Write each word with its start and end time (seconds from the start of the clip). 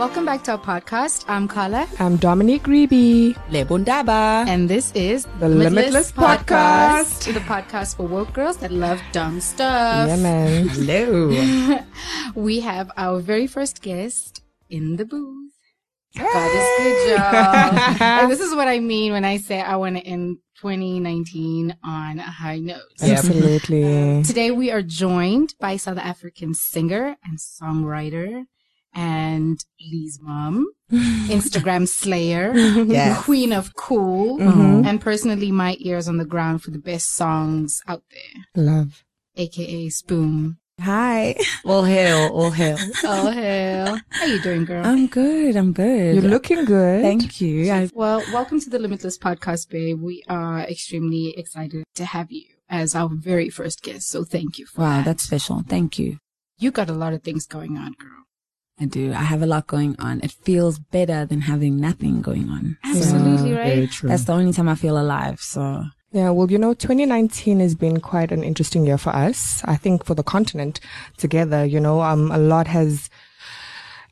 Welcome 0.00 0.24
back 0.24 0.42
to 0.44 0.52
our 0.52 0.58
podcast. 0.58 1.26
I'm 1.28 1.46
Carla. 1.46 1.86
I'm 1.98 2.16
Dominique 2.16 2.62
Reeby. 2.62 3.36
Lebundaba. 3.50 4.48
And 4.48 4.66
this 4.66 4.92
is 4.92 5.26
The 5.40 5.48
Limitless 5.50 6.10
Podcast. 6.10 7.30
The 7.30 7.40
podcast 7.40 7.96
for 7.96 8.04
woke 8.04 8.32
girls 8.32 8.56
that 8.64 8.72
love 8.72 8.98
dumb 9.12 9.42
stuff. 9.42 10.08
Yeah, 10.08 10.16
man. 10.16 10.68
Hello. 10.72 11.84
We 12.34 12.60
have 12.60 12.90
our 12.96 13.20
very 13.20 13.46
first 13.46 13.82
guest 13.82 14.42
in 14.70 14.96
the 14.96 15.04
booth. 15.04 15.52
God 16.16 16.48
is 16.48 16.68
good, 16.78 17.10
y'all. 17.10 18.00
and 18.00 18.32
this 18.32 18.40
is 18.40 18.54
what 18.54 18.68
I 18.68 18.80
mean 18.80 19.12
when 19.12 19.26
I 19.26 19.36
say 19.36 19.60
I 19.60 19.76
want 19.76 19.98
to 19.98 20.02
end 20.02 20.38
2019 20.62 21.76
on 21.84 22.18
a 22.18 22.22
high 22.22 22.58
note. 22.58 22.88
Absolutely. 23.02 24.22
Today 24.22 24.50
we 24.50 24.70
are 24.70 24.80
joined 24.80 25.52
by 25.60 25.76
South 25.76 25.98
African 25.98 26.54
singer 26.54 27.18
and 27.22 27.38
songwriter 27.38 28.46
and 28.94 29.64
Lee's 29.80 30.18
mom, 30.20 30.66
Instagram 30.92 31.86
slayer, 31.88 32.52
Yes. 32.56 33.22
queen 33.24 33.52
of 33.52 33.74
cool, 33.76 34.38
Mhm. 34.38 34.86
and 34.86 35.00
personally 35.00 35.50
my 35.50 35.76
ears 35.80 36.08
on 36.08 36.16
the 36.18 36.24
ground 36.24 36.62
for 36.62 36.70
the 36.70 36.78
best 36.78 37.12
songs 37.14 37.80
out 37.86 38.02
there, 38.10 38.64
Love. 38.64 39.04
aka 39.36 39.88
Spoon. 39.88 40.56
Hi. 40.80 41.36
All 41.66 41.84
hail, 41.84 42.30
all 42.32 42.50
hail. 42.52 42.78
Oh 43.04 43.30
hell, 43.30 44.00
how 44.08 44.24
you 44.24 44.40
doing, 44.40 44.64
girl? 44.64 44.84
I'm 44.84 45.08
good. 45.08 45.54
I'm 45.54 45.72
good. 45.74 46.14
You're 46.14 46.30
looking 46.30 46.64
good. 46.64 47.02
Thank 47.02 47.38
you. 47.40 47.70
I, 47.70 47.90
well, 47.92 48.22
welcome 48.32 48.58
to 48.60 48.70
the 48.70 48.78
Limitless 48.78 49.18
Podcast, 49.18 49.68
babe. 49.68 50.00
We 50.00 50.22
are 50.26 50.60
extremely 50.60 51.34
excited 51.36 51.84
to 51.96 52.04
have 52.06 52.32
you 52.32 52.46
as 52.70 52.94
our 52.94 53.10
very 53.12 53.50
first 53.50 53.82
guest. 53.82 54.08
So 54.08 54.24
thank 54.24 54.58
you 54.58 54.64
for 54.64 54.80
wow, 54.80 54.88
that. 54.98 55.04
that's 55.04 55.22
special. 55.24 55.62
Thank 55.68 55.98
you. 55.98 56.16
you 56.58 56.70
got 56.70 56.88
a 56.88 56.94
lot 56.94 57.12
of 57.12 57.22
things 57.22 57.44
going 57.46 57.76
on, 57.76 57.92
girl. 57.98 58.19
I 58.80 58.86
do. 58.86 59.12
I 59.12 59.22
have 59.22 59.42
a 59.42 59.46
lot 59.46 59.66
going 59.66 59.94
on. 59.98 60.20
It 60.22 60.32
feels 60.32 60.78
better 60.78 61.26
than 61.26 61.42
having 61.42 61.78
nothing 61.78 62.22
going 62.22 62.48
on. 62.48 62.78
Absolutely 62.82 63.52
right. 63.52 63.74
Very 63.74 63.86
true. 63.86 64.08
That's 64.08 64.24
the 64.24 64.32
only 64.32 64.52
time 64.52 64.68
I 64.68 64.74
feel 64.74 64.98
alive. 64.98 65.38
So 65.40 65.84
Yeah, 66.12 66.30
well, 66.30 66.50
you 66.50 66.58
know, 66.58 66.72
2019 66.72 67.60
has 67.60 67.74
been 67.74 68.00
quite 68.00 68.32
an 68.32 68.42
interesting 68.42 68.86
year 68.86 68.98
for 68.98 69.10
us. 69.10 69.62
I 69.66 69.76
think 69.76 70.04
for 70.04 70.14
the 70.14 70.22
continent 70.22 70.80
together, 71.18 71.64
you 71.64 71.78
know, 71.78 72.00
um, 72.00 72.32
a 72.32 72.38
lot 72.38 72.66
has, 72.66 73.10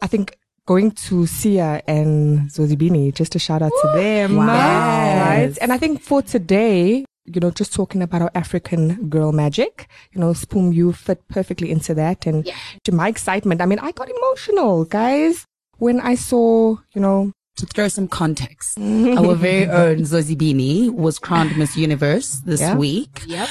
I 0.03 0.07
think 0.07 0.37
going 0.67 0.91
to 0.91 1.23
Siya 1.23 1.81
and 1.89 2.51
Zozibini, 2.51 3.15
just 3.15 3.35
a 3.35 3.39
shout 3.39 3.63
out 3.63 3.73
to 3.83 3.93
them. 3.95 4.37
Wow. 4.37 4.47
Right? 4.47 5.57
And 5.63 5.73
I 5.73 5.79
think 5.79 6.03
for 6.03 6.21
today, 6.21 7.07
you 7.35 7.41
know, 7.41 7.51
just 7.51 7.73
talking 7.73 8.03
about 8.03 8.23
our 8.23 8.31
African 8.35 9.09
girl 9.09 9.33
magic, 9.33 9.89
you 10.13 10.21
know, 10.21 10.33
Spoon, 10.33 10.73
you 10.73 10.93
fit 10.93 11.27
perfectly 11.29 11.71
into 11.71 11.95
that. 11.95 12.27
And 12.27 12.47
Yeah. 12.47 12.55
to 12.85 12.93
my 12.93 13.09
excitement, 13.09 13.61
I 13.61 13.67
mean, 13.67 13.79
I 13.79 13.93
got 13.93 14.09
emotional, 14.11 14.85
guys, 14.85 15.45
when 15.79 16.01
I 16.01 16.15
saw, 16.15 16.77
you 16.95 17.01
know, 17.01 17.33
to 17.57 17.67
throw 17.67 17.89
some 17.89 18.09
context, 18.09 18.79
our 18.81 19.35
very 19.35 19.67
own 19.69 19.99
Zozibini 19.99 20.91
was 20.91 21.19
crowned 21.19 21.57
Miss 21.57 21.77
Universe 21.77 22.41
this 22.45 22.61
Yeah. 22.61 22.77
week. 22.77 23.23
Yep. 23.27 23.49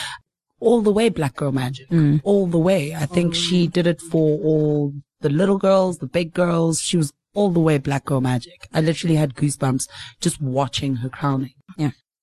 All 0.60 0.82
the 0.82 0.92
way 0.92 1.10
Black 1.10 1.36
Girl 1.36 1.52
Magic. 1.52 1.90
Mm. 1.90 2.22
All 2.24 2.48
the 2.48 2.58
way. 2.58 2.96
I 2.96 3.06
think 3.06 3.36
she 3.36 3.68
did 3.68 3.86
it 3.86 4.02
for 4.02 4.40
all 4.44 4.94
the 5.22 5.30
little 5.30 5.58
girls, 5.58 5.98
the 6.00 6.08
big 6.08 6.34
girls. 6.34 6.82
She 6.82 6.98
was 6.98 7.12
all 7.36 7.52
the 7.52 7.60
way 7.60 7.78
Black 7.78 8.06
Girl 8.06 8.22
Magic. 8.22 8.68
I 8.74 8.82
literally 8.82 9.16
had 9.18 9.36
goosebumps 9.36 9.88
just 10.20 10.42
watching 10.42 10.96
her 10.98 11.10
crowning. 11.10 11.54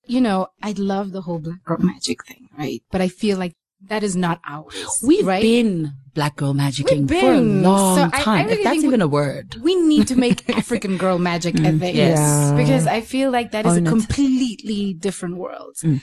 You 0.07 0.21
know, 0.21 0.49
I 0.63 0.73
love 0.77 1.13
the 1.13 1.23
whole 1.23 1.39
black 1.39 1.63
girl 1.65 1.79
magic 1.79 2.25
thing, 2.27 2.49
right? 2.59 2.83
But 2.91 3.01
I 3.01 3.09
feel 3.09 3.39
like 3.39 3.55
that 3.89 4.03
is 4.03 4.17
not 4.17 4.41
ours. 4.47 4.75
We've 5.03 5.27
right? 5.27 5.43
been 5.43 5.93
Black 6.15 6.37
Girl 6.37 6.55
Magicking 6.55 7.09
for 7.09 7.33
a 7.33 7.41
long 7.41 7.97
So 7.97 8.03
I- 8.05 8.21
I 8.21 8.23
time. 8.23 8.47
really 8.47 8.59
if 8.59 8.65
that's 8.65 8.75
think 8.75 8.83
we- 8.85 8.89
even 8.89 9.03
a 9.03 9.09
word. 9.09 9.57
We 9.57 9.75
need 9.75 10.07
to 10.09 10.17
make 10.17 10.49
African 10.57 10.97
girl 10.97 11.19
magic 11.19 11.57
a 11.57 11.59
mm, 11.59 11.79
thing. 11.81 11.97
Yes. 11.97 12.19
Yeah. 12.19 12.57
Because 12.57 12.87
I 12.87 13.01
feel 13.03 13.31
like 13.31 13.51
that 13.53 13.67
is 13.67 13.73
Own 13.77 13.87
a 13.87 13.91
it. 13.91 13.93
completely 13.93 14.95
different 14.95 15.37
world. 15.37 15.75
Mm. 15.83 16.01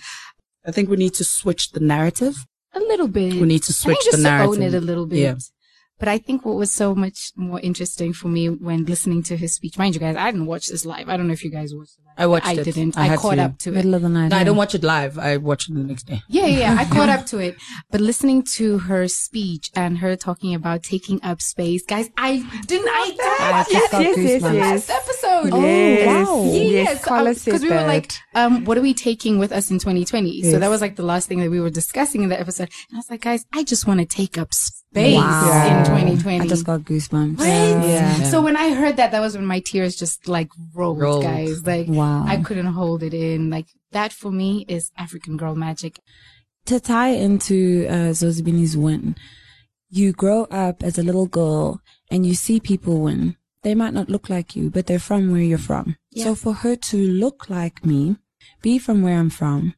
I 0.65 0.71
think 0.71 0.89
we 0.89 0.97
need 0.97 1.13
to 1.15 1.23
switch 1.23 1.71
the 1.71 1.79
narrative. 1.79 2.35
A 2.73 2.79
little 2.79 3.07
bit. 3.07 3.33
We 3.33 3.47
need 3.47 3.63
to 3.63 3.71
I 3.71 3.81
switch 3.83 3.97
think 4.03 4.11
the 4.11 4.17
to 4.17 4.23
narrative. 4.23 4.49
own 4.57 4.61
it 4.61 4.73
a 4.75 4.81
little 4.81 5.05
bit. 5.07 5.17
Yeah. 5.19 5.35
But 6.01 6.07
I 6.07 6.17
think 6.17 6.45
what 6.45 6.55
was 6.55 6.71
so 6.71 6.95
much 6.95 7.31
more 7.35 7.59
interesting 7.59 8.11
for 8.11 8.27
me 8.27 8.49
when 8.49 8.85
listening 8.85 9.21
to 9.21 9.37
his 9.37 9.53
speech, 9.53 9.77
mind 9.77 9.93
you 9.93 9.99
guys, 9.99 10.15
I 10.15 10.31
didn't 10.31 10.47
watch 10.47 10.65
this 10.65 10.83
live. 10.83 11.07
I 11.09 11.15
don't 11.15 11.27
know 11.27 11.33
if 11.33 11.43
you 11.43 11.51
guys 11.51 11.75
watched 11.75 11.99
it. 11.99 12.05
I 12.17 12.25
watched 12.25 12.47
I 12.47 12.53
it. 12.53 12.63
didn't. 12.63 12.97
I 12.97 13.13
I, 13.13 13.17
caught 13.17 13.35
to. 13.35 13.43
up 13.43 13.59
to 13.59 13.69
it. 13.69 13.75
middle 13.75 13.93
of 13.93 14.01
the 14.01 14.09
night. 14.09 14.29
No, 14.29 14.37
I 14.37 14.39
yeah. 14.39 14.45
don't 14.45 14.57
watch 14.57 14.73
it 14.73 14.83
live. 14.83 15.19
I 15.19 15.37
watch 15.37 15.69
it 15.69 15.75
the 15.75 15.83
next 15.83 16.07
day. 16.07 16.23
Yeah, 16.27 16.47
yeah, 16.47 16.75
I 16.79 16.85
caught 16.85 17.09
up 17.17 17.27
to 17.27 17.37
it. 17.37 17.55
But 17.91 18.01
listening 18.01 18.41
to 18.55 18.79
her 18.79 19.07
speech 19.07 19.69
and 19.75 19.99
her 19.99 20.15
talking 20.15 20.55
about 20.55 20.81
taking 20.81 21.23
up 21.23 21.39
space, 21.39 21.85
guys, 21.85 22.09
I 22.17 22.37
didn't. 22.65 22.89
I, 22.89 23.15
I 23.39 23.65
just 23.71 23.91
got 23.91 24.01
yes, 24.01 24.17
yes, 24.17 24.41
goosebumps. 24.41 24.53
yes. 24.55 24.89
last 24.89 24.89
episode. 24.89 25.61
Yes. 25.61 26.27
wow. 26.27 26.43
Yes, 26.45 27.05
Carla 27.05 27.35
said 27.35 27.45
because 27.45 27.61
we 27.61 27.69
were 27.69 27.83
like, 27.83 28.11
um, 28.33 28.65
what 28.65 28.75
are 28.75 28.81
we 28.81 28.95
taking 28.95 29.37
with 29.37 29.51
us 29.51 29.69
in 29.69 29.77
2020? 29.77 30.41
So 30.49 30.57
that 30.57 30.69
was 30.69 30.81
like 30.81 30.95
the 30.95 31.03
last 31.03 31.27
thing 31.27 31.41
that 31.41 31.51
we 31.51 31.59
were 31.59 31.69
discussing 31.69 32.23
in 32.23 32.29
the 32.29 32.39
episode. 32.39 32.71
And 32.89 32.95
I 32.95 32.97
was 32.97 33.09
like, 33.11 33.21
guys, 33.21 33.45
I 33.53 33.63
just 33.63 33.85
want 33.85 33.99
to 33.99 34.05
take 34.07 34.39
up 34.39 34.51
space 34.51 34.80
Wow. 34.93 35.79
in 35.79 35.85
2020. 35.85 36.41
I 36.41 36.47
just 36.47 36.65
got 36.65 36.81
goosebumps. 36.81 37.39
Right? 37.39 37.87
Yeah. 37.87 38.23
So 38.23 38.41
when 38.41 38.57
I 38.57 38.73
heard 38.73 38.97
that, 38.97 39.11
that 39.11 39.19
was 39.21 39.35
when 39.35 39.45
my 39.45 39.59
tears 39.59 39.95
just 39.95 40.27
like 40.27 40.49
rolled, 40.73 40.99
Rolled. 40.99 41.23
guys. 41.23 41.65
Like 41.65 41.87
Wow. 41.87 42.25
I 42.27 42.37
couldn't 42.37 42.65
hold 42.67 43.01
it 43.03 43.13
in. 43.13 43.49
Like 43.49 43.67
that 43.91 44.11
for 44.11 44.31
me 44.31 44.65
is 44.67 44.91
African 44.97 45.37
girl 45.37 45.55
magic. 45.55 45.99
to 46.65 46.79
tie 46.79 47.09
into 47.09 47.87
uh, 47.89 48.11
Zozibini's 48.13 48.75
win, 48.77 49.15
you 49.89 50.11
grow 50.11 50.43
up 50.45 50.83
as 50.83 50.97
a 50.97 51.03
little 51.03 51.25
girl 51.27 51.81
and 52.09 52.25
you 52.25 52.35
see 52.35 52.59
people 52.59 53.01
win. 53.01 53.35
They 53.63 53.75
might 53.75 53.93
not 53.93 54.09
look 54.09 54.29
like 54.29 54.55
you, 54.55 54.69
but 54.69 54.87
they're 54.87 54.99
from 54.99 55.31
where 55.31 55.41
you're 55.41 55.57
from. 55.57 55.95
Yeah. 56.11 56.25
So 56.25 56.35
for 56.35 56.53
her 56.53 56.75
to 56.75 56.97
look 56.97 57.49
like 57.49 57.85
me, 57.85 58.17
be 58.61 58.77
from 58.79 59.01
where 59.03 59.17
I'm 59.19 59.29
from, 59.29 59.75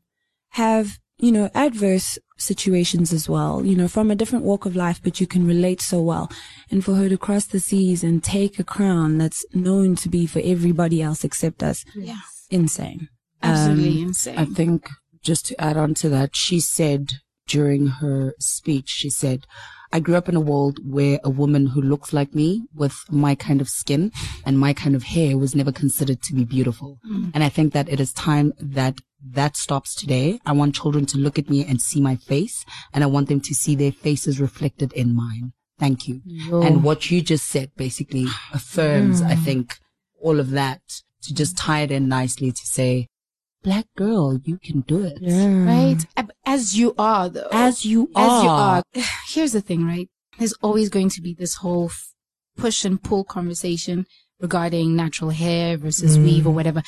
have, 0.51 0.99
you 1.25 1.31
know, 1.31 1.49
adverse 1.67 2.09
situations 2.37 3.13
as 3.13 3.25
well, 3.35 3.53
you 3.69 3.75
know, 3.79 3.87
from 3.87 4.11
a 4.11 4.15
different 4.21 4.43
walk 4.43 4.65
of 4.65 4.75
life, 4.75 4.99
but 5.05 5.19
you 5.21 5.27
can 5.33 5.47
relate 5.47 5.81
so 5.81 6.01
well. 6.11 6.25
And 6.71 6.83
for 6.85 6.93
her 6.95 7.07
to 7.09 7.17
cross 7.17 7.45
the 7.45 7.59
seas 7.69 8.03
and 8.03 8.23
take 8.23 8.59
a 8.59 8.63
crown 8.75 9.17
that's 9.21 9.45
known 9.53 9.95
to 10.03 10.09
be 10.09 10.25
for 10.33 10.41
everybody 10.43 11.01
else 11.07 11.23
except 11.23 11.63
us, 11.63 11.85
Yeah. 11.95 12.19
insane. 12.49 13.07
Absolutely 13.41 14.01
Um, 14.01 14.07
insane. 14.09 14.37
I 14.37 14.45
think 14.45 14.89
just 15.29 15.45
to 15.47 15.53
add 15.67 15.77
on 15.77 15.93
to 16.01 16.09
that, 16.09 16.35
she 16.35 16.59
said 16.59 17.03
during 17.47 17.87
her 18.01 18.33
speech, 18.39 18.89
she 18.89 19.09
said, 19.09 19.39
I 19.95 19.99
grew 19.99 20.15
up 20.15 20.27
in 20.27 20.35
a 20.35 20.47
world 20.51 20.79
where 20.97 21.19
a 21.23 21.29
woman 21.29 21.67
who 21.67 21.81
looks 21.81 22.11
like 22.13 22.31
me 22.33 22.49
with 22.81 22.95
my 23.11 23.35
kind 23.35 23.61
of 23.61 23.69
skin 23.69 24.11
and 24.45 24.57
my 24.65 24.73
kind 24.73 24.95
of 24.95 25.03
hair 25.03 25.37
was 25.37 25.53
never 25.55 25.71
considered 25.71 26.21
to 26.23 26.33
be 26.33 26.45
beautiful. 26.55 26.97
And 27.33 27.43
I 27.47 27.49
think 27.55 27.73
that 27.73 27.87
it 27.93 27.99
is 27.99 28.11
time 28.11 28.47
that 28.59 28.95
that 29.31 29.55
stops 29.57 29.95
today. 29.95 30.39
I 30.45 30.51
want 30.51 30.75
children 30.75 31.05
to 31.07 31.17
look 31.17 31.39
at 31.39 31.49
me 31.49 31.65
and 31.65 31.81
see 31.81 32.01
my 32.01 32.15
face 32.15 32.65
and 32.93 33.03
I 33.03 33.07
want 33.07 33.29
them 33.29 33.41
to 33.41 33.55
see 33.55 33.75
their 33.75 33.91
faces 33.91 34.39
reflected 34.39 34.93
in 34.93 35.15
mine. 35.15 35.53
Thank 35.79 36.07
you. 36.07 36.21
And 36.51 36.83
what 36.83 37.09
you 37.09 37.21
just 37.21 37.47
said 37.47 37.71
basically 37.75 38.27
affirms, 38.53 39.21
I 39.21 39.35
hmm. 39.35 39.43
think, 39.43 39.77
all 40.21 40.39
of 40.39 40.51
that 40.51 40.81
to 41.23 41.33
just 41.33 41.57
tie 41.57 41.81
it 41.81 41.91
in 41.91 42.07
nicely 42.07 42.51
to 42.51 42.65
say, 42.65 43.07
black 43.63 43.87
girl, 43.95 44.39
you 44.43 44.57
can 44.57 44.81
do 44.81 45.03
it. 45.03 45.17
yeah. 45.21 45.63
right? 45.63 46.05
As 46.45 46.77
you 46.77 46.93
are, 46.97 47.29
though. 47.29 47.47
As 47.51 47.85
you 47.85 48.11
are. 48.15 48.37
As 48.37 48.43
you 48.43 48.49
are. 48.49 48.83
Here's 49.27 49.53
the 49.53 49.61
thing, 49.61 49.85
right? 49.85 50.09
There's 50.37 50.53
always 50.61 50.89
going 50.89 51.09
to 51.09 51.21
be 51.21 51.33
this 51.33 51.55
whole 51.55 51.85
f- 51.85 52.13
push 52.57 52.85
and 52.85 53.01
pull 53.01 53.23
conversation 53.23 54.05
regarding 54.39 54.95
natural 54.95 55.29
hair 55.29 55.77
versus 55.77 56.17
weave 56.17 56.45
or 56.45 56.51
mm. 56.51 56.55
whatever. 56.55 56.83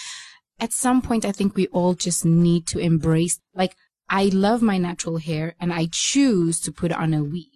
At 0.60 0.74
some 0.74 1.02
point, 1.02 1.26
I 1.26 1.32
think 1.32 1.56
we 1.56 1.68
all 1.68 1.94
just 1.94 2.26
need 2.26 2.66
to 2.68 2.80
embrace, 2.80 3.40
like, 3.54 3.76
I 4.10 4.26
love 4.26 4.62
my 4.62 4.78
natural 4.78 5.18
hair 5.18 5.56
and 5.60 5.74
I 5.74 5.90
choose 5.92 6.60
to 6.62 6.72
put 6.72 6.92
on 6.92 7.14
a 7.14 7.24
weave. 7.24 7.50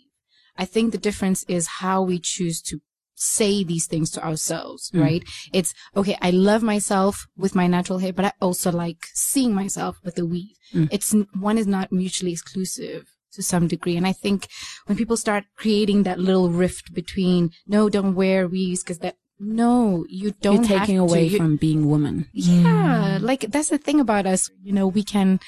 I 0.57 0.65
think 0.65 0.91
the 0.91 0.97
difference 0.97 1.43
is 1.47 1.67
how 1.67 2.01
we 2.01 2.19
choose 2.19 2.61
to 2.63 2.81
say 3.15 3.63
these 3.63 3.85
things 3.85 4.09
to 4.11 4.25
ourselves, 4.25 4.91
mm. 4.91 5.01
right? 5.01 5.23
It's 5.53 5.73
okay. 5.95 6.17
I 6.21 6.31
love 6.31 6.63
myself 6.63 7.27
with 7.37 7.53
my 7.53 7.67
natural 7.67 7.99
hair, 7.99 8.13
but 8.13 8.25
I 8.25 8.33
also 8.41 8.71
like 8.71 9.05
seeing 9.13 9.53
myself 9.53 9.99
with 10.03 10.17
a 10.17 10.25
weave. 10.25 10.55
Mm. 10.73 10.87
It's 10.91 11.13
one 11.37 11.57
is 11.57 11.67
not 11.67 11.91
mutually 11.91 12.31
exclusive 12.31 13.07
to 13.33 13.43
some 13.43 13.67
degree. 13.67 13.95
And 13.95 14.07
I 14.07 14.13
think 14.13 14.47
when 14.85 14.97
people 14.97 15.17
start 15.17 15.45
creating 15.55 16.03
that 16.03 16.19
little 16.19 16.49
rift 16.49 16.93
between, 16.93 17.51
no, 17.67 17.89
don't 17.89 18.15
wear 18.15 18.47
weaves 18.47 18.83
because 18.83 18.99
that, 18.99 19.17
no, 19.39 20.05
you 20.09 20.31
don't 20.41 20.55
You're 20.69 20.77
have 20.77 20.79
taking 20.87 20.97
to. 20.97 21.03
away 21.03 21.27
You- 21.27 21.37
from 21.37 21.55
being 21.57 21.87
woman. 21.89 22.27
yeah, 22.33 23.17
like 23.21 23.41
that's 23.49 23.69
the 23.69 23.77
thing 23.77 23.99
about 23.99 24.25
us. 24.25 24.49
You 24.61 24.73
know, 24.73 24.87
we 24.87 25.03
can 25.03 25.39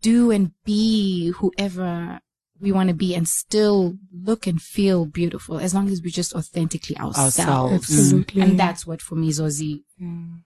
do 0.00 0.30
and 0.30 0.52
be 0.64 1.30
whoever 1.38 2.20
we 2.60 2.70
want 2.72 2.88
to 2.88 2.94
be 2.94 3.14
and 3.14 3.28
still 3.28 3.96
look 4.12 4.46
and 4.46 4.62
feel 4.62 5.04
beautiful 5.06 5.58
as 5.58 5.74
long 5.74 5.88
as 5.90 6.00
we 6.02 6.10
just 6.10 6.32
authentically 6.34 6.96
ourselves. 6.96 7.38
Ourselves. 7.40 7.74
Absolutely. 7.74 8.42
And 8.42 8.58
that's 8.60 8.86
what 8.86 9.02
for 9.02 9.16
me, 9.16 9.30
Zozi, 9.30 9.82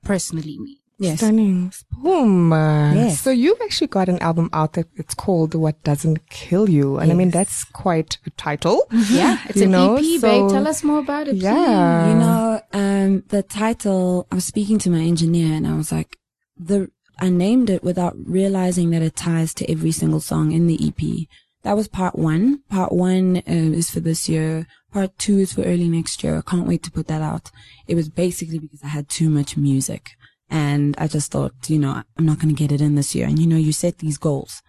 personally 0.03 0.59
means. 0.59 0.81
Yes. 0.99 1.19
Stunning. 1.19 1.73
Boom. 1.93 2.53
Yes. 2.53 3.21
So 3.21 3.31
you've 3.31 3.61
actually 3.61 3.89
got 3.89 4.09
an 4.09 4.19
album 4.21 4.49
out 4.53 4.73
that 4.75 4.87
it's 4.97 5.15
called 5.15 5.55
What 5.55 5.83
Doesn't 5.85 6.29
Kill 6.31 6.71
You. 6.71 6.97
And 6.99 7.13
I 7.13 7.15
mean, 7.15 7.31
that's 7.31 7.65
quite 7.65 8.17
a 8.27 8.31
title. 8.31 8.87
Yeah, 8.91 9.39
it's 9.49 9.59
You 9.59 9.65
an 9.65 9.73
know, 9.73 9.97
EP, 9.97 10.05
so- 10.21 10.21
babe. 10.23 10.51
Tell 10.51 10.67
us 10.67 10.83
more 10.83 10.99
about 11.01 11.29
it. 11.29 11.37
Yeah. 11.37 12.09
You 12.09 12.15
know, 12.19 12.61
um, 12.73 13.25
the 13.29 13.43
title, 13.43 14.27
I 14.33 14.37
was 14.37 14.45
speaking 14.47 14.79
to 14.81 14.91
my 14.91 15.01
engineer 15.01 15.55
and 15.55 15.67
I 15.67 15.75
was 15.77 15.93
like, 15.93 16.17
the, 16.57 16.91
I 17.19 17.29
named 17.29 17.69
it 17.69 17.85
without 17.85 18.15
realizing 18.17 18.91
that 18.91 19.03
it 19.03 19.17
ties 19.17 19.53
to 19.55 19.71
every 19.71 19.93
single 19.93 20.21
song 20.21 20.53
in 20.53 20.67
the 20.67 20.79
EP. 20.89 21.27
That 21.63 21.77
was 21.77 21.89
part 21.89 22.17
one. 22.19 22.61
Part 22.71 22.93
one 22.93 23.43
um, 23.47 23.75
is 23.75 23.91
for 23.91 24.01
this 24.01 24.29
year. 24.29 24.67
Part 24.93 25.19
two 25.19 25.39
is 25.41 25.53
for 25.53 25.63
early 25.63 25.89
next 25.89 26.23
year. 26.25 26.39
I 26.39 26.51
can't 26.51 26.67
wait 26.67 26.83
to 26.85 26.91
put 26.91 27.07
that 27.09 27.21
out. 27.21 27.51
It 27.87 27.97
was 27.97 28.09
basically 28.09 28.59
because 28.59 28.83
I 28.83 28.89
had 28.89 29.09
too 29.11 29.29
much 29.29 29.57
music 29.59 30.13
and 30.51 30.95
I 30.99 31.09
just 31.09 31.33
thought, 31.33 31.53
you 31.69 31.79
know, 31.79 32.03
I'm 32.17 32.27
not 32.27 32.39
going 32.39 32.55
to 32.55 32.59
get 32.59 32.73
it 32.73 32.81
in 32.81 32.95
this 32.95 33.15
year. 33.15 33.27
And 33.27 33.39
you 33.39 33.47
know, 33.47 33.57
you 33.57 33.73
set 33.73 33.99
these 33.99 34.19
goals 34.19 34.63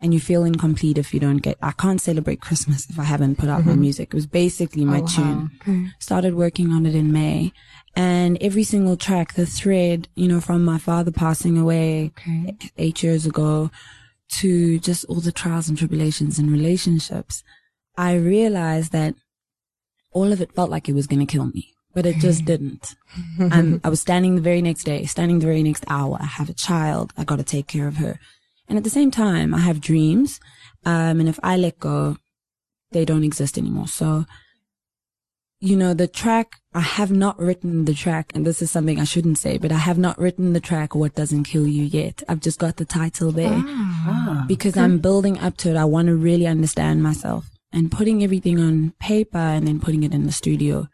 and 0.00 0.12
you 0.12 0.20
feel 0.20 0.44
incomplete 0.44 0.98
if 0.98 1.14
you 1.14 1.20
don't 1.20 1.38
get, 1.38 1.56
I 1.62 1.72
can't 1.72 2.00
celebrate 2.00 2.40
Christmas 2.40 2.88
if 2.90 2.98
I 2.98 3.04
haven't 3.04 3.38
put 3.38 3.48
out 3.48 3.64
my 3.64 3.72
mm-hmm. 3.72 3.80
music. 3.80 4.08
It 4.08 4.14
was 4.14 4.26
basically 4.26 4.84
my 4.84 4.98
Oh, 4.98 5.02
wow. 5.02 5.48
tune 5.64 5.92
started 5.98 6.34
working 6.34 6.70
on 6.72 6.86
it 6.86 6.94
in 6.94 7.10
May. 7.12 7.52
And 7.96 8.38
every 8.40 8.64
single 8.64 8.96
track, 8.96 9.34
the 9.34 9.46
thread, 9.46 10.08
you 10.14 10.28
know, 10.28 10.40
from 10.40 10.64
my 10.64 10.78
father 10.78 11.10
passing 11.10 11.56
away 11.56 12.12
Okay. 12.18 12.56
eight 12.76 13.02
years 13.02 13.24
ago 13.24 13.70
to 14.40 14.78
just 14.80 15.04
all 15.06 15.20
the 15.20 15.32
trials 15.32 15.68
and 15.68 15.78
tribulations 15.78 16.38
in 16.38 16.50
relationships, 16.50 17.42
I 17.96 18.14
realized 18.14 18.92
that 18.92 19.14
all 20.12 20.32
of 20.32 20.40
it 20.40 20.52
felt 20.52 20.70
like 20.70 20.88
it 20.88 20.94
was 20.94 21.06
going 21.06 21.24
to 21.24 21.32
kill 21.32 21.46
me, 21.46 21.73
but 21.94 22.06
it 22.06 22.16
just 22.16 22.44
didn't. 22.44 22.94
um, 23.38 23.80
I 23.84 23.88
was 23.88 24.00
standing 24.00 24.34
the 24.34 24.40
very 24.40 24.60
next 24.62 24.84
day, 24.84 25.04
standing 25.06 25.38
the 25.38 25.46
very 25.46 25.62
next 25.62 25.84
hour. 25.88 26.18
I 26.20 26.26
have 26.26 26.48
a 26.50 26.54
child. 26.54 27.12
I 27.16 27.24
got 27.24 27.36
to 27.36 27.44
take 27.44 27.66
care 27.66 27.86
of 27.88 27.96
her. 27.96 28.18
And 28.68 28.76
at 28.78 28.84
the 28.84 28.90
same 28.90 29.10
time, 29.10 29.54
I 29.54 29.60
have 29.60 29.80
dreams. 29.80 30.40
Um, 30.84 31.20
and 31.20 31.28
if 31.28 31.38
I 31.42 31.56
let 31.56 31.78
go, 31.78 32.16
they 32.92 33.04
don't 33.04 33.24
exist 33.24 33.58
anymore. 33.58 33.88
So, 33.88 34.24
you 35.60 35.76
know, 35.76 35.94
the 35.94 36.06
track, 36.08 36.56
I 36.74 36.80
have 36.80 37.10
not 37.10 37.38
written 37.38 37.84
the 37.86 37.94
track, 37.94 38.32
and 38.34 38.46
this 38.46 38.60
is 38.60 38.70
something 38.70 39.00
I 39.00 39.04
shouldn't 39.04 39.38
say, 39.38 39.56
but 39.56 39.72
I 39.72 39.78
have 39.78 39.98
not 39.98 40.18
written 40.18 40.52
the 40.52 40.60
track, 40.60 40.94
What 40.94 41.14
Doesn't 41.14 41.44
Kill 41.44 41.66
You 41.66 41.84
yet. 41.84 42.22
I've 42.28 42.40
just 42.40 42.58
got 42.58 42.76
the 42.76 42.84
title 42.84 43.32
there 43.32 43.62
because 44.46 44.76
I'm 44.76 44.98
building 44.98 45.38
up 45.38 45.56
to 45.58 45.70
it. 45.70 45.76
I 45.76 45.84
want 45.84 46.08
to 46.08 46.16
really 46.16 46.46
understand 46.46 47.02
myself 47.02 47.48
and 47.72 47.90
putting 47.90 48.22
everything 48.22 48.60
on 48.60 48.92
paper 49.00 49.38
and 49.38 49.66
then 49.66 49.80
putting 49.80 50.02
it 50.02 50.12
in 50.12 50.26
the 50.26 50.32
studio. 50.32 50.88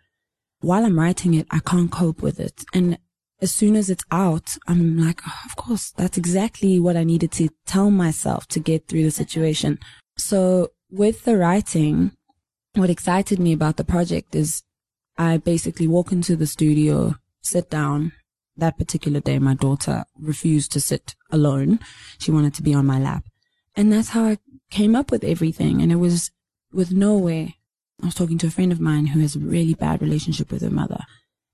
While 0.60 0.84
I'm 0.84 0.98
writing 0.98 1.34
it, 1.34 1.46
I 1.50 1.60
can't 1.60 1.90
cope 1.90 2.22
with 2.22 2.38
it. 2.38 2.64
And 2.72 2.98
as 3.40 3.50
soon 3.50 3.76
as 3.76 3.88
it's 3.88 4.04
out, 4.10 4.56
I'm 4.66 4.98
like, 4.98 5.22
oh, 5.26 5.40
of 5.46 5.56
course, 5.56 5.90
that's 5.90 6.18
exactly 6.18 6.78
what 6.78 6.96
I 6.96 7.04
needed 7.04 7.32
to 7.32 7.48
tell 7.66 7.90
myself 7.90 8.46
to 8.48 8.60
get 8.60 8.86
through 8.86 9.04
the 9.04 9.10
situation. 9.10 9.78
So 10.18 10.72
with 10.90 11.24
the 11.24 11.38
writing, 11.38 12.12
what 12.74 12.90
excited 12.90 13.38
me 13.38 13.52
about 13.52 13.76
the 13.76 13.84
project 13.84 14.34
is 14.34 14.62
I 15.16 15.38
basically 15.38 15.88
walk 15.88 16.12
into 16.12 16.36
the 16.36 16.46
studio, 16.46 17.14
sit 17.42 17.70
down. 17.70 18.12
That 18.56 18.76
particular 18.76 19.20
day, 19.20 19.38
my 19.38 19.54
daughter 19.54 20.04
refused 20.18 20.72
to 20.72 20.80
sit 20.80 21.14
alone. 21.30 21.80
She 22.18 22.30
wanted 22.30 22.52
to 22.54 22.62
be 22.62 22.74
on 22.74 22.84
my 22.84 22.98
lap. 22.98 23.24
And 23.74 23.90
that's 23.90 24.10
how 24.10 24.24
I 24.24 24.38
came 24.70 24.94
up 24.94 25.10
with 25.10 25.24
everything. 25.24 25.80
And 25.80 25.90
it 25.90 25.96
was 25.96 26.30
with 26.72 26.92
nowhere. 26.92 27.54
I 28.02 28.06
was 28.06 28.14
talking 28.14 28.38
to 28.38 28.46
a 28.46 28.50
friend 28.50 28.72
of 28.72 28.80
mine 28.80 29.06
who 29.06 29.20
has 29.20 29.36
a 29.36 29.40
really 29.40 29.74
bad 29.74 30.00
relationship 30.02 30.50
with 30.50 30.62
her 30.62 30.70
mother. 30.70 31.04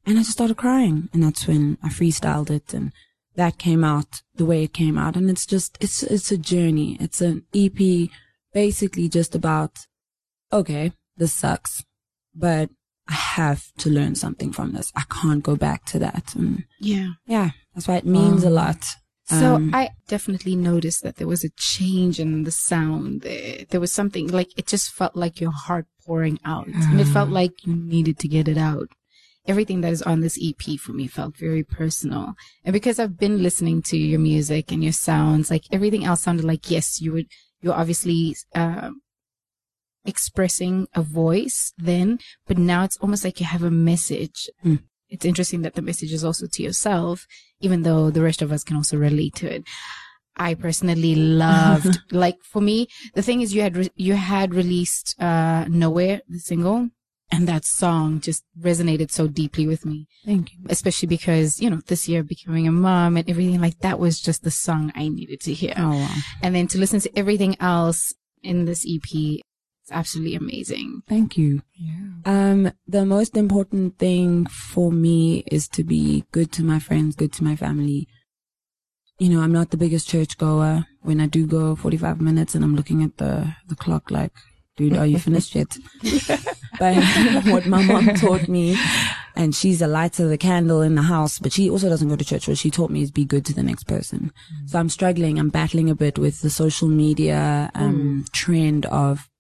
And 0.05 0.19
I 0.19 0.21
just 0.23 0.33
started 0.33 0.57
crying. 0.57 1.09
And 1.13 1.23
that's 1.23 1.47
when 1.47 1.79
I 1.83 1.89
freestyled 1.89 2.51
it 2.51 2.73
and 2.73 2.93
that 3.35 3.59
came 3.59 3.85
out 3.85 4.23
the 4.35 4.47
way 4.47 4.63
it 4.65 4.73
came 4.73 4.97
out. 4.97 5.17
And 5.17 5.29
it's 5.29 5.45
just, 5.47 5.77
it's, 5.81 6.03
it's 6.03 6.31
a 6.31 6.39
journey. 6.39 6.97
It's 7.01 7.21
an 7.21 7.45
EP 7.55 8.09
basically 8.53 9.09
just 9.09 9.35
about, 9.35 9.87
okay, 10.53 10.93
this 11.17 11.35
sucks, 11.35 11.85
but 12.35 12.71
I 13.09 13.13
have 13.13 13.73
to 13.79 13.91
learn 13.91 14.15
something 14.15 14.53
from 14.53 14.73
this. 14.73 14.91
I 14.97 15.03
can't 15.11 15.43
go 15.43 15.57
back 15.57 15.85
to 15.87 15.99
that. 15.99 16.35
And 16.35 16.65
Yeah. 16.81 17.11
yeah, 17.27 17.51
that's 17.75 17.87
why 17.87 17.97
it 17.97 18.07
means 18.07 18.43
a 18.45 18.51
lot. 18.51 18.85
So 19.29 19.57
Um, 19.57 19.75
I 19.75 19.91
definitely 20.07 20.55
noticed 20.55 21.03
that 21.03 21.17
there 21.17 21.27
was 21.27 21.43
a 21.45 21.51
change 21.57 22.21
in 22.21 22.45
the 22.45 22.53
sound. 22.53 23.23
There, 23.23 23.65
there 23.71 23.81
was 23.81 23.93
something 23.93 24.29
like 24.29 24.51
it 24.57 24.67
just 24.69 24.91
felt 24.93 25.17
like 25.17 25.41
your 25.41 25.51
heart 25.51 25.87
pouring 26.07 26.39
out, 26.45 26.69
and 26.69 27.01
it 27.01 27.09
felt 27.09 27.31
like 27.31 27.67
you 27.67 27.75
needed 27.75 28.19
to 28.21 28.29
get 28.29 28.47
it 28.47 28.57
out. 28.57 28.89
Everything 29.47 29.81
that 29.81 29.93
is 29.93 30.03
on 30.03 30.21
this 30.21 30.39
EP 30.41 30.79
for 30.79 30.93
me 30.93 31.07
felt 31.09 31.37
very 31.37 31.65
personal, 31.65 32.35
and 32.65 32.73
because 32.73 33.01
I've 33.01 33.19
been 33.19 33.43
listening 33.43 33.83
to 33.83 33.97
your 33.97 34.21
music 34.21 34.71
and 34.71 34.83
your 34.83 34.93
sounds, 34.93 35.51
like 35.51 35.65
everything 35.73 36.05
else 36.05 36.23
sounded 36.23 36.45
like 36.45 36.71
yes, 36.71 37.01
you 37.01 37.13
would. 37.13 37.27
You're 37.63 37.75
obviously 37.75 38.37
uh, 38.55 38.91
expressing 40.05 40.87
a 40.95 41.03
voice 41.03 41.73
then, 41.77 42.19
but 42.47 42.59
now 42.59 42.85
it's 42.85 42.97
almost 42.99 43.25
like 43.25 43.41
you 43.41 43.47
have 43.47 43.65
a 43.65 43.71
message. 43.71 44.49
Mm. 44.65 44.83
It's 45.09 45.25
interesting 45.25 45.63
that 45.63 45.75
the 45.75 45.83
message 45.83 46.13
is 46.13 46.25
also 46.25 46.47
to 46.47 46.63
yourself, 46.63 47.27
even 47.61 47.83
though 47.83 48.11
the 48.11 48.23
rest 48.23 48.43
of 48.43 48.53
us 48.53 48.65
can 48.65 48.77
also 48.77 48.97
relate 48.97 49.35
to 49.37 49.53
it. 49.53 49.65
I 50.37 50.55
personally 50.55 51.15
loved, 51.15 51.99
like 52.13 52.43
for 52.43 52.61
me, 52.61 52.89
the 53.15 53.23
thing 53.23 53.41
is 53.41 53.55
you 53.55 53.63
had, 53.63 53.77
re- 53.77 53.91
you 53.95 54.15
had 54.15 54.55
released, 54.55 55.21
uh, 55.21 55.65
Nowhere, 55.69 56.21
the 56.29 56.39
single, 56.39 56.91
and 57.31 57.49
that 57.49 57.65
song 57.65 58.21
just 58.21 58.45
resonated 58.61 59.11
so 59.11 59.27
deeply 59.27 59.67
with 59.67 59.85
me, 59.85 60.07
thank 60.25 60.53
you. 60.53 60.59
especially 60.69 61.09
because, 61.09 61.61
you 61.61 61.69
know, 61.69 61.81
this 61.87 62.09
year 62.09 62.23
becoming 62.23 62.69
a 62.69 62.73
mom 62.73 63.17
and 63.17 63.29
everything 63.29 63.61
like 63.61 63.79
that 63.81 63.99
was 63.99 64.21
just 64.21 64.45
the 64.45 64.51
song 64.51 64.93
I 64.95 65.09
needed 65.09 65.41
to 65.43 65.53
hear. 65.53 65.75
Oh, 65.77 65.91
wow. 65.91 66.15
And 66.43 66.55
then 66.55 66.69
to 66.69 66.79
listen 66.79 67.01
to 67.01 67.19
everything 67.19 67.57
else 67.61 68.15
in 68.43 68.65
this 68.65 68.87
EP, 68.89 69.41
it's 69.87 69.93
absolutely 69.93 70.35
amazing. 70.35 71.03
Thank 71.09 71.39
you. 71.39 71.63
Yeah. 71.75 71.93
Um, 72.25 72.73
the 72.89 73.07
most 73.07 73.37
important 73.37 73.99
thing 73.99 74.47
for 74.47 74.91
me 74.91 75.45
is 75.47 75.69
to 75.69 75.85
be 75.85 76.25
good 76.33 76.51
to 76.53 76.65
my 76.65 76.81
friends, 76.81 77.15
good 77.15 77.33
to 77.35 77.45
my 77.45 77.55
family. 77.55 78.09
You 79.21 79.29
know, 79.29 79.43
I'm 79.43 79.53
not 79.53 79.71
the 79.71 79.77
biggest 79.77 80.09
church 80.09 80.39
goer. 80.39 80.87
When 81.03 81.21
I 81.21 81.27
do 81.27 81.47
go 81.47 81.77
45 81.77 82.21
minutes 82.21 82.57
and 82.57 82.65
I'm 82.65 82.75
looking 82.75 83.05
at 83.05 83.19
the, 83.19 83.55
the 83.69 83.77
clock 83.77 84.11
like, 84.11 84.33
dude, 84.77 84.97
are 84.97 85.07
you 85.07 85.21
finished 85.21 85.55
yet? 85.55 85.79
but 86.81 86.97
what 87.47 87.67
my 87.67 87.85
mom 87.85 88.07
taught 88.17 88.49
me, 88.49 88.77
and 89.37 89.55
she's 89.55 89.81
a 89.81 89.87
light 89.87 90.19
of 90.19 90.31
the 90.31 90.37
candle 90.37 90.83
in 90.83 90.97
the 90.97 91.03
house, 91.03 91.39
but 91.39 91.53
she 91.53 91.71
also 91.71 91.89
doesn't 91.89 92.09
go 92.09 92.17
to 92.17 92.25
church. 92.25 92.49
What 92.49 92.59
she 92.59 92.73
taught 92.73 92.91
me 92.91 93.03
is 93.03 93.13
be 93.13 93.25
good 93.25 93.47
to 93.47 93.55
the 93.55 93.63
next 93.63 93.85
person. 93.85 94.33
So 94.67 94.81
I'm 94.81 94.89
struggling. 94.89 95.39
I'm 95.39 95.51
battling 95.51 95.91
a 95.91 95.95
bit 95.95 96.19
with 96.19 96.41
the 96.41 96.51
social 96.51 96.89
media, 96.89 97.71
um, 97.77 98.25
trend 98.33 98.87
of 98.87 99.31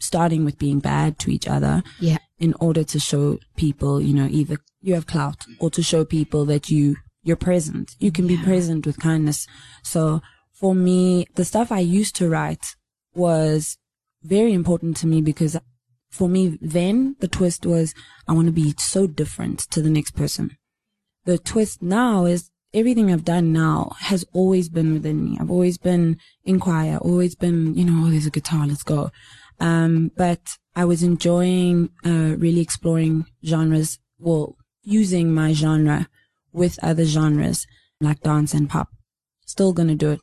starting 0.00 0.44
with 0.44 0.58
being 0.58 0.78
bad 0.78 1.18
to 1.20 1.30
each 1.30 1.48
other 1.48 1.82
Yeah. 2.00 2.18
in 2.38 2.54
order 2.60 2.84
to 2.84 2.98
show 3.00 3.38
people, 3.56 4.00
you 4.00 4.14
know, 4.14 4.28
either 4.30 4.58
you 4.80 4.94
have 4.94 5.06
clout 5.06 5.44
or 5.58 5.70
to 5.70 5.82
show 5.82 6.04
people 6.04 6.44
that 6.46 6.70
you, 6.70 6.96
you're 7.22 7.36
present. 7.36 7.96
You 7.98 8.12
can 8.12 8.26
be 8.26 8.36
present 8.36 8.86
with 8.86 8.98
kindness. 9.00 9.46
So 9.82 10.22
for 10.52 10.74
me, 10.74 11.26
the 11.34 11.44
stuff 11.44 11.72
I 11.72 11.80
used 11.80 12.14
to 12.16 12.28
write 12.28 12.64
was 13.14 13.76
very 14.22 14.52
important 14.52 14.96
to 14.98 15.06
me 15.06 15.20
because 15.20 15.56
for 16.10 16.28
me 16.28 16.58
then 16.60 17.16
the 17.20 17.28
twist 17.28 17.66
was 17.66 17.94
I 18.26 18.32
want 18.32 18.46
to 18.46 18.52
be 18.52 18.74
so 18.78 19.06
different 19.06 19.58
to 19.70 19.82
the 19.82 19.90
next 19.90 20.12
person. 20.12 20.56
The 21.24 21.38
twist 21.38 21.82
now 21.82 22.24
is 22.24 22.50
everything 22.72 23.10
I've 23.12 23.24
done 23.24 23.52
now 23.52 23.92
has 24.00 24.24
always 24.32 24.68
been 24.68 24.92
within 24.92 25.24
me. 25.24 25.38
I've 25.40 25.50
always 25.50 25.78
been 25.78 26.18
in 26.44 26.60
choir, 26.60 26.98
always 26.98 27.34
been, 27.34 27.74
you 27.74 27.84
know, 27.84 28.06
oh, 28.06 28.10
there's 28.10 28.26
a 28.26 28.30
guitar, 28.30 28.66
let's 28.66 28.82
go. 28.82 29.10
Um, 29.60 30.10
but 30.16 30.56
I 30.76 30.84
was 30.84 31.02
enjoying, 31.02 31.90
uh, 32.04 32.36
really 32.38 32.60
exploring 32.60 33.26
genres, 33.44 33.98
well, 34.18 34.56
using 34.82 35.34
my 35.34 35.52
genre 35.52 36.08
with 36.52 36.78
other 36.82 37.04
genres 37.04 37.66
like 38.00 38.20
dance 38.20 38.54
and 38.54 38.70
pop. 38.70 38.88
Still 39.46 39.72
gonna 39.72 39.94
do 39.94 40.10
it. 40.10 40.20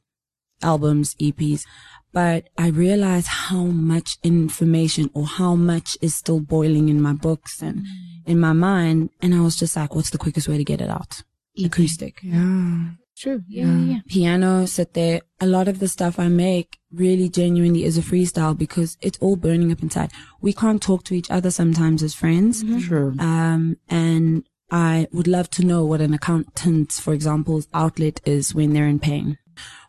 Albums, 0.61 1.15
EPs. 1.15 1.65
But 2.13 2.47
I 2.57 2.67
realized 2.67 3.27
how 3.27 3.65
much 3.65 4.17
information 4.23 5.09
or 5.13 5.25
how 5.25 5.55
much 5.55 5.97
is 6.01 6.15
still 6.15 6.39
boiling 6.39 6.87
in 6.87 7.01
my 7.01 7.11
books 7.11 7.61
and 7.61 7.85
in 8.25 8.39
my 8.39 8.53
mind. 8.53 9.09
And 9.21 9.35
I 9.35 9.41
was 9.41 9.57
just 9.57 9.75
like, 9.75 9.93
what's 9.93 10.11
the 10.11 10.17
quickest 10.17 10.47
way 10.47 10.57
to 10.57 10.63
get 10.63 10.79
it 10.79 10.89
out? 10.89 11.23
Acoustic 11.61 12.19
Yeah. 12.23 12.91
True. 13.15 13.43
Yeah. 13.47 13.65
Yeah. 13.65 13.93
yeah. 13.93 13.99
piano, 14.07 14.65
sit 14.65 14.93
there. 14.93 15.21
A 15.39 15.47
lot 15.47 15.67
of 15.67 15.79
the 15.79 15.87
stuff 15.87 16.19
I 16.19 16.27
make 16.27 16.79
really 16.91 17.29
genuinely 17.29 17.83
is 17.83 17.97
a 17.97 18.01
freestyle 18.01 18.57
because 18.57 18.97
it's 19.01 19.17
all 19.19 19.35
burning 19.35 19.71
up 19.71 19.81
inside. 19.81 20.11
We 20.41 20.53
can't 20.53 20.81
talk 20.81 21.03
to 21.05 21.13
each 21.13 21.31
other 21.31 21.51
sometimes 21.51 22.03
as 22.03 22.13
friends. 22.13 22.63
Sure. 22.85 23.13
Um, 23.19 23.77
and 23.89 24.43
I 24.71 25.07
would 25.11 25.27
love 25.27 25.49
to 25.51 25.65
know 25.65 25.85
what 25.85 26.01
an 26.01 26.13
accountant's, 26.13 26.99
for 26.99 27.13
example, 27.13 27.63
outlet 27.73 28.19
is 28.25 28.53
when 28.53 28.73
they're 28.73 28.87
in 28.87 28.99
pain. 28.99 29.37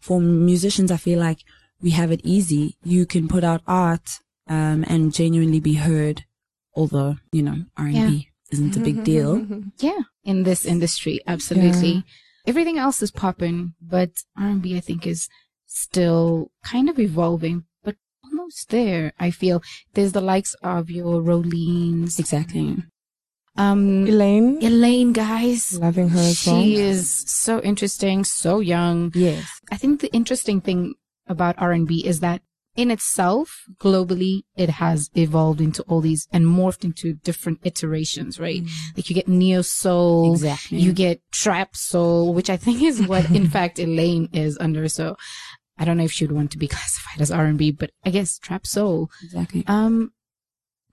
For 0.00 0.20
musicians, 0.20 0.92
I 0.92 0.96
feel 0.96 1.18
like 1.18 1.40
we 1.80 1.90
have 1.90 2.12
it 2.12 2.20
easy. 2.22 2.76
You 2.84 3.06
can 3.06 3.26
put 3.26 3.42
out 3.42 3.62
art, 3.66 4.20
um, 4.48 4.84
and 4.86 5.12
genuinely 5.12 5.60
be 5.60 5.74
heard, 5.74 6.24
although, 6.74 7.16
you 7.32 7.42
know, 7.42 7.64
R&B 7.76 8.30
isn't 8.52 8.76
a 8.76 8.80
big 8.80 9.02
deal. 9.12 9.44
Yeah. 9.78 10.00
In 10.24 10.44
this 10.44 10.64
industry, 10.64 11.20
absolutely. 11.26 12.04
Everything 12.46 12.78
else 12.78 13.02
is 13.02 13.10
popping, 13.10 13.74
but 13.80 14.10
R&B 14.38 14.76
I 14.76 14.80
think 14.80 15.06
is 15.06 15.28
still 15.66 16.50
kind 16.64 16.88
of 16.88 16.98
evolving, 16.98 17.64
but 17.84 17.96
almost 18.24 18.70
there. 18.70 19.12
I 19.18 19.30
feel 19.30 19.62
there's 19.94 20.12
the 20.12 20.20
likes 20.20 20.54
of 20.62 20.90
your 20.90 21.20
Roleens, 21.22 22.18
Exactly. 22.18 22.76
um, 23.56 24.06
Elaine, 24.06 24.62
Elaine, 24.62 25.12
guys. 25.12 25.78
loving 25.78 26.08
her 26.10 26.16
well. 26.16 26.32
She 26.34 26.76
is 26.76 27.24
so 27.30 27.60
interesting, 27.62 28.24
so 28.24 28.60
young. 28.60 29.12
Yes. 29.14 29.48
I 29.70 29.76
think 29.76 30.00
the 30.00 30.12
interesting 30.12 30.60
thing 30.60 30.94
about 31.26 31.56
R&B 31.58 32.06
is 32.06 32.20
that 32.20 32.42
in 32.76 32.90
itself, 32.90 33.64
globally, 33.78 34.42
it 34.56 34.68
has 34.70 35.10
evolved 35.16 35.60
into 35.60 35.82
all 35.84 36.00
these 36.00 36.28
and 36.32 36.44
morphed 36.44 36.84
into 36.84 37.14
different 37.14 37.60
iterations, 37.64 38.38
right? 38.38 38.62
Like 38.96 39.08
you 39.08 39.14
get 39.14 39.28
neo 39.28 39.62
soul, 39.62 40.32
Exactly. 40.34 40.78
you 40.78 40.92
get 40.92 41.20
trap 41.32 41.74
soul, 41.76 42.34
which 42.34 42.50
I 42.50 42.56
think 42.56 42.82
is 42.82 43.06
what, 43.06 43.30
in 43.30 43.48
fact, 43.56 43.78
Elaine 43.78 44.28
is 44.32 44.56
under. 44.60 44.88
So 44.88 45.16
I 45.78 45.84
don't 45.84 45.96
know 45.96 46.04
if 46.04 46.12
she 46.12 46.24
would 46.24 46.36
want 46.36 46.50
to 46.52 46.58
be 46.58 46.68
classified 46.76 47.20
as 47.20 47.30
R&B, 47.30 47.72
but 47.72 47.90
I 48.04 48.10
guess 48.10 48.38
trap 48.38 48.66
soul. 48.66 49.10
Exactly. 49.24 49.64
Um, 49.66 50.12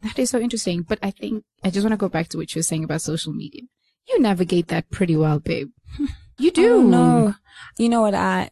that 0.01 0.17
is 0.19 0.29
so 0.29 0.39
interesting. 0.39 0.81
But 0.83 0.99
I 1.01 1.11
think 1.11 1.43
I 1.63 1.69
just 1.69 1.83
want 1.83 1.93
to 1.93 1.97
go 1.97 2.09
back 2.09 2.27
to 2.29 2.37
what 2.37 2.53
you 2.53 2.59
were 2.59 2.63
saying 2.63 2.83
about 2.83 3.01
social 3.01 3.33
media. 3.33 3.61
You 4.07 4.19
navigate 4.19 4.67
that 4.67 4.89
pretty 4.89 5.15
well, 5.15 5.39
babe. 5.39 5.69
You 6.39 6.49
do. 6.49 6.77
Oh, 6.77 6.81
no. 6.81 7.35
You 7.77 7.89
know 7.89 8.01
what? 8.01 8.15
I, 8.15 8.49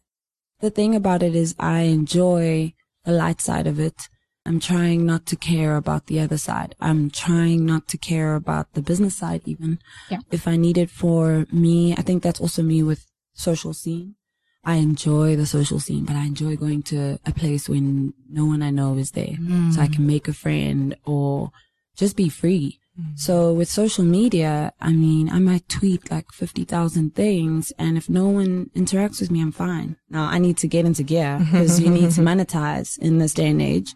the 0.60 0.70
thing 0.70 0.94
about 0.96 1.24
it 1.24 1.36
is 1.36 1.56
I 1.60 1.82
enjoy 1.82 2.74
the 3.06 3.12
light 3.12 3.42
side 3.42 3.68
of 3.68 3.80
it. 3.80 4.10
I'm 4.46 4.60
trying 4.60 5.06
not 5.06 5.28
to 5.28 5.36
care 5.36 5.76
about 5.76 6.08
the 6.08 6.20
other 6.20 6.38
side. 6.38 6.76
I'm 6.80 7.12
trying 7.12 7.66
not 7.66 7.88
to 7.90 7.98
care 7.98 8.36
about 8.36 8.74
the 8.74 8.82
business 8.82 9.16
side 9.18 9.42
even. 9.46 9.80
Yeah. 10.10 10.20
If 10.32 10.48
I 10.48 10.56
need 10.56 10.78
it 10.78 10.90
for 10.90 11.46
me, 11.52 11.94
I 11.94 12.02
think 12.02 12.24
that's 12.24 12.42
also 12.42 12.64
me 12.64 12.82
with 12.82 13.06
social 13.34 13.74
scene. 13.74 14.16
I 14.64 14.76
enjoy 14.76 15.36
the 15.36 15.46
social 15.46 15.80
scene, 15.80 16.06
but 16.06 16.16
I 16.16 16.26
enjoy 16.26 16.56
going 16.56 16.84
to 16.84 17.20
a 17.26 17.32
place 17.34 17.68
when 17.68 18.14
no 18.30 18.46
one 18.46 18.62
I 18.62 18.70
know 18.70 18.96
is 18.98 19.12
there. 19.12 19.36
So 19.72 19.82
I 19.82 19.88
mm. 19.88 19.94
can 19.94 20.08
make 20.08 20.28
a 20.28 20.34
friend 20.34 20.96
or 21.06 21.52
just 21.96 22.16
be 22.16 22.30
free. 22.30 22.80
Mm-hmm. 23.02 23.16
So 23.16 23.54
with 23.54 23.70
social 23.70 24.04
media, 24.04 24.74
I 24.80 24.92
mean, 24.92 25.30
I 25.30 25.40
might 25.40 25.68
tweet 25.68 26.12
like 26.12 26.32
50,000 26.32 27.16
things 27.16 27.72
and 27.78 27.98
if 27.98 28.10
no 28.10 28.28
one 28.28 28.70
interacts 28.76 29.20
with 29.20 29.32
me, 29.32 29.42
I'm 29.42 29.52
fine. 29.52 29.98
Now 30.10 30.26
I 30.26 30.38
need 30.38 30.58
to 30.58 30.68
get 30.68 30.86
into 30.86 31.04
gear 31.04 31.40
because 31.40 31.80
you 31.80 31.90
need 31.90 32.12
to 32.12 32.22
monetize 32.22 33.00
in 33.00 33.18
this 33.18 33.34
day 33.34 33.50
and 33.50 33.62
age. 33.62 33.96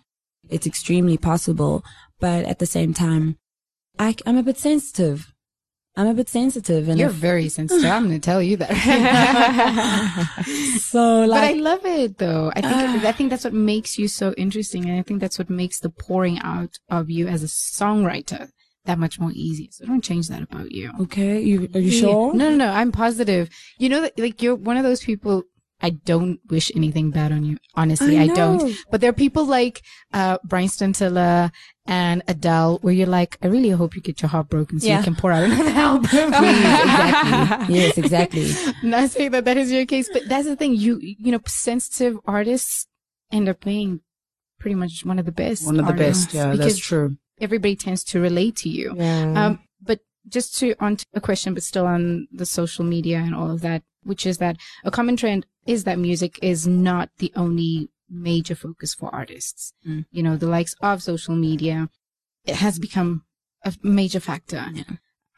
It's 0.49 0.67
extremely 0.67 1.17
possible. 1.17 1.83
But 2.19 2.45
at 2.45 2.59
the 2.59 2.65
same 2.65 2.93
time, 2.93 3.37
I, 3.99 4.15
I'm 4.25 4.37
a 4.37 4.43
bit 4.43 4.57
sensitive. 4.57 5.31
I'm 5.97 6.07
a 6.07 6.13
bit 6.13 6.27
sensitive 6.27 6.89
and 6.89 6.99
You're 6.99 7.09
if- 7.09 7.15
very 7.15 7.47
sensitive. 7.47 7.89
I'm 7.89 8.07
going 8.07 8.19
to 8.19 8.25
tell 8.25 8.41
you 8.41 8.57
that. 8.57 8.73
so 10.81 11.27
but 11.27 11.43
I 11.43 11.53
love 11.53 11.85
it 11.85 12.17
though. 12.17 12.51
I 12.53 12.61
think 12.61 13.05
ah. 13.05 13.07
I 13.07 13.11
think 13.13 13.29
that's 13.29 13.45
what 13.45 13.53
makes 13.53 13.97
you 13.97 14.09
so 14.09 14.33
interesting, 14.33 14.89
and 14.89 14.99
I 14.99 15.03
think 15.03 15.21
that's 15.21 15.39
what 15.39 15.49
makes 15.49 15.79
the 15.79 15.89
pouring 15.89 16.39
out 16.39 16.79
of 16.89 17.09
you 17.09 17.27
as 17.27 17.43
a 17.43 17.47
songwriter 17.47 18.49
that 18.85 18.97
much 18.99 19.19
more 19.19 19.31
easy. 19.33 19.69
So 19.71 19.85
don't 19.85 20.03
change 20.03 20.27
that 20.29 20.41
about 20.41 20.71
you. 20.71 20.91
okay, 21.01 21.41
you, 21.41 21.69
are 21.73 21.79
you 21.79 21.91
Yeah. 21.91 22.01
sure? 22.01 22.33
No, 22.33 22.49
no, 22.49 22.55
no. 22.55 22.69
I'm 22.71 22.91
positive. 22.91 23.49
You 23.77 23.89
know 23.89 24.01
that 24.01 24.17
like 24.17 24.41
you're 24.41 24.55
one 24.55 24.77
of 24.77 24.83
those 24.83 25.03
people. 25.03 25.43
I 25.81 25.89
don't 25.89 26.39
wish 26.49 26.71
anything 26.73 27.11
bad 27.11 27.33
on 27.33 27.43
you. 27.43 27.57
Honestly, 27.75 28.17
I 28.17 28.23
I, 28.23 28.27
don't. 28.27 28.73
But 28.89 29.01
there 29.01 29.09
are 29.09 29.13
people 29.25 29.43
like 29.45 29.81
uh 30.13 30.37
Bryson 30.45 30.93
Tiller 30.93 31.51
and 31.85 32.23
Adele 32.29 32.79
where 32.81 32.93
you're 32.93 33.07
like, 33.07 33.37
I 33.43 33.47
really 33.47 33.69
hope 33.71 33.93
you 33.95 34.01
get 34.01 34.21
your 34.21 34.29
heart 34.29 34.47
broken 34.49 34.79
so 34.79 34.87
Yeah. 34.87 34.99
you 34.99 35.03
can 35.03 35.15
pour 35.15 35.31
out 35.33 35.43
another 35.43 35.69
album. 35.87 36.05
exactly. 36.33 37.75
Yes, 37.75 37.97
exactly. 37.97 38.51
Not 38.83 39.09
saying 39.11 39.31
that 39.31 39.45
that 39.45 39.57
is 39.57 39.71
your 39.71 39.85
case, 39.85 40.09
but 40.11 40.23
that's 40.29 40.47
the 40.47 40.55
thing. 40.55 40.75
You, 40.75 40.97
you 41.01 41.31
know, 41.31 41.41
sensitive 41.45 42.17
artists 42.25 42.87
end 43.31 43.49
up 43.49 43.59
being 43.63 43.99
pretty 44.59 44.75
much 44.75 45.03
one 45.03 45.19
of 45.19 45.25
the 45.25 45.31
best. 45.31 45.65
One 45.65 45.79
of 45.79 45.85
the 45.87 45.91
artists 45.91 46.25
best. 46.25 46.35
Yeah, 46.35 46.51
because 46.51 46.65
that's 46.73 46.79
true. 46.79 47.17
Everybody 47.39 47.75
tends 47.75 48.03
to 48.05 48.19
relate 48.19 48.55
to 48.57 48.69
you. 48.69 48.93
Yeah. 48.95 49.45
Um, 49.45 49.59
but 49.81 49.99
just 50.27 50.57
to 50.59 50.75
on 50.79 50.97
to 50.97 51.05
a 51.13 51.21
question, 51.21 51.53
but 51.53 51.63
still 51.63 51.85
on 51.85 52.27
the 52.31 52.45
social 52.45 52.85
media 52.85 53.17
and 53.19 53.35
all 53.35 53.51
of 53.51 53.61
that, 53.61 53.83
which 54.03 54.25
is 54.25 54.37
that 54.37 54.57
a 54.83 54.91
common 54.91 55.17
trend 55.17 55.45
is 55.65 55.83
that 55.83 55.99
music 55.99 56.39
is 56.41 56.67
not 56.67 57.09
the 57.17 57.31
only 57.35 57.89
major 58.09 58.55
focus 58.55 58.93
for 58.93 59.13
artists. 59.13 59.73
Mm. 59.87 60.05
You 60.11 60.23
know, 60.23 60.37
the 60.37 60.47
likes 60.47 60.75
of 60.81 61.01
social 61.01 61.35
media, 61.35 61.89
it 62.45 62.55
has 62.55 62.79
become 62.79 63.23
a 63.63 63.73
major 63.81 64.19
factor. 64.19 64.65
Yeah. 64.71 64.83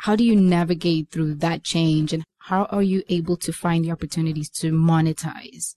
How 0.02 0.16
do 0.16 0.24
you 0.24 0.36
navigate 0.36 1.10
through 1.10 1.36
that 1.36 1.64
change 1.64 2.14
and 2.14 2.24
how 2.40 2.66
are 2.66 2.84
you 2.84 3.04
able 3.10 3.36
to 3.38 3.52
find 3.52 3.84
the 3.84 3.92
opportunities 3.92 4.50
to 4.50 4.72
monetize 4.72 5.76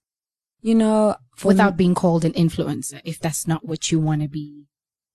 You 0.60 0.74
know, 0.74 1.16
without 1.42 1.76
being 1.76 1.94
called 1.94 2.24
an 2.24 2.32
influencer 2.32 3.00
if 3.04 3.18
that's 3.18 3.46
not 3.48 3.64
what 3.64 3.90
you 3.90 3.98
want 3.98 4.22
to 4.22 4.28
be 4.28 4.66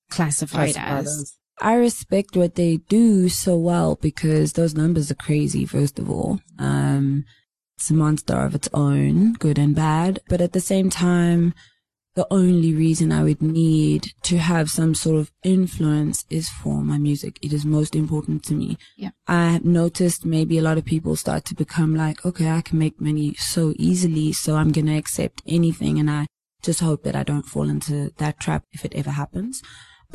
classified 0.10 0.76
as? 0.78 1.36
I 1.62 1.76
respect 1.76 2.36
what 2.36 2.56
they 2.56 2.78
do 2.78 3.30
so 3.30 3.58
well 3.58 3.96
because 4.02 4.54
those 4.54 4.76
numbers 4.76 5.10
are 5.10 5.16
crazy, 5.16 5.66
first 5.66 6.00
of 6.00 6.10
all. 6.10 6.40
Um, 6.60 7.24
it's 7.78 7.90
a 7.90 7.94
monster 7.94 8.36
of 8.36 8.56
its 8.56 8.70
own, 8.74 9.34
good 9.34 9.58
and 9.58 9.76
bad. 9.76 10.20
But 10.28 10.42
at 10.42 10.54
the 10.54 10.60
same 10.60 10.90
time, 10.90 11.54
the 12.16 12.28
only 12.32 12.74
reason 12.74 13.12
I 13.12 13.24
would 13.24 13.42
need 13.42 14.14
to 14.24 14.38
have 14.38 14.70
some 14.70 14.96
sort 14.96 15.18
of 15.18 15.32
influence 15.44 16.26
is 16.30 16.50
for 16.50 16.82
my 16.82 16.98
music. 16.98 17.38
It 17.42 17.52
is 17.52 17.66
most 17.66 17.96
important 17.96 18.44
to 18.46 18.54
me. 18.54 18.78
Yeah. 18.96 19.10
I 19.28 19.52
have 19.52 19.66
noticed 19.66 20.26
maybe 20.26 20.58
a 20.58 20.62
lot 20.62 20.78
of 20.78 20.86
people 20.86 21.18
start 21.18 21.44
to 21.46 21.56
become 21.56 21.94
like, 21.94 22.26
okay, 22.26 22.50
I 22.50 22.62
can 22.62 22.80
make 22.80 23.02
money 23.02 23.34
so 23.34 23.74
easily, 23.78 24.32
so 24.32 24.56
I'm 24.56 24.72
going 24.72 24.88
to 24.88 24.98
accept 24.98 25.42
anything. 25.46 26.00
And 26.00 26.10
I 26.10 26.28
just 26.64 26.80
hope 26.80 27.04
that 27.04 27.18
I 27.18 27.24
don't 27.24 27.46
fall 27.46 27.70
into 27.70 28.12
that 28.18 28.40
trap 28.40 28.64
if 28.72 28.86
it 28.86 28.96
ever 28.96 29.12
happens. 29.12 29.62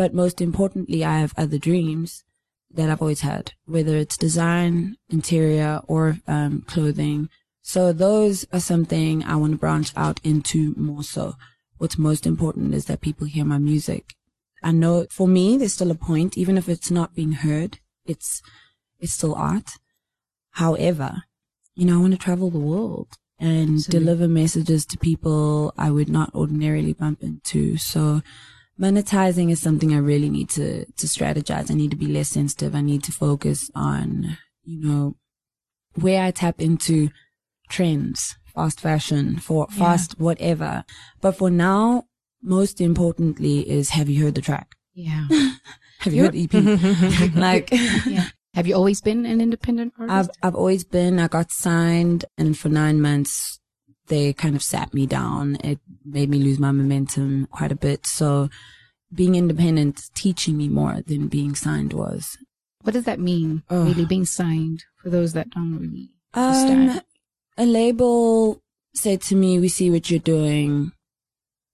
But 0.00 0.14
most 0.14 0.40
importantly, 0.40 1.04
I 1.04 1.18
have 1.18 1.34
other 1.36 1.58
dreams 1.58 2.24
that 2.70 2.88
I've 2.88 3.02
always 3.02 3.20
had, 3.20 3.52
whether 3.66 3.98
it's 3.98 4.16
design, 4.16 4.96
interior, 5.10 5.82
or 5.86 6.16
um, 6.26 6.62
clothing. 6.66 7.28
So 7.60 7.92
those 7.92 8.46
are 8.50 8.60
something 8.60 9.22
I 9.22 9.36
want 9.36 9.52
to 9.52 9.58
branch 9.58 9.92
out 9.94 10.18
into 10.24 10.72
more 10.78 11.02
so. 11.02 11.34
What's 11.76 11.98
most 11.98 12.24
important 12.24 12.72
is 12.72 12.86
that 12.86 13.02
people 13.02 13.26
hear 13.26 13.44
my 13.44 13.58
music. 13.58 14.14
I 14.62 14.72
know 14.72 15.06
for 15.10 15.28
me, 15.28 15.58
there's 15.58 15.74
still 15.74 15.90
a 15.90 15.94
point, 15.94 16.38
even 16.38 16.56
if 16.56 16.66
it's 16.66 16.90
not 16.90 17.14
being 17.14 17.32
heard, 17.32 17.78
it's, 18.06 18.40
it's 19.00 19.12
still 19.12 19.34
art. 19.34 19.72
However, 20.52 21.24
you 21.74 21.84
know, 21.84 21.98
I 21.98 22.00
want 22.00 22.14
to 22.14 22.18
travel 22.18 22.48
the 22.48 22.58
world 22.58 23.18
and 23.38 23.74
Absolutely. 23.74 23.98
deliver 23.98 24.28
messages 24.28 24.86
to 24.86 24.96
people 24.96 25.74
I 25.76 25.90
would 25.90 26.08
not 26.08 26.34
ordinarily 26.34 26.94
bump 26.94 27.22
into. 27.22 27.76
So 27.76 28.22
monetizing 28.80 29.50
is 29.50 29.60
something 29.60 29.92
I 29.94 29.98
really 29.98 30.30
need 30.30 30.48
to, 30.50 30.84
to 30.86 31.06
strategize. 31.06 31.70
I 31.70 31.74
need 31.74 31.90
to 31.90 31.96
be 31.96 32.06
less 32.06 32.28
sensitive. 32.30 32.74
I 32.74 32.80
need 32.80 33.02
to 33.04 33.12
focus 33.12 33.70
on, 33.74 34.38
you 34.64 34.80
know, 34.80 35.16
where 35.94 36.22
I 36.24 36.30
tap 36.30 36.60
into 36.60 37.10
trends, 37.68 38.36
fast 38.54 38.80
fashion, 38.80 39.38
for 39.38 39.66
Yeah. 39.70 39.76
fast 39.78 40.18
whatever. 40.18 40.84
But 41.20 41.36
for 41.36 41.50
now, 41.50 42.04
most 42.42 42.80
importantly 42.80 43.68
is 43.68 43.90
have 43.90 44.08
you 44.08 44.24
heard 44.24 44.34
the 44.34 44.40
track? 44.40 44.74
Yeah. 44.94 45.26
Have 46.00 46.14
you 46.14 46.22
heard 46.22 46.34
EP? 46.34 46.54
like 47.34 47.68
yeah. 48.06 48.28
Have 48.54 48.66
you 48.66 48.74
always 48.74 49.02
been 49.02 49.26
an 49.26 49.40
independent 49.42 49.92
artist? 49.98 50.30
I've? 50.42 50.48
I've 50.48 50.54
always 50.56 50.82
been. 50.82 51.18
I 51.18 51.28
got 51.28 51.52
signed, 51.52 52.24
and 52.38 52.58
for 52.58 52.70
nine 52.70 53.02
months, 53.02 53.59
they 54.10 54.32
kind 54.34 54.54
of 54.54 54.62
sat 54.62 54.92
me 54.92 55.06
down. 55.06 55.56
It 55.64 55.78
made 56.04 56.28
me 56.28 56.38
lose 56.38 56.58
my 56.58 56.70
momentum 56.72 57.46
quite 57.50 57.72
a 57.72 57.76
bit. 57.86 58.06
So, 58.06 58.50
being 59.14 59.34
independent, 59.34 59.98
is 60.00 60.10
teaching 60.14 60.56
me 60.56 60.68
more 60.68 61.00
than 61.06 61.28
being 61.28 61.54
signed 61.54 61.92
was. 61.94 62.36
what 62.82 62.92
does 62.94 63.04
that 63.04 63.18
mean? 63.20 63.62
Ugh. 63.70 63.86
Really 63.88 64.06
being 64.06 64.24
signed 64.26 64.84
for 65.02 65.08
those 65.10 65.32
that 65.34 65.50
don't 65.50 65.78
really 65.78 66.10
Um, 66.34 66.44
understand. 66.44 67.04
a 67.58 67.66
label 67.66 68.62
said 68.94 69.20
to 69.28 69.34
me, 69.36 69.58
"We 69.58 69.68
see 69.68 69.90
what 69.90 70.10
you're 70.10 70.28
doing. 70.36 70.92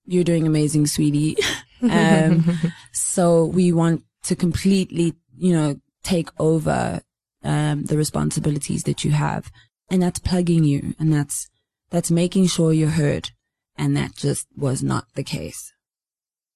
You're 0.06 0.24
doing 0.32 0.46
amazing, 0.46 0.86
sweetie. 0.86 1.36
um, 1.82 2.58
so 2.92 3.44
we 3.58 3.72
want 3.72 4.02
to 4.28 4.34
completely, 4.36 5.14
you 5.36 5.52
know, 5.56 5.80
take 6.02 6.28
over 6.38 7.00
um, 7.44 7.84
the 7.84 7.96
responsibilities 7.96 8.82
that 8.84 9.04
you 9.04 9.12
have, 9.12 9.50
and 9.90 10.02
that's 10.02 10.18
plugging 10.18 10.64
you, 10.64 10.94
and 10.98 11.12
that's 11.12 11.48
that's 11.90 12.10
making 12.10 12.46
sure 12.46 12.72
you're 12.72 12.90
heard, 12.90 13.30
and 13.76 13.96
that 13.96 14.16
just 14.16 14.46
was 14.56 14.82
not 14.82 15.06
the 15.14 15.24
case. 15.24 15.72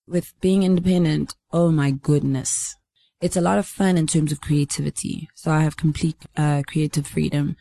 With 0.06 0.32
being 0.40 0.62
independent, 0.62 1.34
oh 1.52 1.70
my 1.70 1.90
goodness, 1.90 2.74
it's 3.20 3.36
a 3.36 3.40
lot 3.40 3.58
of 3.58 3.66
fun 3.66 3.96
in 3.96 4.06
terms 4.06 4.32
of 4.32 4.40
creativity. 4.40 5.28
So 5.34 5.50
I 5.50 5.62
have 5.62 5.76
complete 5.76 6.16
uh, 6.36 6.62
creative 6.66 7.06
freedom, 7.06 7.56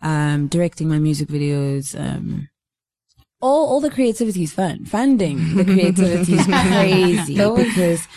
um, 0.00 0.48
directing 0.48 0.88
my 0.88 0.98
music 0.98 1.28
videos. 1.28 1.98
Um, 1.98 2.48
all 3.40 3.68
all 3.68 3.80
the 3.80 3.90
creativity 3.90 4.44
is 4.44 4.52
fun. 4.52 4.84
Funding 4.84 5.56
the 5.56 5.64
creativity 5.64 6.34
is 6.34 6.46
crazy 6.68 7.34
because 7.34 8.08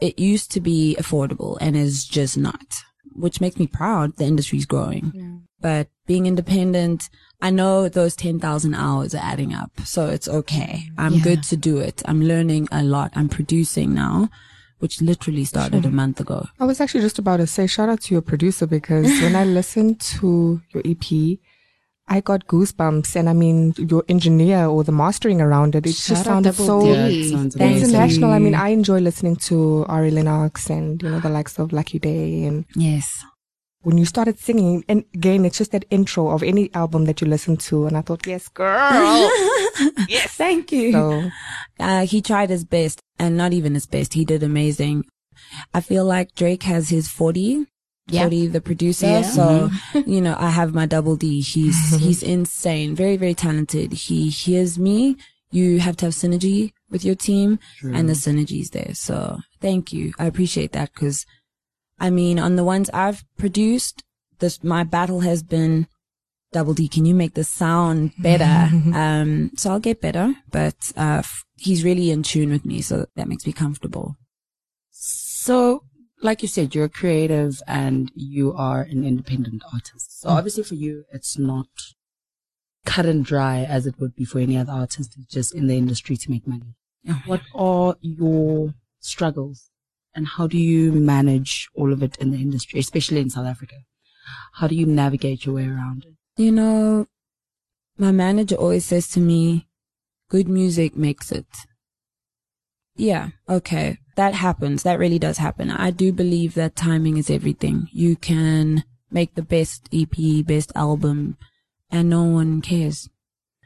it 0.00 0.18
used 0.18 0.50
to 0.52 0.60
be 0.60 0.96
affordable 0.98 1.58
and 1.60 1.76
is 1.76 2.04
just 2.04 2.36
not, 2.36 2.82
which 3.14 3.40
makes 3.40 3.58
me 3.58 3.66
proud. 3.66 4.16
The 4.16 4.24
industry's 4.24 4.66
growing. 4.66 5.12
but 5.62 5.88
being 6.06 6.24
independent, 6.24 7.10
I 7.42 7.50
know 7.50 7.86
those 7.88 8.16
10,000 8.16 8.74
hours 8.74 9.14
are 9.14 9.22
adding 9.22 9.52
up. 9.52 9.70
So 9.84 10.06
it's 10.06 10.26
okay. 10.26 10.88
I'm 10.96 11.14
Yeah. 11.14 11.22
good 11.22 11.42
to 11.44 11.56
do 11.56 11.76
it. 11.78 12.02
I'm 12.06 12.22
learning 12.22 12.66
a 12.72 12.82
lot. 12.82 13.12
I'm 13.14 13.28
producing 13.28 13.92
now, 13.94 14.30
which 14.78 15.02
literally 15.02 15.44
started 15.44 15.84
a 15.84 15.90
month 15.90 16.18
ago. 16.18 16.46
I 16.58 16.64
was 16.64 16.80
actually 16.80 17.02
just 17.02 17.18
about 17.18 17.36
to 17.38 17.46
say 17.46 17.66
shout 17.66 17.90
out 17.90 18.00
to 18.02 18.14
your 18.14 18.22
producer 18.22 18.66
because 18.66 19.04
when 19.22 19.36
I 19.36 19.44
listened 19.58 20.00
to 20.18 20.62
your 20.72 20.82
EP, 20.86 21.38
I 22.10 22.20
got 22.20 22.46
goosebumps. 22.48 23.14
And 23.16 23.28
I 23.28 23.32
mean, 23.32 23.72
your 23.78 24.04
engineer 24.08 24.66
or 24.66 24.82
the 24.84 24.92
mastering 24.92 25.40
around 25.40 25.74
it, 25.76 25.86
it 25.86 25.94
Shout 25.94 26.08
just 26.16 26.24
sounded 26.24 26.54
so 26.54 26.84
Yeah, 26.84 27.06
it 27.06 27.30
sounds 27.30 27.56
international. 27.56 28.30
I 28.32 28.38
mean. 28.40 28.54
I 28.54 28.68
enjoy 28.70 28.98
listening 28.98 29.36
to 29.48 29.86
Ari 29.88 30.10
Lennox 30.10 30.68
and, 30.68 31.00
you 31.02 31.08
know, 31.08 31.20
the 31.20 31.28
likes 31.30 31.58
of 31.58 31.72
Lucky 31.72 31.98
Daye. 32.00 32.44
And 32.44 32.64
Yes. 32.74 33.24
when 33.82 33.96
you 33.96 34.04
started 34.04 34.38
singing, 34.38 34.84
and 34.88 35.04
again, 35.14 35.44
it's 35.44 35.56
just 35.58 35.70
that 35.72 35.84
intro 35.90 36.28
of 36.30 36.42
any 36.42 36.68
album 36.74 37.04
that 37.06 37.20
you 37.20 37.26
listen 37.28 37.56
to. 37.68 37.86
And 37.86 37.96
I 37.96 38.02
thought, 38.02 38.26
yes, 38.26 38.48
girl. 38.48 39.30
yes. 40.08 40.34
Thank 40.34 40.72
you. 40.72 40.92
so, 40.92 41.30
Uh, 41.78 42.04
he 42.06 42.20
tried 42.20 42.50
his 42.50 42.64
best 42.64 43.00
and 43.18 43.36
not 43.36 43.52
even 43.52 43.74
his 43.74 43.86
best. 43.86 44.14
He 44.14 44.24
did 44.24 44.42
amazing. 44.42 45.04
I 45.72 45.80
feel 45.80 46.04
like 46.04 46.34
Drake 46.34 46.64
has 46.64 46.90
his 46.90 47.08
40. 47.08 47.66
Yeah. 48.10 48.22
40, 48.22 48.48
the 48.48 48.60
producer. 48.60 49.06
Yeah. 49.06 49.22
So, 49.22 49.70
you 50.06 50.20
know, 50.20 50.36
I 50.38 50.50
have 50.50 50.74
my 50.74 50.86
double 50.86 51.16
D. 51.16 51.40
He's, 51.40 51.96
he's 51.98 52.22
insane. 52.22 52.94
Very, 52.94 53.16
very 53.16 53.34
talented. 53.34 53.92
He 53.92 54.28
hears 54.28 54.78
me. 54.78 55.16
You 55.52 55.80
have 55.80 55.96
to 55.98 56.06
have 56.06 56.14
synergy 56.14 56.72
with 56.90 57.04
your 57.04 57.16
team 57.16 57.58
and 57.82 58.08
the 58.08 58.12
synergy's 58.12 58.70
there. 58.70 58.94
So 58.94 59.40
thank 59.60 59.92
you. 59.92 60.12
I 60.18 60.26
appreciate 60.26 60.72
that 60.72 60.92
because 60.94 61.26
I 62.00 62.08
mean, 62.08 62.38
on 62.38 62.56
the 62.56 62.64
ones 62.64 62.88
I've 62.94 63.24
produced, 63.36 64.02
this, 64.38 64.64
my 64.64 64.84
battle 64.84 65.20
has 65.20 65.42
been 65.42 65.86
double 66.50 66.72
D. 66.72 66.88
Can 66.88 67.04
you 67.04 67.14
make 67.14 67.34
this 67.34 67.48
sound 67.48 68.12
better? 68.18 68.44
um, 68.94 69.50
so 69.56 69.70
I'll 69.70 69.80
get 69.80 70.00
better, 70.00 70.34
but, 70.50 70.92
uh, 70.96 71.18
f- 71.18 71.44
he's 71.58 71.84
really 71.84 72.10
in 72.10 72.22
tune 72.22 72.50
with 72.50 72.64
me. 72.64 72.80
So 72.80 73.06
that 73.16 73.28
makes 73.28 73.46
me 73.46 73.52
comfortable. 73.52 74.16
So, 74.90 75.84
like 76.22 76.42
you 76.42 76.48
said, 76.48 76.74
you're 76.74 76.88
creative 76.88 77.62
and 77.66 78.10
you 78.14 78.52
are 78.52 78.82
an 78.82 79.04
independent 79.04 79.62
artist. 79.72 80.20
So 80.20 80.28
mm. 80.28 80.32
obviously 80.32 80.64
for 80.64 80.74
you, 80.74 81.04
it's 81.12 81.38
not 81.38 81.68
cut 82.84 83.06
and 83.06 83.24
dry 83.24 83.62
as 83.62 83.86
it 83.86 83.98
would 83.98 84.14
be 84.14 84.24
for 84.24 84.38
any 84.38 84.56
other 84.56 84.72
artist 84.72 85.14
who's 85.14 85.26
just 85.26 85.54
in 85.54 85.66
the 85.66 85.76
industry 85.76 86.16
to 86.16 86.30
make 86.30 86.46
money. 86.46 86.74
Oh, 87.08 87.22
what 87.26 87.42
are 87.54 87.96
your 88.00 88.74
struggles 89.00 89.70
and 90.14 90.26
how 90.26 90.46
do 90.46 90.58
you 90.58 90.92
manage 90.92 91.68
all 91.74 91.92
of 91.92 92.02
it 92.02 92.16
in 92.18 92.30
the 92.30 92.38
industry, 92.38 92.80
especially 92.80 93.20
in 93.20 93.30
South 93.30 93.46
Africa? 93.46 93.76
How 94.54 94.66
do 94.66 94.74
you 94.74 94.86
navigate 94.86 95.46
your 95.46 95.54
way 95.54 95.66
around 95.66 96.04
it? 96.04 96.14
You 96.42 96.52
know, 96.52 97.06
my 97.96 98.12
manager 98.12 98.56
always 98.56 98.84
says 98.84 99.08
to 99.10 99.20
me, 99.20 99.68
good 100.28 100.48
music 100.48 100.96
makes 100.96 101.32
it. 101.32 101.46
Yeah, 103.00 103.28
okay. 103.48 103.98
That 104.16 104.34
happens. 104.34 104.82
That 104.82 104.98
really 104.98 105.18
does 105.18 105.38
happen. 105.38 105.70
I 105.70 105.90
do 105.90 106.12
believe 106.12 106.54
that 106.54 106.76
timing 106.76 107.16
is 107.16 107.30
everything. 107.30 107.88
You 107.92 108.16
can 108.16 108.84
make 109.10 109.34
the 109.34 109.42
best 109.42 109.88
EP, 109.92 110.44
best 110.46 110.70
album, 110.74 111.36
and 111.90 112.10
no 112.10 112.24
one 112.24 112.60
cares. 112.60 113.08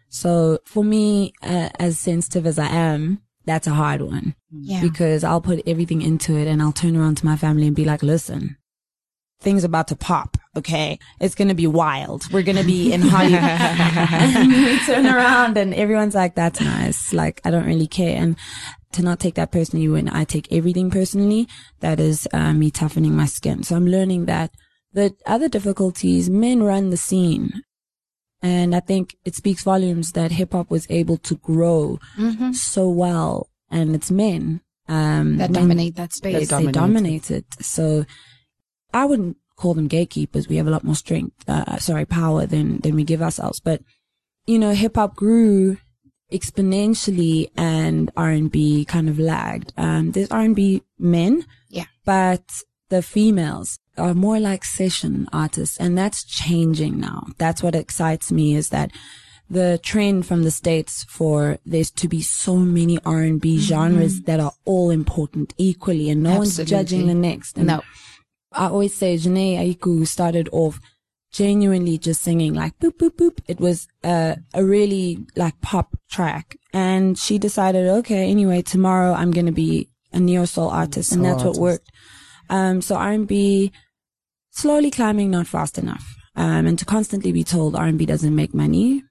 So 0.08 0.60
for 0.64 0.84
me, 0.84 1.32
uh, 1.42 1.70
as 1.80 1.98
sensitive 1.98 2.46
as 2.46 2.58
I 2.58 2.68
am, 2.68 3.20
that's 3.44 3.66
a 3.66 3.74
hard 3.74 4.00
one 4.00 4.36
Yeah. 4.50 4.80
because 4.80 5.24
I'll 5.24 5.40
put 5.40 5.62
everything 5.66 6.00
into 6.00 6.36
it 6.36 6.46
and 6.46 6.62
I'll 6.62 6.72
turn 6.72 6.96
around 6.96 7.16
to 7.18 7.26
my 7.26 7.36
family 7.36 7.66
and 7.66 7.74
be 7.76 7.84
like, 7.84 8.02
listen, 8.02 8.56
things 9.40 9.64
about 9.64 9.88
to 9.88 9.96
pop. 9.96 10.33
Okay. 10.56 10.98
It's 11.20 11.34
going 11.34 11.48
to 11.48 11.54
be 11.54 11.66
wild. 11.66 12.30
We're 12.32 12.42
going 12.42 12.56
to 12.58 12.64
be 12.64 12.92
in 12.92 13.02
Hollywood. 13.02 13.40
and 13.42 14.52
we 14.52 14.78
turn 14.86 15.06
around 15.06 15.56
and 15.56 15.74
everyone's 15.74 16.14
like, 16.14 16.34
that's 16.34 16.60
nice. 16.60 17.12
Like, 17.12 17.40
I 17.44 17.50
don't 17.50 17.66
really 17.66 17.86
care. 17.88 18.16
And 18.16 18.36
to 18.92 19.02
not 19.02 19.18
take 19.18 19.34
that 19.34 19.50
personally 19.50 19.88
when 19.88 20.08
I 20.08 20.24
take 20.24 20.46
everything 20.52 20.90
personally, 20.90 21.48
that 21.80 21.98
is 21.98 22.28
uh, 22.32 22.52
me 22.52 22.70
toughening 22.70 23.14
my 23.16 23.26
skin. 23.26 23.62
So 23.64 23.74
I'm 23.76 23.86
learning 23.86 24.26
that 24.26 24.52
the 24.92 25.14
other 25.26 25.48
difficulties, 25.48 26.30
men 26.30 26.62
run 26.62 26.90
the 26.90 26.96
scene. 26.96 27.62
And 28.42 28.76
I 28.76 28.80
think 28.80 29.16
it 29.24 29.34
speaks 29.34 29.64
volumes 29.64 30.12
that 30.12 30.30
hip 30.32 30.52
hop 30.52 30.70
was 30.70 30.86
able 30.90 31.16
to 31.18 31.34
grow 31.36 31.98
Mm-hmm. 32.18 32.52
so 32.52 32.88
well 32.88 33.48
and 33.70 33.94
it's 33.96 34.10
men 34.10 34.60
um 34.86 35.38
That 35.38 35.50
when 35.50 35.62
dominate 35.62 35.96
that 35.96 36.12
space. 36.12 36.34
they 36.36 36.44
dominate 36.46 36.68
it. 36.68 36.78
dominate 36.78 37.30
it 37.30 37.46
so 37.64 38.04
i 38.92 39.06
wouldn't 39.06 39.38
call 39.56 39.74
them 39.74 39.86
gatekeepers 39.88 40.48
we 40.48 40.56
have 40.56 40.66
a 40.66 40.70
lot 40.70 40.84
more 40.84 40.94
strength 40.96 41.48
uh, 41.48 41.76
sorry 41.78 42.04
power 42.04 42.44
than 42.46 42.78
than 42.80 42.94
we 42.94 43.04
give 43.04 43.22
ourselves 43.22 43.60
but 43.60 43.80
you 44.46 44.58
know 44.58 44.72
hip 44.74 44.96
hop 44.96 45.14
grew 45.14 45.76
exponentially 46.32 47.50
and 47.56 48.10
r&b 48.16 48.84
kind 48.86 49.08
of 49.08 49.18
lagged 49.18 49.72
um 49.76 50.12
there's 50.12 50.30
r&b 50.30 50.82
men 50.98 51.44
Yeah. 51.68 51.84
but 52.04 52.42
the 52.90 53.02
females 53.02 53.78
are 53.96 54.14
more 54.14 54.40
like 54.40 54.64
session 54.64 55.28
artists 55.32 55.76
and 55.78 55.96
that's 55.96 56.24
changing 56.24 56.98
now 57.00 57.26
that's 57.38 57.62
what 57.62 57.74
excites 57.74 58.30
me 58.32 58.54
is 58.54 58.68
that 58.70 58.90
the 59.50 59.78
trend 59.82 60.26
from 60.26 60.42
the 60.42 60.50
states 60.50 61.04
for 61.08 61.58
there's 61.66 61.90
to 61.90 62.08
be 62.08 62.22
so 62.22 62.56
many 62.56 62.98
R&B 63.04 63.58
genres 63.58 64.22
that 64.22 64.40
are 64.40 64.52
all 64.64 64.88
important 64.90 65.52
equally 65.58 66.08
and 66.08 66.22
no 66.22 66.38
one's 66.38 66.54
Mm-hmm. 66.58 66.64
Judging 66.64 67.06
the 67.08 67.14
next. 67.14 67.58
And 67.58 67.66
No. 67.66 67.82
I 68.54 68.66
always 68.66 68.94
say 68.94 69.16
Jhené 69.16 69.58
Aiko 69.58 70.06
started 70.06 70.48
off 70.52 70.80
genuinely 71.32 71.98
just 71.98 72.22
singing 72.22 72.54
like 72.54 72.78
boop, 72.78 72.92
boop, 72.92 73.16
boop. 73.16 73.40
It 73.48 73.58
was 73.60 73.88
a, 74.04 74.36
a 74.54 74.64
really 74.64 75.26
like 75.36 75.60
pop 75.60 75.96
track. 76.10 76.56
And 76.72 77.18
she 77.18 77.38
decided, 77.38 77.88
okay, 77.88 78.30
anyway, 78.30 78.62
tomorrow 78.62 79.12
I'm 79.12 79.32
going 79.32 79.46
to 79.46 79.52
be 79.52 79.88
a 80.12 80.20
neo 80.20 80.44
soul 80.44 80.70
artist. 80.70 81.12
and 81.12 81.24
that's 81.24 81.42
artist. 81.42 81.60
what 81.60 81.70
worked. 81.70 81.90
Um, 82.48 82.80
so 82.80 82.94
R&B 82.94 83.72
slowly 84.50 84.90
climbing, 84.90 85.30
not 85.30 85.46
fast 85.46 85.76
enough. 85.76 86.14
Um, 86.36 86.66
and 86.66 86.78
to 86.78 86.84
constantly 86.84 87.32
be 87.32 87.44
told 87.44 87.74
R&B 87.74 88.06
doesn't 88.06 88.34
make 88.34 88.54
money, 88.54 89.02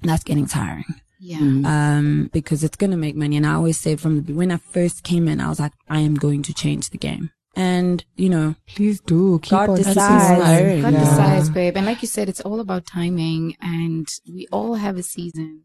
that's 0.00 0.24
getting 0.24 0.46
tiring. 0.46 0.84
Yeah. 1.18 1.38
Um, 1.38 2.30
because 2.32 2.62
it's 2.62 2.76
going 2.76 2.90
to 2.90 2.96
make 2.96 3.16
money. 3.16 3.36
And 3.36 3.46
I 3.46 3.54
always 3.54 3.78
say 3.78 3.96
from 3.96 4.24
the, 4.24 4.32
when 4.32 4.50
I 4.50 4.58
first 4.58 5.02
came 5.02 5.26
in, 5.26 5.40
I 5.40 5.48
was 5.48 5.58
like, 5.58 5.72
I 5.88 6.00
am 6.00 6.14
going 6.14 6.42
to 6.44 6.54
change 6.54 6.90
the 6.90 6.98
game. 6.98 7.30
And, 7.56 8.04
you 8.16 8.28
know, 8.28 8.54
please 8.66 9.00
do 9.00 9.38
keep 9.40 9.50
God 9.52 9.70
on 9.70 9.76
decides. 9.76 10.30
inspiring. 10.30 10.82
God 10.82 10.92
Yeah. 10.92 11.00
decides, 11.04 11.50
babe. 11.50 11.76
And 11.76 11.86
like 11.86 12.02
you 12.02 12.08
said, 12.08 12.28
it's 12.28 12.40
all 12.40 12.58
about 12.60 12.84
timing 12.86 13.54
and 13.60 14.08
we 14.26 14.46
all 14.50 14.74
have 14.74 14.96
a 14.96 15.02
season. 15.02 15.62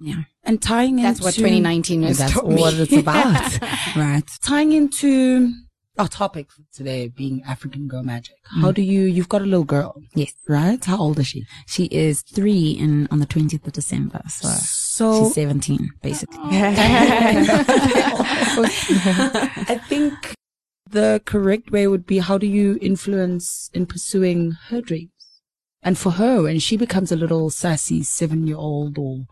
yeah, 0.00 0.22
And 0.44 0.62
tying 0.62 0.96
That's 0.96 1.18
into, 1.18 1.24
what 1.24 1.34
2019 1.34 2.04
is. 2.04 2.18
That's 2.18 2.32
taught 2.32 2.48
me. 2.48 2.60
what 2.60 2.74
it's 2.74 2.92
about. 2.92 3.58
right. 3.96 4.22
tying 4.42 4.72
into 4.72 5.52
our 5.98 6.06
topic 6.06 6.52
for 6.52 6.62
today 6.72 7.08
being 7.08 7.42
African 7.44 7.88
Girl 7.88 8.04
Magic. 8.04 8.36
Mm. 8.56 8.60
How 8.60 8.70
do 8.70 8.80
you, 8.82 9.00
you've 9.00 9.28
got 9.28 9.42
a 9.42 9.44
little 9.46 9.64
girl, 9.64 10.00
Yes. 10.14 10.32
right? 10.46 10.84
How 10.84 10.98
old 10.98 11.18
is 11.18 11.26
she? 11.26 11.44
She 11.66 11.86
is 11.86 12.22
three 12.22 12.70
in, 12.70 13.08
on 13.10 13.18
the 13.18 13.26
20th 13.26 13.66
of 13.66 13.72
December. 13.72 14.22
So 14.28 14.48
So 14.50 15.24
she's 15.24 15.34
17, 15.34 15.90
basically. 16.00 16.38
I 18.48 19.80
think 19.88 20.14
the 20.90 21.22
correct 21.24 21.70
way 21.70 21.86
would 21.86 22.06
be 22.06 22.18
how 22.18 22.38
do 22.38 22.46
you 22.46 22.78
influence 22.80 23.70
in 23.74 23.86
pursuing 23.86 24.52
her 24.68 24.80
dreams? 24.80 25.10
And 25.82 25.96
for 25.96 26.12
her, 26.12 26.42
when 26.42 26.58
she 26.58 26.76
becomes 26.76 27.12
a 27.12 27.16
little 27.16 27.50
sassy 27.50 28.02
seven 28.02 28.46
year 28.46 28.56
old 28.56 28.98
or 28.98 29.26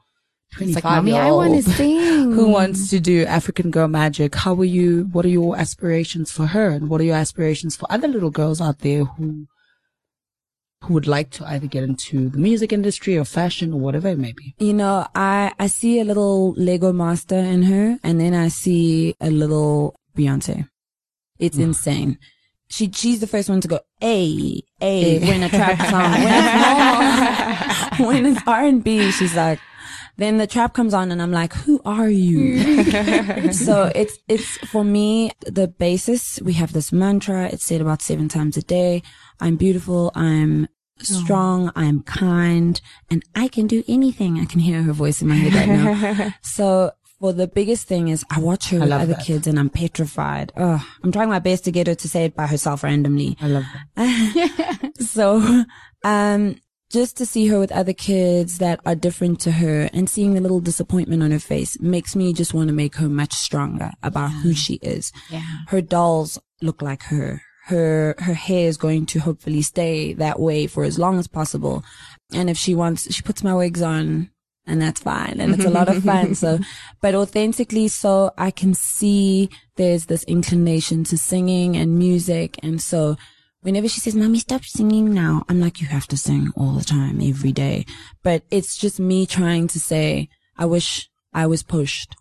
It's 0.60 0.74
like, 0.74 0.84
25 0.84 0.84
mommy, 0.84 1.10
year 1.12 1.22
I 1.22 1.30
want 1.32 1.50
to 1.50 1.54
old 1.56 1.64
sing. 1.64 2.32
who 2.32 2.48
wants 2.48 2.88
to 2.90 3.00
do 3.00 3.24
African 3.24 3.70
Girl 3.70 3.88
Magic, 3.88 4.34
how 4.34 4.54
are 4.54 4.64
you, 4.64 5.08
what 5.12 5.24
are 5.24 5.30
your 5.30 5.56
aspirations 5.56 6.30
for 6.30 6.46
her? 6.46 6.70
And 6.70 6.88
what 6.88 7.00
are 7.00 7.04
your 7.04 7.16
aspirations 7.16 7.76
for 7.76 7.90
other 7.90 8.08
little 8.08 8.30
girls 8.30 8.60
out 8.60 8.78
there 8.80 9.04
who, 9.04 9.46
who 10.82 10.94
would 10.94 11.08
like 11.08 11.30
to 11.30 11.44
either 11.46 11.66
get 11.66 11.82
into 11.82 12.28
the 12.28 12.38
music 12.38 12.72
industry 12.72 13.18
or 13.18 13.24
fashion 13.24 13.72
or 13.72 13.80
whatever 13.80 14.08
it 14.08 14.18
may 14.18 14.32
be? 14.32 14.54
You 14.58 14.74
know, 14.74 15.06
I, 15.14 15.52
I 15.58 15.66
see 15.66 15.98
a 16.00 16.04
little 16.04 16.52
Lego 16.52 16.92
master 16.92 17.38
in 17.38 17.64
her 17.64 17.98
and 18.04 18.20
then 18.20 18.34
I 18.34 18.48
see 18.48 19.16
a 19.20 19.30
little 19.30 19.96
Beyonce. 20.16 20.68
It's 21.38 21.58
insane. 21.58 22.18
She, 22.68 22.90
she's 22.90 23.20
the 23.20 23.26
first 23.26 23.48
one 23.48 23.60
to 23.60 23.68
go, 23.68 23.80
hey, 24.00 24.62
hey, 24.80 25.20
when 25.20 25.42
a 25.42 25.48
trap 25.48 25.78
song, 25.88 26.12
when 26.24 26.36
it's 27.56 27.98
when 28.00 28.26
it's 28.26 28.40
R&B, 28.46 29.12
she's 29.12 29.36
like, 29.36 29.60
then 30.16 30.38
the 30.38 30.46
trap 30.46 30.72
comes 30.72 30.94
on 30.94 31.12
and 31.12 31.20
I'm 31.20 31.30
like, 31.30 31.52
who 31.52 31.80
are 31.84 32.08
you? 32.08 32.82
so 33.52 33.90
it's, 33.94 34.18
it's 34.28 34.56
for 34.68 34.82
me, 34.82 35.30
the 35.44 35.68
basis. 35.68 36.40
We 36.42 36.54
have 36.54 36.72
this 36.72 36.90
mantra. 36.90 37.48
It's 37.48 37.64
said 37.64 37.80
about 37.80 38.02
seven 38.02 38.28
times 38.28 38.56
a 38.56 38.62
day. 38.62 39.02
I'm 39.40 39.56
beautiful. 39.56 40.10
I'm 40.14 40.64
oh. 40.66 41.04
strong. 41.04 41.70
I'm 41.76 42.02
kind 42.02 42.80
and 43.10 43.22
I 43.34 43.48
can 43.48 43.66
do 43.66 43.84
anything. 43.86 44.40
I 44.40 44.46
can 44.46 44.60
hear 44.60 44.82
her 44.82 44.92
voice 44.92 45.20
in 45.20 45.28
my 45.28 45.34
head 45.36 45.54
right 45.54 45.68
now. 45.68 46.34
so 46.40 46.92
for 47.20 47.32
the 47.32 47.46
biggest 47.46 47.86
thing 47.86 48.08
is 48.08 48.24
I 48.30 48.40
watch 48.40 48.70
her 48.70 48.80
with 48.80 48.92
other 48.92 49.14
that. 49.14 49.24
kids 49.24 49.46
and 49.46 49.58
I'm 49.58 49.70
petrified. 49.70 50.52
Ugh, 50.56 50.80
I'm 51.02 51.12
trying 51.12 51.28
my 51.30 51.38
best 51.38 51.64
to 51.64 51.72
get 51.72 51.86
her 51.86 51.94
to 51.94 52.08
say 52.08 52.24
it 52.26 52.36
by 52.36 52.46
herself 52.46 52.82
randomly. 52.82 53.36
I 53.40 53.48
love 53.48 53.64
that. 53.96 54.92
So, 55.00 55.64
um, 56.04 56.56
just 56.90 57.16
to 57.16 57.26
see 57.26 57.48
her 57.48 57.58
with 57.58 57.72
other 57.72 57.92
kids 57.92 58.58
that 58.58 58.80
are 58.86 58.94
different 58.94 59.40
to 59.40 59.52
her 59.52 59.90
and 59.92 60.08
seeing 60.08 60.34
the 60.34 60.40
little 60.40 60.60
disappointment 60.60 61.22
on 61.22 61.30
her 61.32 61.38
face 61.38 61.80
makes 61.80 62.14
me 62.14 62.32
just 62.32 62.54
want 62.54 62.68
to 62.68 62.74
make 62.74 62.96
her 62.96 63.08
much 63.08 63.32
stronger 63.34 63.92
about 64.02 64.28
who 64.30 64.54
she 64.54 64.74
is. 64.74 65.12
Yeah. 65.30 65.42
Her 65.68 65.80
dolls 65.80 66.38
look 66.62 66.82
like 66.82 67.02
her. 67.04 67.42
Her, 67.66 68.14
her 68.18 68.34
hair 68.34 68.68
is 68.68 68.76
going 68.76 69.06
to 69.06 69.18
hopefully 69.18 69.62
stay 69.62 70.12
that 70.14 70.38
way 70.38 70.68
for 70.68 70.84
as 70.84 70.98
long 70.98 71.18
as 71.18 71.26
possible. 71.26 71.82
And 72.32 72.48
if 72.48 72.56
she 72.56 72.74
wants, 72.76 73.12
she 73.12 73.22
puts 73.22 73.42
my 73.42 73.54
wigs 73.54 73.82
on 73.82 74.30
and 74.66 74.82
that's 74.82 75.00
fine. 75.00 75.40
And 75.40 75.54
it's 75.54 75.64
a 75.64 75.70
lot 75.70 75.88
of 75.88 76.02
fun. 76.02 76.34
So, 76.34 76.58
but 77.00 77.14
authentically, 77.14 77.88
so 77.88 78.32
I 78.36 78.50
can 78.50 78.74
see 78.74 79.48
there's 79.76 80.06
this 80.06 80.24
inclination 80.24 81.04
to 81.04 81.16
singing 81.16 81.76
and 81.76 81.98
music. 81.98 82.58
And 82.62 82.82
so 82.82 83.16
whenever 83.60 83.88
she 83.88 84.00
says, 84.00 84.14
mommy, 84.14 84.38
stop 84.38 84.64
singing 84.64 85.14
now, 85.14 85.44
I'm 85.48 85.60
like, 85.60 85.80
you 85.80 85.86
have 85.86 86.06
to 86.08 86.16
sing 86.16 86.50
all 86.56 86.72
the 86.72 86.84
time, 86.84 87.20
every 87.20 87.52
day. 87.52 87.86
But 88.22 88.42
it's 88.50 88.76
just 88.76 88.98
me 88.98 89.26
trying 89.26 89.68
to 89.68 89.80
say, 89.80 90.28
I 90.56 90.66
wish 90.66 91.08
I 91.32 91.46
was 91.46 91.62
pushed 91.62 92.16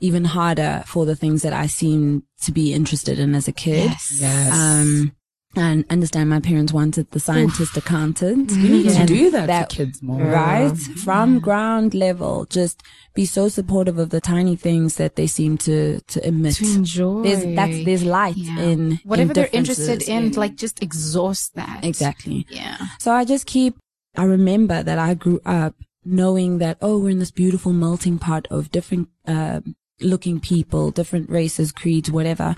even 0.00 0.24
harder 0.24 0.84
for 0.86 1.06
the 1.06 1.16
things 1.16 1.42
that 1.42 1.52
I 1.52 1.66
seem 1.66 2.22
to 2.42 2.52
be 2.52 2.72
interested 2.72 3.18
in 3.18 3.34
as 3.34 3.48
a 3.48 3.52
kid. 3.52 3.90
Yes. 4.14 4.52
Um, 4.52 5.12
and 5.56 5.84
understand 5.88 6.28
my 6.28 6.40
parents 6.40 6.72
wanted 6.72 7.10
the 7.10 7.18
scientist 7.20 7.76
accountant. 7.76 8.50
we 8.52 8.68
need 8.68 8.90
to 8.90 9.06
do 9.06 9.30
that, 9.30 9.46
that- 9.46 9.70
for 9.72 9.76
kids 9.76 10.02
more. 10.02 10.20
Right? 10.22 10.76
From 10.76 11.38
ground 11.40 11.94
level, 11.94 12.44
just 12.46 12.82
be 13.14 13.24
so 13.24 13.48
supportive 13.48 13.98
of 13.98 14.10
the 14.10 14.20
tiny 14.20 14.56
things 14.56 14.96
that 14.96 15.16
they 15.16 15.26
seem 15.26 15.56
to, 15.58 16.00
to 16.00 16.26
emit. 16.26 16.56
To 16.56 16.64
enjoy. 16.66 17.22
There's, 17.22 17.54
that's, 17.56 17.84
there's 17.84 18.04
light 18.04 18.36
Yeah. 18.36 18.60
in 18.60 19.00
whatever 19.04 19.30
in 19.30 19.34
they're 19.34 19.48
interested 19.52 20.02
in, 20.02 20.32
like 20.32 20.54
just 20.56 20.82
exhaust 20.82 21.54
that. 21.54 21.84
exactly. 21.84 22.46
Yeah. 22.50 22.76
So 22.98 23.12
I 23.12 23.24
just 23.24 23.46
keep, 23.46 23.76
I 24.16 24.24
remember 24.24 24.82
that 24.82 24.98
I 24.98 25.14
grew 25.14 25.40
up 25.46 25.74
knowing 26.04 26.58
that, 26.58 26.76
oh, 26.82 26.98
we're 26.98 27.10
in 27.10 27.18
this 27.20 27.30
beautiful 27.30 27.72
melting 27.72 28.18
pot 28.18 28.46
of 28.50 28.70
different, 28.70 29.08
uh, 29.26 29.60
looking 30.00 30.38
people, 30.40 30.90
different 30.92 31.28
races, 31.28 31.72
creeds, 31.72 32.10
whatever. 32.10 32.54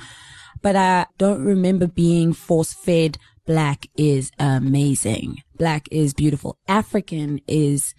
But 0.62 0.76
I 0.76 1.06
don't 1.18 1.44
remember 1.44 1.86
being 1.86 2.32
force 2.32 2.72
fed. 2.72 3.18
Black 3.46 3.86
is 3.96 4.30
amazing. 4.38 5.38
Black 5.56 5.88
is 5.90 6.14
beautiful. 6.14 6.56
African 6.68 7.40
is, 7.46 7.94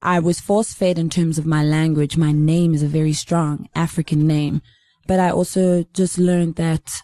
I 0.00 0.20
was 0.20 0.40
force 0.40 0.72
fed 0.72 0.98
in 0.98 1.10
terms 1.10 1.38
of 1.38 1.46
my 1.46 1.62
language. 1.64 2.16
My 2.16 2.32
name 2.32 2.74
is 2.74 2.82
a 2.82 2.88
very 2.88 3.12
strong 3.12 3.68
African 3.74 4.26
name, 4.26 4.62
but 5.06 5.18
I 5.20 5.30
also 5.30 5.84
just 5.92 6.18
learned 6.18 6.56
that 6.56 7.02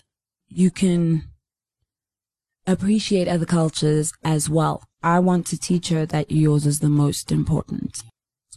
you 0.48 0.70
can 0.70 1.24
appreciate 2.66 3.28
other 3.28 3.46
cultures 3.46 4.12
as 4.22 4.48
well. 4.48 4.84
I 5.02 5.18
want 5.18 5.46
to 5.48 5.58
teach 5.58 5.88
her 5.88 6.06
that 6.06 6.30
yours 6.30 6.64
is 6.64 6.78
the 6.78 6.88
most 6.88 7.32
important 7.32 8.02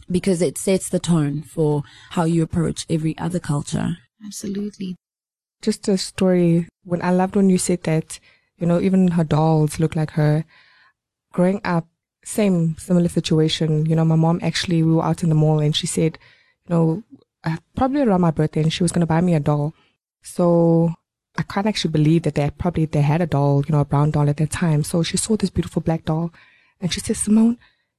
because 0.08 0.40
it 0.40 0.56
sets 0.56 0.88
the 0.88 1.00
tone 1.00 1.42
for 1.42 1.82
how 2.10 2.24
you 2.24 2.42
approach 2.42 2.86
every 2.88 3.18
other 3.18 3.40
culture. 3.40 3.98
Absolutely. 4.24 4.96
Just 5.62 5.88
a 5.88 5.98
story 5.98 6.68
when 6.84 7.02
I 7.02 7.10
loved 7.10 7.36
when 7.36 7.50
you 7.50 7.58
said 7.58 7.82
that, 7.84 8.18
you 8.58 8.66
know, 8.66 8.80
even 8.80 9.08
her 9.08 9.24
dolls 9.24 9.80
look 9.80 9.96
like 9.96 10.12
her. 10.12 10.44
Growing 11.32 11.60
up, 11.64 11.86
same 12.24 12.76
similar 12.78 13.08
situation. 13.08 13.86
You 13.86 13.96
know, 13.96 14.04
my 14.04 14.16
mom 14.16 14.40
actually 14.42 14.82
we 14.82 14.92
were 14.92 15.04
out 15.04 15.22
in 15.22 15.28
the 15.28 15.34
mall 15.34 15.60
and 15.60 15.74
she 15.74 15.86
said, 15.86 16.18
you 16.68 16.74
know, 16.74 17.02
uh, 17.44 17.56
probably 17.76 18.02
around 18.02 18.20
my 18.20 18.30
birthday, 18.30 18.62
and 18.62 18.72
she 18.72 18.82
was 18.82 18.92
gonna 18.92 19.06
buy 19.06 19.20
me 19.20 19.34
a 19.34 19.40
doll. 19.40 19.74
So 20.22 20.92
I 21.38 21.42
can't 21.42 21.66
actually 21.66 21.92
believe 21.92 22.22
that 22.22 22.34
they 22.34 22.50
probably 22.50 22.86
they 22.86 23.02
had 23.02 23.20
a 23.20 23.26
doll, 23.26 23.64
you 23.66 23.72
know, 23.72 23.80
a 23.80 23.84
brown 23.84 24.10
doll 24.10 24.28
at 24.28 24.38
that 24.38 24.50
time. 24.50 24.82
So 24.82 25.02
she 25.02 25.16
saw 25.16 25.36
this 25.36 25.50
beautiful 25.50 25.82
black 25.82 26.04
doll, 26.04 26.32
and 26.80 26.92
she 26.92 27.00
says, 27.00 27.18
Simone. 27.18 27.58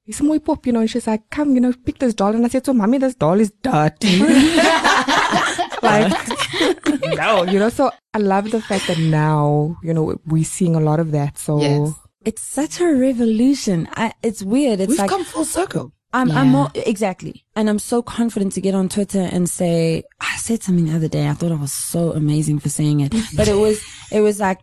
It's 0.09 0.21
muy 0.21 0.39
pop, 0.39 0.65
you 0.65 0.71
know, 0.71 0.79
and 0.79 0.89
she's 0.89 1.05
like, 1.05 1.29
come, 1.29 1.53
you 1.53 1.59
know, 1.59 1.73
pick 1.83 1.99
this 1.99 2.13
doll. 2.13 2.33
And 2.33 2.45
I 2.45 2.47
said, 2.47 2.65
so 2.65 2.73
mommy, 2.73 2.97
this 2.97 3.13
doll 3.13 3.41
is 3.41 3.51
dirty. 3.61 4.19
like, 5.81 6.36
no, 7.15 7.43
you 7.43 7.59
know, 7.59 7.69
so 7.69 7.91
I 8.13 8.19
love 8.19 8.51
the 8.51 8.61
fact 8.61 8.87
that 8.87 8.99
now, 8.99 9.77
you 9.83 9.93
know, 9.93 10.19
we're 10.25 10.43
seeing 10.43 10.75
a 10.75 10.79
lot 10.79 10.99
of 10.99 11.11
that. 11.11 11.37
So 11.37 11.61
Yes. 11.61 11.93
It's 12.25 12.41
such 12.41 12.81
a 12.81 12.87
revolution. 12.93 13.87
I, 13.93 14.11
it's 14.21 14.43
weird. 14.43 14.81
It's 14.81 14.89
We've 14.89 14.99
like 14.99 15.09
come 15.09 15.23
full 15.23 15.45
circle. 15.45 15.93
I'm, 16.11 16.27
Yeah. 16.27 16.41
I'm 16.41 16.49
more, 16.49 16.69
exactly. 16.75 17.45
And 17.55 17.69
I'm 17.69 17.79
so 17.79 18.01
confident 18.01 18.51
to 18.53 18.61
get 18.61 18.75
on 18.75 18.89
Twitter 18.89 19.21
and 19.31 19.49
say, 19.49 20.03
I 20.19 20.35
said 20.37 20.61
something 20.61 20.87
the 20.87 20.95
other 20.95 21.07
day. 21.07 21.29
I 21.29 21.33
thought 21.33 21.53
I 21.53 21.55
was 21.55 21.71
so 21.71 22.11
amazing 22.11 22.59
for 22.59 22.67
saying 22.69 22.99
it, 22.99 23.13
but 23.37 23.47
it 23.47 23.55
was, 23.55 23.81
it 24.11 24.21
was 24.21 24.39
like 24.41 24.59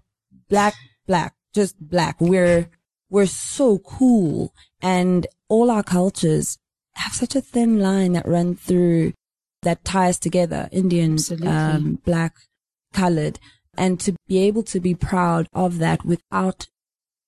black, 0.51 0.75
black, 1.07 1.35
just 1.55 1.79
black. 1.81 2.21
We're, 2.21 2.69
we're 3.09 3.27
so 3.27 3.79
cool 3.79 4.53
and 4.83 5.27
all 5.49 5.71
our 5.71 5.83
cultures 5.83 6.59
have 6.97 7.15
such 7.15 7.35
a 7.35 7.41
thin 7.41 7.81
line 7.81 8.13
that 8.13 8.29
run 8.29 8.57
through 8.57 9.13
that 9.65 9.85
ties 9.85 10.19
together 10.19 10.69
Indian, 10.73 11.19
um, 11.47 11.99
black, 12.05 12.35
colored 12.95 13.39
and 13.77 14.01
to 14.01 14.15
be 14.27 14.39
able 14.39 14.63
to 14.63 14.81
be 14.81 14.95
proud 14.95 15.49
of 15.53 15.79
that 15.79 16.05
without 16.05 16.69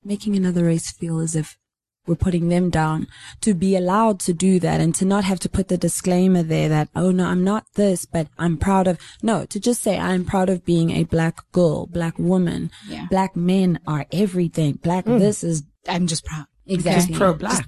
making 0.05 0.37
another 0.37 0.65
race 0.65 0.91
feel 0.93 1.19
as 1.19 1.35
if 1.35 1.59
we're 2.07 2.15
putting 2.15 2.49
them 2.49 2.71
down 2.71 3.09
to 3.41 3.53
be 3.53 3.75
allowed 3.75 4.21
to 4.21 4.33
do 4.33 4.61
that 4.61 4.81
and 4.81 4.95
to 4.95 5.05
not 5.05 5.25
have 5.25 5.41
to 5.41 5.49
put 5.49 5.67
the 5.67 5.77
disclaimer 5.77 6.45
there 6.45 6.69
that, 6.69 6.89
oh 6.95 7.11
no, 7.11 7.27
I'm 7.27 7.43
not 7.43 7.67
this, 7.75 8.07
but 8.07 8.29
I'm 8.39 8.57
proud 8.59 8.87
of, 8.87 8.99
no, 9.23 9.45
to 9.47 9.59
just 9.59 9.83
say 9.83 9.99
I'm 9.99 10.25
proud 10.25 10.49
of 10.49 10.65
being 10.65 10.93
a 10.93 11.03
black 11.03 11.41
girl, 11.51 11.87
black 11.87 12.17
woman. 12.17 12.71
Yeah. 12.89 13.07
Black 13.11 13.35
men 13.35 13.81
are 13.89 14.07
everything. 14.13 14.75
Black, 14.75 15.05
this 15.05 15.43
is 15.43 15.65
I'm 15.89 16.07
just 16.07 16.25
proud. 16.25 16.47
exactly. 16.65 17.17
Pro 17.17 17.35
black. 17.35 17.67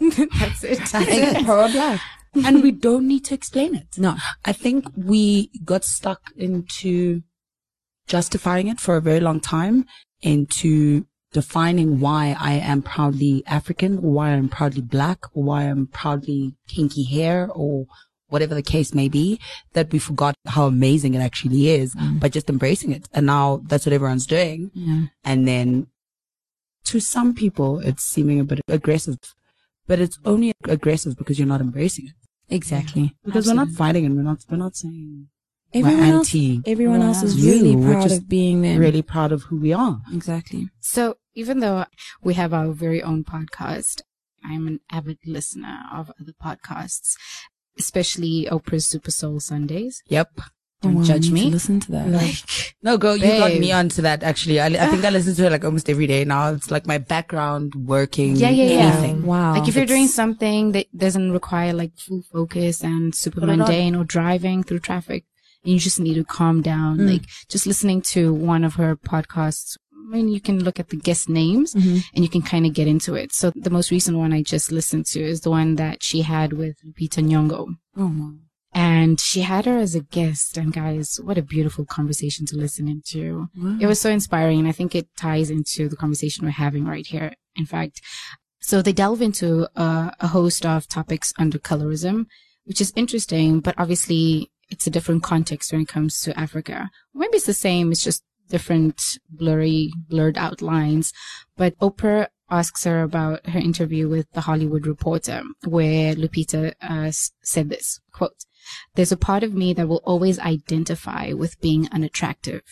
That's 0.38 0.64
it. 0.64 0.78
That's 0.78 0.94
it. 0.94 1.44
Pro 1.44 1.70
black. 1.70 2.00
and 2.34 2.62
we 2.62 2.70
don't 2.70 3.06
need 3.08 3.24
to 3.26 3.34
explain 3.34 3.74
it. 3.74 3.98
No. 3.98 4.16
I 4.44 4.52
think 4.52 4.86
we 4.96 5.50
got 5.64 5.84
stuck 5.84 6.30
into 6.36 7.22
justifying 8.06 8.68
it 8.68 8.80
for 8.80 8.96
a 8.96 9.00
very 9.00 9.20
long 9.20 9.40
time, 9.40 9.86
into 10.22 11.06
defining 11.32 12.00
why 12.00 12.36
I 12.38 12.54
am 12.54 12.82
proudly 12.82 13.42
African, 13.46 13.98
or 13.98 14.12
why 14.12 14.30
I'm 14.30 14.48
proudly 14.48 14.82
black, 14.82 15.18
or 15.34 15.44
why 15.44 15.62
I'm 15.64 15.86
proudly 15.86 16.54
kinky 16.68 17.04
hair, 17.04 17.48
or 17.52 17.86
whatever 18.28 18.54
the 18.54 18.62
case 18.62 18.94
may 18.94 19.08
be, 19.08 19.40
that 19.72 19.92
we 19.92 19.98
forgot 19.98 20.34
how 20.46 20.66
amazing 20.66 21.14
it 21.14 21.20
actually 21.20 21.68
is 21.68 21.94
by 22.20 22.28
just 22.28 22.48
embracing 22.48 22.92
it. 22.92 23.08
And 23.12 23.26
now 23.26 23.60
that's 23.66 23.84
what 23.86 23.92
everyone's 23.92 24.26
doing. 24.26 24.70
Yeah. 24.72 25.06
And 25.24 25.46
then 25.46 25.88
to 26.84 27.00
some 27.00 27.34
people, 27.34 27.80
it's 27.80 28.04
seeming 28.04 28.40
a 28.40 28.44
bit 28.44 28.60
aggressive, 28.68 29.18
but 29.90 29.98
it's 29.98 30.20
only 30.24 30.52
aggressive 30.68 31.16
because 31.18 31.36
you're 31.36 31.48
not 31.48 31.60
embracing 31.60 32.06
it. 32.06 32.14
Exactly. 32.48 33.16
Because 33.24 33.48
we're 33.48 33.54
not 33.54 33.70
fighting 33.70 34.06
and 34.06 34.14
we're 34.14 34.22
not, 34.22 34.38
we're 34.48 34.56
not 34.56 34.76
saying 34.76 35.26
Everyone 35.74 36.08
we're 36.08 36.14
else, 36.14 36.34
everyone 36.64 37.02
else 37.02 37.22
is 37.24 37.44
really 37.44 37.74
proud 37.74 38.02
just 38.04 38.22
of 38.22 38.28
being 38.28 38.62
them. 38.62 38.78
really 38.78 39.02
proud 39.02 39.32
of 39.32 39.42
who 39.44 39.56
we 39.56 39.72
are. 39.72 40.00
Exactly. 40.12 40.68
So 40.78 41.16
even 41.34 41.58
though 41.58 41.86
we 42.22 42.34
have 42.34 42.54
our 42.54 42.70
very 42.70 43.02
own 43.02 43.24
podcast, 43.24 44.02
I'm 44.44 44.68
an 44.68 44.78
avid 44.92 45.18
listener 45.26 45.80
of 45.92 46.12
other 46.20 46.34
podcasts, 46.40 47.16
especially 47.76 48.46
Oprah's 48.48 48.86
Super 48.86 49.10
Soul 49.10 49.40
Sundays. 49.40 50.04
Yep. 50.06 50.40
Don't 50.82 50.96
Oh, 50.96 51.00
I 51.00 51.04
judge 51.04 51.30
need 51.30 51.40
to 51.40 51.46
me. 51.46 51.50
Listen 51.50 51.78
to 51.80 51.92
that. 51.92 52.08
Like, 52.08 52.36
No, 52.82 52.96
girl, 52.96 53.14
you 53.16 53.26
got 53.38 53.48
Babe. 53.50 53.60
me 53.60 53.70
onto 53.72 54.00
that 54.02 54.22
actually. 54.22 54.60
I, 54.60 54.66
I 54.66 54.86
think 54.88 55.04
I 55.04 55.10
listen 55.10 55.34
to 55.34 55.46
it 55.46 55.50
like 55.50 55.64
almost 55.64 55.90
every 55.90 56.06
day 56.06 56.24
now. 56.24 56.52
It's 56.54 56.70
like 56.70 56.86
my 56.86 56.96
background 56.98 57.74
working. 57.74 58.36
Yeah, 58.36 58.48
yeah, 58.50 58.64
yeah. 58.64 58.92
anything. 58.92 59.26
Wow. 59.26 59.52
like 59.54 59.68
if 59.68 59.76
you're 59.76 59.84
doing 59.86 60.06
something 60.08 60.72
that 60.72 60.86
doesn't 60.96 61.32
require 61.32 61.72
like 61.74 61.92
full 61.98 62.22
focus 62.32 62.82
and 62.82 63.14
super 63.14 63.40
Put 63.40 63.48
it 63.50 63.56
mundane 63.56 63.94
or 63.94 64.04
driving 64.04 64.62
through 64.62 64.78
traffic, 64.80 65.24
and 65.64 65.74
you 65.74 65.78
just 65.78 66.00
need 66.00 66.14
to 66.14 66.24
calm 66.24 66.62
down. 66.62 66.96
Mm. 66.98 67.10
Like 67.12 67.22
just 67.48 67.66
listening 67.66 68.00
to 68.14 68.32
one 68.32 68.64
of 68.64 68.74
her 68.74 68.96
podcasts. 68.96 69.76
I 69.92 70.14
mean, 70.16 70.28
you 70.28 70.40
can 70.40 70.64
look 70.64 70.80
at 70.80 70.88
the 70.88 70.96
guest 70.96 71.28
names 71.28 71.74
Mm-hmm. 71.74 71.98
and 72.14 72.24
you 72.24 72.28
can 72.30 72.42
kind 72.42 72.64
of 72.66 72.72
get 72.72 72.88
into 72.88 73.14
it. 73.14 73.32
So 73.32 73.52
the 73.54 73.70
most 73.70 73.90
recent 73.92 74.16
one 74.16 74.32
I 74.32 74.42
just 74.42 74.72
listened 74.72 75.06
to 75.12 75.20
is 75.20 75.42
the 75.42 75.50
one 75.50 75.76
that 75.76 76.02
she 76.02 76.22
had 76.22 76.52
with 76.54 76.76
Lupita 76.84 77.22
Nyong'o. 77.22 77.76
Oh, 77.96 78.06
wow. 78.18 78.32
And 78.72 79.18
she 79.20 79.40
had 79.42 79.66
her 79.66 79.78
as 79.78 79.94
a 79.94 80.00
guest. 80.00 80.56
And 80.56 80.72
guys 80.72 81.20
what 81.22 81.38
a 81.38 81.42
beautiful 81.42 81.84
conversation 81.84 82.46
to 82.46 82.56
listen 82.56 82.88
into. 82.88 83.48
It 83.80 83.86
was 83.86 84.00
so 84.00 84.10
inspiring. 84.10 84.58
And 84.60 84.68
i 84.68 84.72
think 84.72 84.94
it 84.94 85.08
ties 85.16 85.50
into 85.50 85.88
the 85.88 85.96
conversation 85.96 86.44
we're 86.44 86.52
having 86.52 86.84
right 86.84 87.06
here 87.06 87.34
in 87.56 87.66
fact. 87.66 88.00
So 88.60 88.82
they 88.82 88.92
delve 88.92 89.22
into 89.22 89.66
uh, 89.74 90.10
a 90.20 90.28
host 90.28 90.66
of 90.66 90.86
topics 90.88 91.32
under 91.38 91.58
colorism 91.58 92.26
which 92.64 92.80
is 92.80 92.92
interesting 92.94 93.60
but 93.60 93.74
obviously 93.78 94.50
it's 94.68 94.86
a 94.86 94.90
different 94.90 95.22
context 95.22 95.72
when 95.72 95.80
it 95.80 95.88
comes 95.88 96.20
to 96.22 96.38
africa. 96.38 96.90
Maybe 97.14 97.36
it's 97.36 97.46
the 97.46 97.54
same 97.54 97.90
it's 97.90 98.04
just 98.04 98.22
different 98.50 99.00
blurry 99.30 99.92
blurred 100.08 100.36
outlines. 100.36 101.12
But 101.56 101.78
oprah 101.78 102.26
asks 102.50 102.84
her 102.84 103.02
about 103.02 103.46
her 103.46 103.58
interview 103.58 104.08
with 104.08 104.30
the 104.32 104.42
Hollywood 104.42 104.86
Reporter, 104.86 105.42
where 105.64 106.14
Lupita 106.14 106.74
uh, 106.82 107.12
said 107.42 107.70
this 107.70 108.00
quote: 108.12 108.44
"There's 108.94 109.12
a 109.12 109.16
part 109.16 109.42
of 109.42 109.54
me 109.54 109.72
that 109.74 109.88
will 109.88 110.02
always 110.04 110.38
identify 110.38 111.32
with 111.32 111.60
being 111.60 111.88
unattractive." 111.90 112.62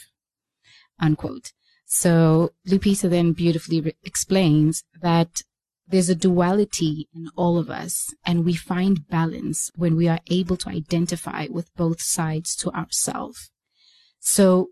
Unquote. 0.98 1.52
So 1.86 2.52
Lupita 2.66 3.08
then 3.08 3.32
beautifully 3.32 3.80
re- 3.80 3.94
explains 4.04 4.84
that 5.00 5.42
there's 5.86 6.10
a 6.10 6.14
duality 6.14 7.08
in 7.14 7.30
all 7.34 7.56
of 7.56 7.70
us, 7.70 8.14
and 8.26 8.44
we 8.44 8.54
find 8.54 9.08
balance 9.08 9.70
when 9.74 9.96
we 9.96 10.06
are 10.06 10.20
able 10.26 10.58
to 10.58 10.68
identify 10.68 11.46
with 11.50 11.74
both 11.76 12.02
sides 12.02 12.54
to 12.56 12.70
ourselves. 12.72 13.50
So 14.20 14.68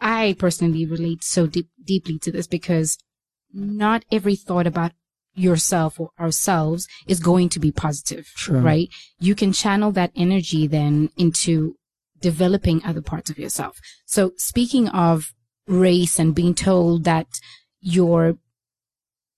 I 0.00 0.34
personally 0.38 0.84
relate 0.84 1.24
so 1.24 1.46
deep, 1.46 1.70
deeply 1.82 2.18
to 2.20 2.30
this 2.30 2.46
because 2.46 2.98
not 3.52 4.04
every 4.12 4.36
thought 4.36 4.66
about 4.66 4.92
yourself 5.40 5.98
or 5.98 6.10
ourselves 6.18 6.86
is 7.06 7.20
going 7.20 7.48
to 7.50 7.58
be 7.58 7.72
positive, 7.72 8.26
Sure. 8.36 8.60
right? 8.60 8.88
You 9.18 9.34
can 9.34 9.52
channel 9.52 9.90
that 9.92 10.12
energy 10.14 10.66
then 10.66 11.10
into 11.16 11.76
developing 12.20 12.84
other 12.84 13.00
parts 13.02 13.30
of 13.30 13.38
yourself. 13.38 13.78
So 14.06 14.32
speaking 14.36 14.88
of 14.88 15.32
race 15.66 16.18
and 16.18 16.34
being 16.34 16.54
told 16.54 17.04
that 17.04 17.26
your 17.80 18.36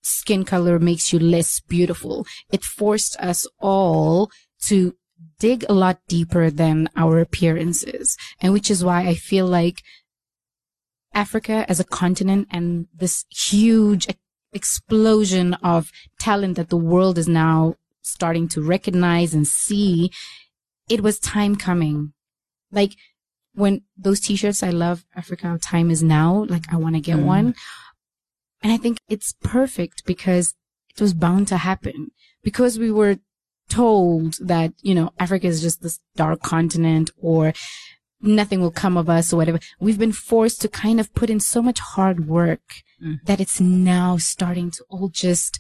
skin 0.03 0.45
color 0.45 0.79
makes 0.79 1.12
you 1.12 1.19
less 1.19 1.61
beautiful, 1.61 2.27
it 2.51 2.65
forced 2.65 3.17
us 3.21 3.47
all 3.61 4.31
to 4.62 4.95
dig 5.38 5.65
a 5.69 5.73
lot 5.73 5.99
deeper 6.09 6.51
than 6.51 6.88
our 6.97 7.21
appearances. 7.21 8.17
And 8.41 8.53
which 8.53 8.71
is 8.71 8.85
why 8.85 9.07
I 9.07 9.15
feel 9.15 9.47
like 9.47 9.83
Africa 11.15 11.67
as 11.69 11.79
a 11.79 11.85
continent 11.85 12.49
and 12.51 12.87
this 12.95 13.25
huge 13.31 14.09
explosion 14.53 15.55
of 15.55 15.91
talent 16.19 16.57
that 16.57 16.69
the 16.69 16.77
world 16.77 17.19
is 17.19 17.29
now 17.29 17.77
starting 18.03 18.49
to 18.49 18.61
recognize 18.61 19.33
and 19.35 19.47
see, 19.47 20.11
it 20.88 21.01
was 21.03 21.19
time 21.19 21.57
coming. 21.57 22.12
Like 22.71 22.93
when 23.55 23.83
those 23.97 24.21
t-shirts, 24.21 24.62
I 24.62 24.71
love 24.71 25.05
Africa, 25.15 25.59
time 25.61 25.91
is 25.91 26.03
now, 26.03 26.45
like 26.49 26.73
I 26.73 26.77
want 26.77 26.95
to 26.97 27.01
get 27.01 27.19
Mm. 27.19 27.25
one. 27.25 27.55
And 28.62 28.73
I 28.73 28.77
think 28.77 28.99
it's 29.09 29.33
perfect 29.43 30.05
because 30.05 30.55
it 30.95 31.01
was 31.01 31.15
bound 31.15 31.49
to 31.49 31.57
happen 31.59 32.11
because 32.43 32.79
we 32.79 32.91
were 32.91 33.19
told 33.69 34.35
that, 34.41 34.73
you 34.83 34.95
know, 34.95 35.11
Africa 35.19 35.47
is 35.47 35.62
just 35.62 35.83
this 35.83 36.01
dark 36.17 36.43
continent 36.43 37.11
or 37.17 37.53
nothing 38.21 38.61
will 38.61 38.71
come 38.71 38.97
of 38.97 39.09
us 39.09 39.33
or 39.33 39.37
whatever. 39.37 39.59
We've 39.81 39.99
been 39.99 40.12
forced 40.12 40.61
to 40.62 40.69
kind 40.69 41.01
of 41.01 41.12
put 41.15 41.31
in 41.31 41.41
so 41.41 41.61
much 41.62 41.81
hard 41.81 42.29
work 42.29 42.83
Mm. 43.03 43.19
that 43.25 43.41
it's 43.41 43.61
now 43.61 44.17
starting 44.17 44.71
to 44.71 44.85
all 44.88 45.09
just 45.09 45.59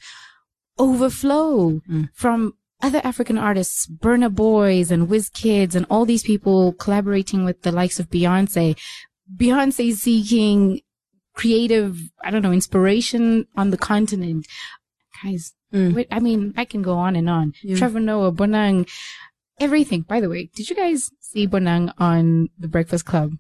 overflow 0.78 1.80
Mm. 1.88 2.08
from 2.14 2.54
other 2.80 3.00
African 3.04 3.38
artists, 3.38 3.86
Burna 3.86 4.32
Boys 4.34 4.90
and 4.90 5.08
Wizkids 5.08 5.74
and 5.74 5.86
all 5.90 6.04
these 6.04 6.22
people 6.24 6.72
collaborating 6.72 7.44
with 7.44 7.62
the 7.62 7.72
likes 7.72 8.00
of 8.00 8.10
Beyonce. 8.10 8.76
Beyonce 9.36 9.92
seeking 9.94 10.80
creative, 11.34 11.98
I 12.22 12.30
don't 12.30 12.42
know, 12.42 12.52
inspiration 12.52 13.46
on 13.56 13.70
the 13.70 13.78
continent. 13.78 14.46
Guys, 15.22 15.54
Mm. 15.72 15.94
wait, 15.94 16.08
I 16.10 16.18
mean, 16.20 16.52
I 16.56 16.64
can 16.64 16.82
go 16.82 16.94
on 16.94 17.16
and 17.16 17.28
on. 17.30 17.54
Yeah. 17.62 17.76
Trevor 17.76 18.00
Noah, 18.00 18.32
Bonang, 18.32 18.88
everything. 19.58 20.02
By 20.02 20.20
the 20.20 20.28
way, 20.28 20.50
did 20.54 20.68
you 20.68 20.76
guys 20.76 21.10
see 21.20 21.46
Bonang 21.46 21.92
on 21.98 22.48
The 22.58 22.68
Breakfast 22.68 23.06
Club? 23.06 23.32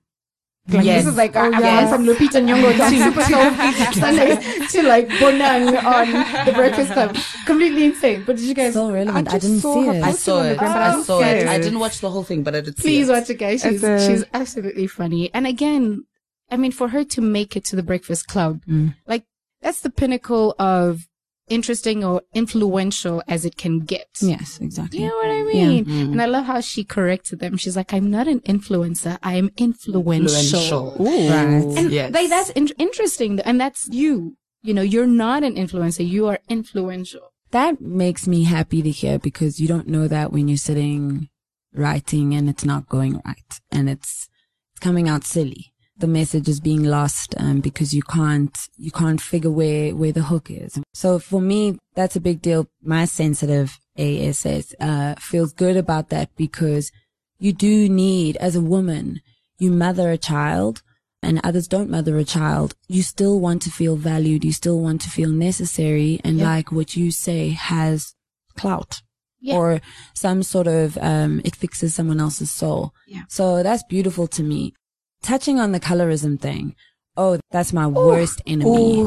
Like, 0.68 0.84
Yes. 0.84 1.02
This 1.04 1.12
is 1.12 1.16
like, 1.18 1.34
Oh, 1.34 1.40
I've 1.40 1.60
yes. 1.60 1.90
gone 1.90 1.98
from 1.98 2.06
Lupita 2.06 2.40
Nyong'o 2.40 2.72
to 2.76 3.04
Super 3.04 3.22
Soul 3.92 3.92
Sundays 4.00 4.72
to 4.72 4.82
like 4.84 5.08
Bonang 5.08 5.82
on 5.84 6.46
The 6.46 6.52
Breakfast 6.52 6.92
Club. 6.92 7.16
Completely 7.46 7.84
insane. 7.86 8.22
But 8.24 8.36
did 8.36 8.44
you 8.44 8.54
guys 8.54 8.74
So 8.74 8.92
relevant. 8.92 9.28
I, 9.28 9.32
just 9.32 9.42
didn't 9.46 9.60
saw 9.60 9.74
see 9.74 9.86
her 9.88 9.94
it. 9.94 10.02
I 10.02 10.12
saw 10.12 10.42
it. 10.42 10.58
gram, 10.58 10.72
but 10.72 10.76
I 10.80 10.86
I 10.86 10.90
didn't 10.92 11.04
saw 11.04 11.18
see 11.20 11.24
it. 11.26 11.36
it. 11.38 11.46
I 11.48 11.58
didn't 11.58 11.78
watch 11.80 11.98
the 12.00 12.10
whole 12.10 12.22
thing, 12.22 12.42
but 12.44 12.54
I 12.54 12.60
did 12.60 12.76
see 12.78 12.80
it. 12.80 12.82
Please 12.82 13.08
watch 13.08 13.28
it, 13.28 13.34
guys. 13.38 13.62
She's, 13.62 13.82
a- 13.82 14.06
she's 14.06 14.24
absolutely 14.32 14.86
funny. 14.86 15.34
And 15.34 15.46
again, 15.48 16.04
I 16.50 16.56
mean, 16.56 16.70
for 16.72 16.88
her 16.88 17.02
to 17.04 17.20
make 17.20 17.56
it 17.56 17.64
to 17.66 17.76
the 17.76 17.82
Breakfast 17.82 18.28
Club, 18.28 18.62
Mm. 18.66 18.94
like 19.06 19.24
that's 19.62 19.80
the 19.80 19.90
pinnacle 19.90 20.54
of 20.60 21.08
interesting 21.52 22.02
or 22.02 22.22
influential 22.34 23.22
as 23.28 23.44
it 23.44 23.56
can 23.56 23.80
get. 23.80 24.08
Yes, 24.20 24.58
exactly. 24.60 25.00
You 25.00 25.08
know 25.08 25.14
what 25.14 25.30
I 25.30 25.42
mean? 25.42 25.84
Mm. 25.84 26.12
And 26.12 26.22
I 26.22 26.26
love 26.26 26.46
how 26.46 26.60
she 26.60 26.82
corrected 26.82 27.38
them. 27.38 27.56
She's 27.56 27.76
like, 27.76 27.92
I'm 27.92 28.10
not 28.10 28.26
an 28.26 28.40
influencer. 28.40 29.18
I 29.22 29.34
am 29.34 29.50
influential. 29.56 30.96
Right. 30.98 31.78
And 31.78 31.90
yes. 31.90 32.12
like, 32.12 32.28
that's 32.30 32.50
in- 32.50 32.72
interesting. 32.78 33.38
And 33.40 33.60
that's 33.60 33.88
you. 33.90 34.36
You 34.62 34.74
know, 34.74 34.82
you're 34.82 35.06
not 35.06 35.42
an 35.42 35.56
influencer. 35.56 36.08
You 36.08 36.26
are 36.28 36.38
influential. 36.48 37.32
That 37.50 37.80
makes 37.80 38.26
me 38.26 38.44
happy 38.44 38.80
to 38.80 38.90
hear 38.90 39.18
because 39.18 39.60
you 39.60 39.68
don't 39.68 39.88
know 39.88 40.08
that 40.08 40.32
when 40.32 40.48
you're 40.48 40.56
sitting 40.56 41.28
writing 41.74 42.34
and 42.34 42.48
it's 42.48 42.64
not 42.64 42.88
going 42.88 43.20
right 43.24 43.60
and 43.70 43.90
it's, 43.90 44.28
it's 44.72 44.80
coming 44.80 45.08
out 45.08 45.24
silly. 45.24 45.71
The 45.96 46.06
message 46.06 46.48
is 46.48 46.58
being 46.60 46.84
lost, 46.84 47.34
um, 47.38 47.60
because 47.60 47.92
you 47.94 48.02
can't, 48.02 48.56
you 48.76 48.90
can't 48.90 49.20
figure 49.20 49.50
where, 49.50 49.94
where 49.94 50.12
the 50.12 50.22
hook 50.22 50.50
is. 50.50 50.78
So 50.94 51.18
for 51.18 51.40
me, 51.40 51.78
that's 51.94 52.16
a 52.16 52.20
big 52.20 52.40
deal. 52.40 52.66
My 52.82 53.04
sensitive 53.04 53.78
ASS, 53.98 54.74
uh, 54.80 55.14
feels 55.18 55.52
good 55.52 55.76
about 55.76 56.08
that 56.08 56.34
because 56.36 56.90
you 57.38 57.52
do 57.52 57.88
need, 57.88 58.36
as 58.38 58.56
a 58.56 58.60
woman, 58.62 59.20
you 59.58 59.70
mother 59.70 60.10
a 60.10 60.18
child 60.18 60.82
and 61.22 61.40
others 61.44 61.68
don't 61.68 61.90
mother 61.90 62.16
a 62.16 62.24
child, 62.24 62.74
you 62.88 63.02
still 63.02 63.38
want 63.38 63.62
to 63.62 63.70
feel 63.70 63.94
valued. 63.96 64.44
You 64.44 64.52
still 64.52 64.80
want 64.80 65.02
to 65.02 65.10
feel 65.10 65.30
necessary 65.30 66.20
and 66.24 66.38
Yeah. 66.38 66.46
like 66.48 66.72
what 66.72 66.96
you 66.96 67.10
say 67.12 67.50
has 67.50 68.14
clout 68.56 69.02
Yeah. 69.40 69.56
or 69.56 69.80
some 70.14 70.42
sort 70.42 70.66
of, 70.66 70.96
um, 70.98 71.40
it 71.44 71.54
fixes 71.54 71.94
someone 71.94 72.18
else's 72.20 72.50
soul. 72.50 72.92
Yeah. 73.06 73.22
So 73.28 73.62
that's 73.62 73.84
beautiful 73.84 74.26
to 74.28 74.42
me. 74.42 74.74
Touching 75.22 75.60
on 75.60 75.72
the 75.72 75.80
colorism 75.80 76.38
thing. 76.40 76.74
Oh, 77.16 77.38
that's 77.50 77.72
my 77.72 77.86
worst 77.86 78.42
enemy. 78.46 79.04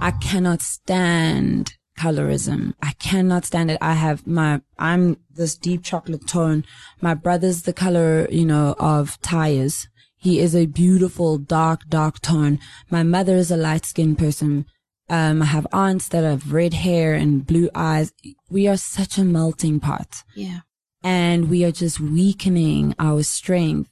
I 0.00 0.12
cannot 0.20 0.60
stand 0.62 1.74
colorism. 1.98 2.74
I 2.82 2.92
cannot 2.98 3.44
stand 3.44 3.70
it. 3.70 3.78
I 3.80 3.92
have 3.92 4.26
my, 4.26 4.60
I'm 4.78 5.18
this 5.30 5.56
deep 5.56 5.84
chocolate 5.84 6.26
tone. 6.26 6.64
My 7.00 7.14
brother's 7.14 7.62
the 7.62 7.72
color, 7.72 8.26
you 8.30 8.44
know, 8.46 8.74
of 8.78 9.20
tires. 9.20 9.86
He 10.16 10.40
is 10.40 10.56
a 10.56 10.66
beautiful 10.66 11.36
dark, 11.38 11.88
dark 11.88 12.20
tone. 12.20 12.58
My 12.90 13.02
mother 13.02 13.36
is 13.36 13.50
a 13.50 13.56
light 13.56 13.84
skinned 13.84 14.18
person. 14.18 14.66
Um, 15.08 15.42
I 15.42 15.46
have 15.46 15.66
aunts 15.72 16.08
that 16.08 16.24
have 16.24 16.52
red 16.52 16.74
hair 16.74 17.14
and 17.14 17.46
blue 17.46 17.68
eyes. 17.74 18.12
We 18.48 18.66
are 18.66 18.76
such 18.78 19.18
a 19.18 19.24
melting 19.24 19.78
pot 19.80 20.24
Yeah. 20.34 20.60
and 21.04 21.50
we 21.50 21.64
are 21.64 21.72
just 21.72 22.00
weakening 22.00 22.94
our 22.98 23.22
strength. 23.22 23.90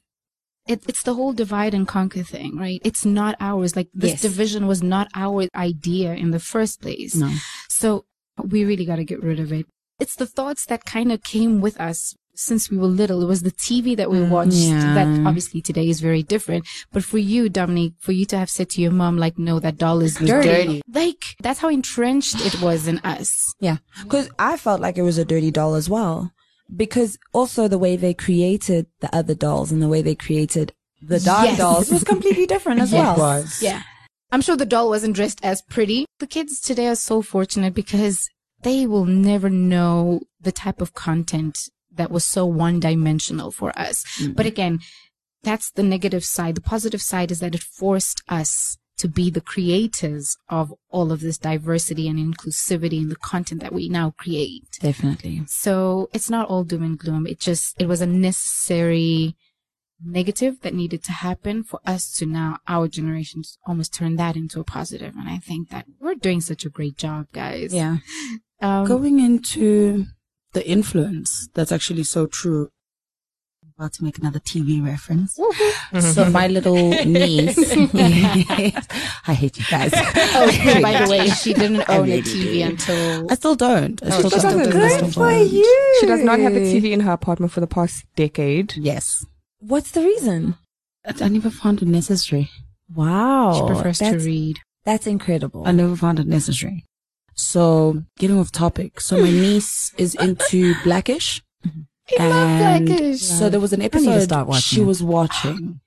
It, 0.67 0.83
it's 0.87 1.03
the 1.03 1.15
whole 1.15 1.33
divide 1.33 1.73
and 1.73 1.87
conquer 1.87 2.23
thing, 2.23 2.57
right? 2.57 2.81
It's 2.83 3.05
not 3.05 3.35
ours. 3.39 3.75
Like 3.75 3.89
this 3.93 4.11
Yes. 4.11 4.21
division 4.21 4.67
was 4.67 4.83
not 4.83 5.07
our 5.15 5.47
idea 5.55 6.13
in 6.13 6.31
the 6.31 6.39
first 6.39 6.81
place. 6.81 7.15
No. 7.15 7.31
So 7.69 8.05
we 8.37 8.63
really 8.63 8.85
got 8.85 8.97
to 8.97 9.05
get 9.05 9.23
rid 9.23 9.39
of 9.39 9.51
it. 9.51 9.65
It's 9.99 10.15
the 10.15 10.25
thoughts 10.25 10.65
that 10.65 10.85
kind 10.85 11.11
of 11.11 11.23
came 11.23 11.61
with 11.61 11.79
us 11.79 12.15
since 12.33 12.69
we 12.71 12.77
were 12.77 12.87
little. 12.87 13.21
It 13.21 13.27
was 13.27 13.43
the 13.43 13.51
TV 13.51 13.95
that 13.97 14.09
we 14.09 14.17
mm, 14.17 14.29
watched 14.29 14.53
yeah. 14.53 14.93
that 14.95 15.27
obviously 15.27 15.61
today 15.61 15.89
is 15.89 15.99
very 15.99 16.23
different. 16.23 16.67
But 16.91 17.03
for 17.03 17.17
you, 17.17 17.49
Dominique, 17.49 17.93
for 17.99 18.11
you 18.11 18.25
to 18.27 18.37
have 18.37 18.49
said 18.49 18.69
to 18.71 18.81
your 18.81 18.91
mom, 18.91 19.17
like, 19.17 19.37
no, 19.37 19.59
that 19.59 19.77
doll 19.77 20.01
is 20.01 20.15
dirty. 20.15 20.47
dirty. 20.47 20.81
Like, 20.91 21.35
that's 21.41 21.59
how 21.59 21.69
entrenched 21.69 22.43
it 22.45 22.61
was 22.61 22.87
in 22.87 22.99
us. 22.99 23.53
Yeah. 23.59 23.77
Cause 24.07 24.29
I 24.39 24.57
felt 24.57 24.81
like 24.81 24.97
it 24.97 25.03
was 25.03 25.17
a 25.17 25.25
dirty 25.25 25.51
doll 25.51 25.75
as 25.75 25.89
well. 25.89 26.31
Because 26.75 27.17
also 27.33 27.67
the 27.67 27.77
way 27.77 27.95
they 27.95 28.13
created 28.13 28.87
the 28.99 29.13
other 29.15 29.35
dolls 29.35 29.71
and 29.71 29.81
the 29.81 29.89
way 29.89 30.01
they 30.01 30.15
created 30.15 30.73
the 31.01 31.19
dark 31.19 31.45
Yes. 31.45 31.57
dolls 31.57 31.91
was 31.91 32.03
completely 32.03 32.45
different 32.45 32.79
as 32.79 32.91
Yes. 32.91 33.17
well. 33.17 33.45
Yeah. 33.59 33.81
I'm 34.31 34.41
sure 34.41 34.55
the 34.55 34.65
doll 34.65 34.89
wasn't 34.89 35.15
dressed 35.15 35.43
as 35.43 35.61
pretty. 35.61 36.05
The 36.19 36.27
kids 36.27 36.61
today 36.61 36.87
are 36.87 36.95
so 36.95 37.21
fortunate 37.21 37.73
because 37.73 38.29
they 38.61 38.85
will 38.85 39.05
never 39.05 39.49
know 39.49 40.21
the 40.39 40.51
type 40.51 40.81
of 40.81 40.93
content 40.93 41.69
that 41.91 42.11
was 42.11 42.23
so 42.23 42.45
one 42.45 42.79
dimensional 42.79 43.51
for 43.51 43.77
us. 43.77 44.03
But 44.19 44.25
mm-hmm. 44.25 44.47
again, 44.47 44.79
that's 45.43 45.71
the 45.71 45.83
negative 45.83 46.23
side. 46.23 46.55
The 46.55 46.61
positive 46.61 47.01
side 47.01 47.31
is 47.31 47.39
that 47.39 47.55
it 47.55 47.63
forced 47.63 48.21
us 48.29 48.77
to 49.01 49.07
be 49.07 49.31
the 49.31 49.41
creators 49.41 50.37
of 50.47 50.71
all 50.89 51.11
of 51.11 51.21
this 51.21 51.39
diversity 51.39 52.07
and 52.07 52.19
inclusivity 52.19 53.01
in 53.01 53.09
the 53.09 53.15
content 53.15 53.59
that 53.59 53.73
we 53.73 53.89
now 53.89 54.11
create. 54.11 54.77
Definitely. 54.79 55.41
So 55.47 56.07
it's 56.13 56.29
not 56.29 56.47
all 56.49 56.63
doom 56.63 56.83
and 56.83 56.99
gloom. 56.99 57.25
It 57.25 57.39
just, 57.39 57.81
it 57.81 57.87
was 57.87 58.01
a 58.01 58.05
necessary 58.05 59.35
negative 60.05 60.61
that 60.61 60.75
needed 60.75 61.03
to 61.05 61.13
happen 61.13 61.63
for 61.63 61.79
us 61.83 62.11
to 62.17 62.27
now, 62.27 62.59
our 62.67 62.87
generations, 62.87 63.57
almost 63.65 63.91
turn 63.91 64.17
that 64.17 64.35
into 64.35 64.59
a 64.59 64.63
positive. 64.63 65.15
And 65.15 65.27
I 65.27 65.39
think 65.39 65.69
that 65.69 65.87
we're 65.99 66.13
doing 66.13 66.39
such 66.39 66.63
a 66.63 66.69
great 66.69 66.95
job, 66.95 67.25
guys. 67.33 67.73
Yeah. 67.73 67.97
Um, 68.61 68.85
Going 68.85 69.19
into 69.19 70.05
the 70.53 70.67
influence, 70.67 71.49
that's 71.55 71.71
actually 71.71 72.03
so 72.03 72.27
true. 72.27 72.69
About 73.81 73.93
to 73.93 74.03
make 74.03 74.19
another 74.19 74.39
TV 74.39 74.85
reference. 74.85 75.33
so 75.35 75.49
mm-hmm. 75.49 76.31
my 76.31 76.47
little 76.47 76.75
niece, 77.05 77.57
I 79.27 79.33
hate 79.33 79.57
you 79.57 79.65
guys. 79.71 79.91
Oh, 79.93 80.81
by 80.81 81.03
the 81.03 81.09
way, 81.09 81.27
she 81.29 81.53
didn't 81.53 81.89
own 81.89 82.09
a 82.09 82.21
TV 82.21 82.53
do. 82.53 82.61
until 82.61 83.31
I 83.31 83.35
still 83.35 83.55
don't. 83.55 84.01
I 84.03 84.07
oh, 84.07 84.09
still 84.19 84.29
she 84.29 84.35
don't. 84.37 84.57
doesn't. 84.57 84.67
I 84.67 84.71
Good 84.71 84.91
still 84.91 85.11
for 85.11 85.31
don't. 85.31 85.49
you. 85.49 85.97
She 85.99 86.05
does 86.05 86.23
not 86.23 86.39
have 86.39 86.53
a 86.53 86.59
TV 86.59 86.91
in 86.91 86.99
her 86.99 87.11
apartment 87.13 87.51
for 87.51 87.59
the 87.59 87.67
past 87.67 88.05
decade. 88.15 88.77
Yes. 88.77 89.25
What's 89.59 89.89
the 89.91 90.01
reason? 90.01 90.57
I, 91.03 91.15
I 91.25 91.27
never 91.29 91.49
found 91.49 91.81
it 91.81 91.87
necessary. 91.87 92.51
Wow. 92.93 93.53
she 93.55 93.73
prefers 93.73 93.97
to 93.97 94.17
read. 94.17 94.59
That's 94.85 95.07
incredible. 95.07 95.63
I 95.65 95.71
never 95.71 95.95
found 95.95 96.19
it 96.19 96.27
necessary. 96.27 96.85
So, 97.33 98.03
getting 98.19 98.37
off 98.37 98.51
topic. 98.51 99.01
So 99.01 99.17
my 99.17 99.31
niece 99.43 99.91
is 99.97 100.13
into 100.13 100.75
Blackish. 100.83 101.41
Mm-hmm. 101.65 101.81
And 102.19 102.87
Blackish. 102.87 103.21
So 103.21 103.49
there 103.49 103.59
was 103.59 103.73
an 103.73 103.81
episode 103.81 104.29
she 104.61 104.81
was 104.81 105.01
watching, 105.03 105.81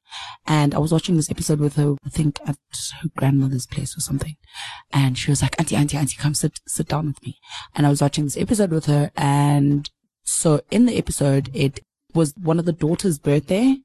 and 0.46 0.74
I 0.74 0.78
was 0.78 0.92
watching 0.92 1.16
this 1.16 1.30
episode 1.30 1.60
with 1.60 1.76
her. 1.76 1.96
I 2.04 2.08
think 2.08 2.40
at 2.46 2.56
her 3.02 3.08
grandmother's 3.16 3.66
place 3.66 3.96
or 3.96 4.00
something. 4.00 4.36
And 4.92 5.18
she 5.18 5.30
was 5.30 5.42
like, 5.42 5.58
"Auntie, 5.58 5.76
auntie, 5.76 5.96
auntie, 5.96 6.16
come 6.16 6.34
sit 6.34 6.60
sit 6.66 6.88
down 6.88 7.06
with 7.08 7.22
me." 7.22 7.38
And 7.74 7.86
I 7.86 7.90
was 7.90 8.02
watching 8.02 8.24
this 8.24 8.36
episode 8.36 8.70
with 8.70 8.86
her, 8.86 9.10
and 9.16 9.90
so 10.22 10.60
in 10.70 10.86
the 10.86 10.96
episode, 10.96 11.50
it 11.54 11.80
was 12.14 12.32
one 12.40 12.58
of 12.58 12.64
the 12.64 12.72
daughter's 12.72 13.18
birthday. 13.18 13.78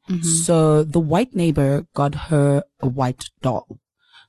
So 0.45 0.83
the 0.83 0.99
white 0.99 1.35
neighbor 1.35 1.85
got 1.95 2.15
her 2.29 2.63
a 2.79 2.87
white 2.87 3.25
doll. 3.41 3.79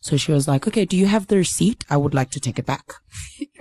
So 0.01 0.17
she 0.17 0.33
was 0.33 0.49
like, 0.49 0.67
"Okay, 0.67 0.87
do 0.87 0.97
you 0.97 1.07
have 1.07 1.27
the 1.27 1.37
receipt? 1.37 1.85
I 1.91 1.99
would 1.99 2.15
like 2.15 2.31
to 2.31 2.41
take 2.41 2.59
it 2.59 2.67
back." 2.67 2.95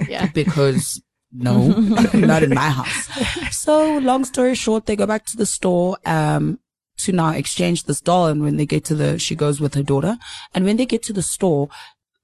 Yeah. 0.07 0.27
because 0.33 1.01
no, 1.31 1.67
not 2.13 2.43
in 2.43 2.53
my 2.53 2.69
house. 2.69 3.07
So 3.55 3.97
long 3.99 4.25
story 4.25 4.55
short, 4.55 4.85
they 4.85 4.95
go 4.95 5.05
back 5.05 5.25
to 5.27 5.37
the 5.37 5.45
store, 5.45 5.97
um, 6.05 6.59
to 6.99 7.11
now 7.11 7.29
exchange 7.31 7.83
this 7.85 8.01
doll. 8.01 8.27
And 8.27 8.41
when 8.41 8.57
they 8.57 8.65
get 8.65 8.83
to 8.85 8.95
the, 8.95 9.19
she 9.19 9.35
goes 9.35 9.61
with 9.61 9.73
her 9.75 9.83
daughter. 9.83 10.17
And 10.53 10.65
when 10.65 10.77
they 10.77 10.85
get 10.85 11.03
to 11.03 11.13
the 11.13 11.21
store, 11.21 11.69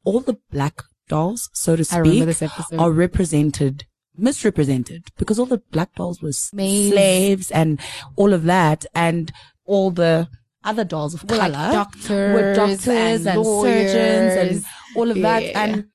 all 0.04 0.20
the 0.20 0.38
black 0.52 0.82
dolls, 1.08 1.50
so 1.54 1.76
to 1.76 1.86
speak, 1.86 2.26
this 2.26 2.42
are 2.78 2.92
represented, 2.92 3.86
misrepresented 4.18 5.06
because 5.18 5.40
all 5.40 5.46
the 5.46 5.62
black 5.72 5.94
dolls 5.96 6.22
were 6.22 6.30
s- 6.30 6.52
Maids. 6.54 6.92
slaves 6.94 7.52
and 7.52 7.80
all 8.16 8.34
of 8.34 8.44
that. 8.44 8.86
And 8.94 9.32
all 9.66 9.92
the 9.92 10.28
other 10.64 10.84
dolls 10.84 11.14
of 11.14 11.24
Were 11.30 11.38
like 11.38 11.54
color 11.54 11.72
doctors 11.72 12.10
were 12.34 12.54
doctors 12.56 12.88
and, 12.88 13.28
and 13.28 13.46
surgeons 13.46 14.34
and 14.36 14.66
all 14.96 15.10
of 15.12 15.22
that. 15.22 15.44
Yeah. 15.44 15.64
And 15.64 15.86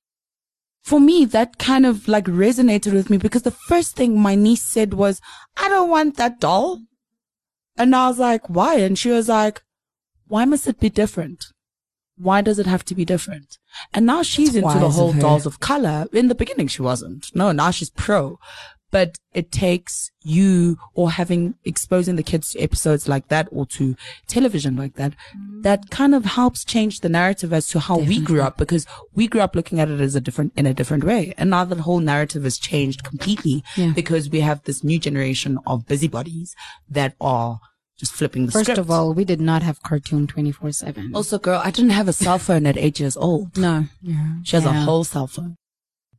for 0.81 0.99
me, 0.99 1.25
that 1.25 1.57
kind 1.57 1.85
of 1.85 2.07
like 2.07 2.25
resonated 2.25 2.93
with 2.93 3.09
me 3.09 3.17
because 3.17 3.43
the 3.43 3.51
first 3.51 3.95
thing 3.95 4.19
my 4.19 4.35
niece 4.35 4.63
said 4.63 4.93
was, 4.93 5.21
I 5.57 5.69
don't 5.69 5.89
want 5.89 6.17
that 6.17 6.39
doll. 6.39 6.81
And 7.77 7.95
I 7.95 8.07
was 8.07 8.19
like, 8.19 8.49
why? 8.49 8.75
And 8.79 8.97
she 8.97 9.09
was 9.09 9.29
like, 9.29 9.61
why 10.27 10.45
must 10.45 10.67
it 10.67 10.79
be 10.79 10.89
different? 10.89 11.45
Why 12.17 12.41
does 12.41 12.59
it 12.59 12.65
have 12.65 12.85
to 12.85 12.95
be 12.95 13.05
different? 13.05 13.57
And 13.93 14.05
now 14.05 14.21
she's 14.23 14.53
That's 14.53 14.65
into 14.65 14.79
the 14.79 14.91
whole 14.91 15.09
of 15.11 15.19
dolls 15.19 15.45
of 15.45 15.59
color. 15.59 16.07
In 16.13 16.27
the 16.27 16.35
beginning, 16.35 16.67
she 16.67 16.81
wasn't. 16.81 17.27
No, 17.33 17.51
now 17.51 17.71
she's 17.71 17.89
pro. 17.89 18.37
But 18.91 19.17
it 19.33 19.51
takes 19.51 20.11
you 20.21 20.77
or 20.93 21.11
having 21.11 21.55
exposing 21.63 22.17
the 22.17 22.23
kids 22.23 22.51
to 22.51 22.59
episodes 22.59 23.07
like 23.07 23.29
that 23.29 23.47
or 23.51 23.65
to 23.67 23.95
television 24.27 24.75
like 24.75 24.95
that, 24.95 25.13
mm. 25.35 25.63
that 25.63 25.89
kind 25.89 26.13
of 26.13 26.25
helps 26.25 26.65
change 26.65 26.99
the 26.99 27.09
narrative 27.09 27.53
as 27.53 27.67
to 27.69 27.79
how 27.79 27.97
we 27.99 28.19
grew 28.19 28.41
up 28.41 28.57
because 28.57 28.85
we 29.13 29.27
grew 29.27 29.41
up 29.41 29.55
looking 29.55 29.79
at 29.79 29.89
it 29.89 30.01
as 30.01 30.15
a 30.15 30.21
different, 30.21 30.51
in 30.57 30.65
a 30.65 30.73
different 30.73 31.03
way. 31.05 31.33
And 31.37 31.49
now 31.49 31.63
the 31.63 31.81
whole 31.81 31.99
narrative 31.99 32.43
has 32.43 32.57
changed 32.57 33.03
completely 33.03 33.63
Yeah. 33.77 33.93
because 33.95 34.29
we 34.29 34.41
have 34.41 34.63
this 34.63 34.83
new 34.83 34.99
generation 34.99 35.57
of 35.65 35.87
busybodies 35.87 36.53
that 36.89 37.15
are 37.21 37.59
just 37.97 38.13
flipping 38.13 38.47
the 38.47 38.51
First 38.51 38.65
script. 38.65 38.79
of 38.79 38.89
all, 38.89 39.13
we 39.13 39.23
did 39.23 39.39
not 39.39 39.61
have 39.61 39.83
cartoon 39.83 40.25
24 40.27 40.71
7. 40.71 41.11
also, 41.15 41.37
girl, 41.37 41.61
I 41.63 41.69
didn't 41.71 41.91
have 41.91 42.07
a 42.07 42.13
cell 42.13 42.39
phone 42.39 42.65
at 42.65 42.75
eight 42.77 42.99
years 42.99 43.15
old. 43.15 43.55
no. 43.57 43.85
Yeah. 44.01 44.37
She 44.43 44.55
has 44.55 44.65
a 44.65 44.73
whole 44.73 45.03
cell 45.03 45.27
phone. 45.27 45.55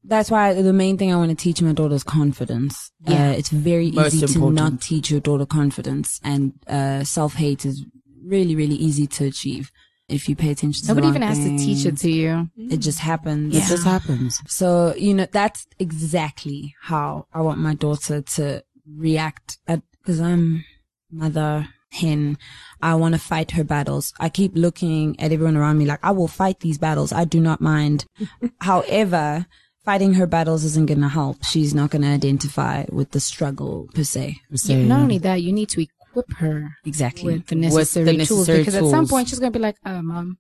That's 0.05 0.31
why 0.31 0.61
the 0.61 0.73
main 0.73 0.99
thing 0.99 1.13
I 1.13 1.17
want 1.17 1.31
to 1.31 1.37
teach 1.37 1.63
my 1.63 1.73
daughter 1.73 1.95
is 1.95 2.03
confidence. 2.03 2.91
Yeah. 3.07 3.31
Uh, 3.31 3.33
it's 3.33 3.51
very 3.51 3.91
Most 3.93 4.15
easy 4.15 4.27
to 4.27 4.51
not 4.51 4.81
teach 4.81 5.11
your 5.11 5.21
daughter 5.21 5.47
confidence 5.47 6.21
and, 6.25 6.53
uh, 6.67 7.05
self-hate 7.05 7.65
is 7.65 7.85
really, 8.25 8.57
really 8.57 8.75
easy 8.75 9.07
to 9.07 9.27
achieve 9.27 9.71
if 10.09 10.29
you 10.29 10.37
pay 10.37 10.51
attention 10.51 10.87
to 10.87 10.89
Nobody 10.89 11.07
the 11.07 11.11
even 11.11 11.23
right 11.23 11.29
has 11.29 11.39
to 11.39 11.57
teach 11.57 11.87
it 11.87 11.97
to 11.99 12.11
you. 12.11 12.51
It 12.57 12.79
just 12.79 12.99
happens. 12.99 13.57
It 13.57 13.65
just 13.69 13.85
happens. 13.85 14.41
So, 14.47 14.95
you 14.97 15.15
know, 15.15 15.27
that's 15.31 15.67
exactly 15.79 16.75
how 16.81 17.27
I 17.33 17.41
want 17.41 17.61
my 17.61 17.75
daughter 17.75 18.23
to 18.23 18.65
react 18.87 19.59
at, 19.67 19.83
cause 20.05 20.21
I'm 20.21 20.65
mother 21.11 21.69
hen. 21.93 22.39
I 22.81 22.95
want 22.95 23.15
to 23.15 23.21
fight 23.21 23.53
her 23.53 23.65
battles. 23.65 24.13
I 24.19 24.29
keep 24.29 24.53
looking 24.55 25.19
at 25.21 25.33
everyone 25.33 25.57
around 25.57 25.79
me 25.79 25.85
like, 25.85 26.01
I 26.03 26.11
will 26.11 26.29
fight 26.29 26.61
these 26.61 26.79
battles. 26.79 27.13
I 27.13 27.25
do 27.25 27.41
not 27.41 27.61
mind. 27.61 28.07
However, 28.61 29.47
fighting 29.85 30.15
her 30.15 30.27
battles 30.27 30.65
isn't 30.65 30.87
going 30.87 31.01
to 31.01 31.09
help. 31.09 31.45
She's 31.45 31.75
not 31.75 31.91
going 31.91 32.03
to 32.03 32.09
identify 32.09 32.85
with 32.91 33.11
the 33.11 33.21
struggle 33.21 33.89
per 33.95 34.05
se. 34.05 34.41
Yeah, 34.51 34.85
not 34.85 35.01
only 35.01 35.19
that, 35.19 35.43
you 35.43 35.53
need 35.53 35.69
to 35.71 35.83
equip 35.83 36.33
her 36.39 36.77
Exactly. 36.85 37.35
with 37.35 37.47
the 37.47 37.57
necessary, 37.57 38.07
tools 38.17 38.29
necessary 38.29 38.59
because 38.59 38.75
at 38.75 38.85
some 38.91 39.09
point 39.09 39.29
she's 39.29 39.39
going 39.39 39.53
to 39.53 39.59
be 39.59 39.63
like, 39.63 39.77
oh, 39.85 40.03
mom. 40.03 40.39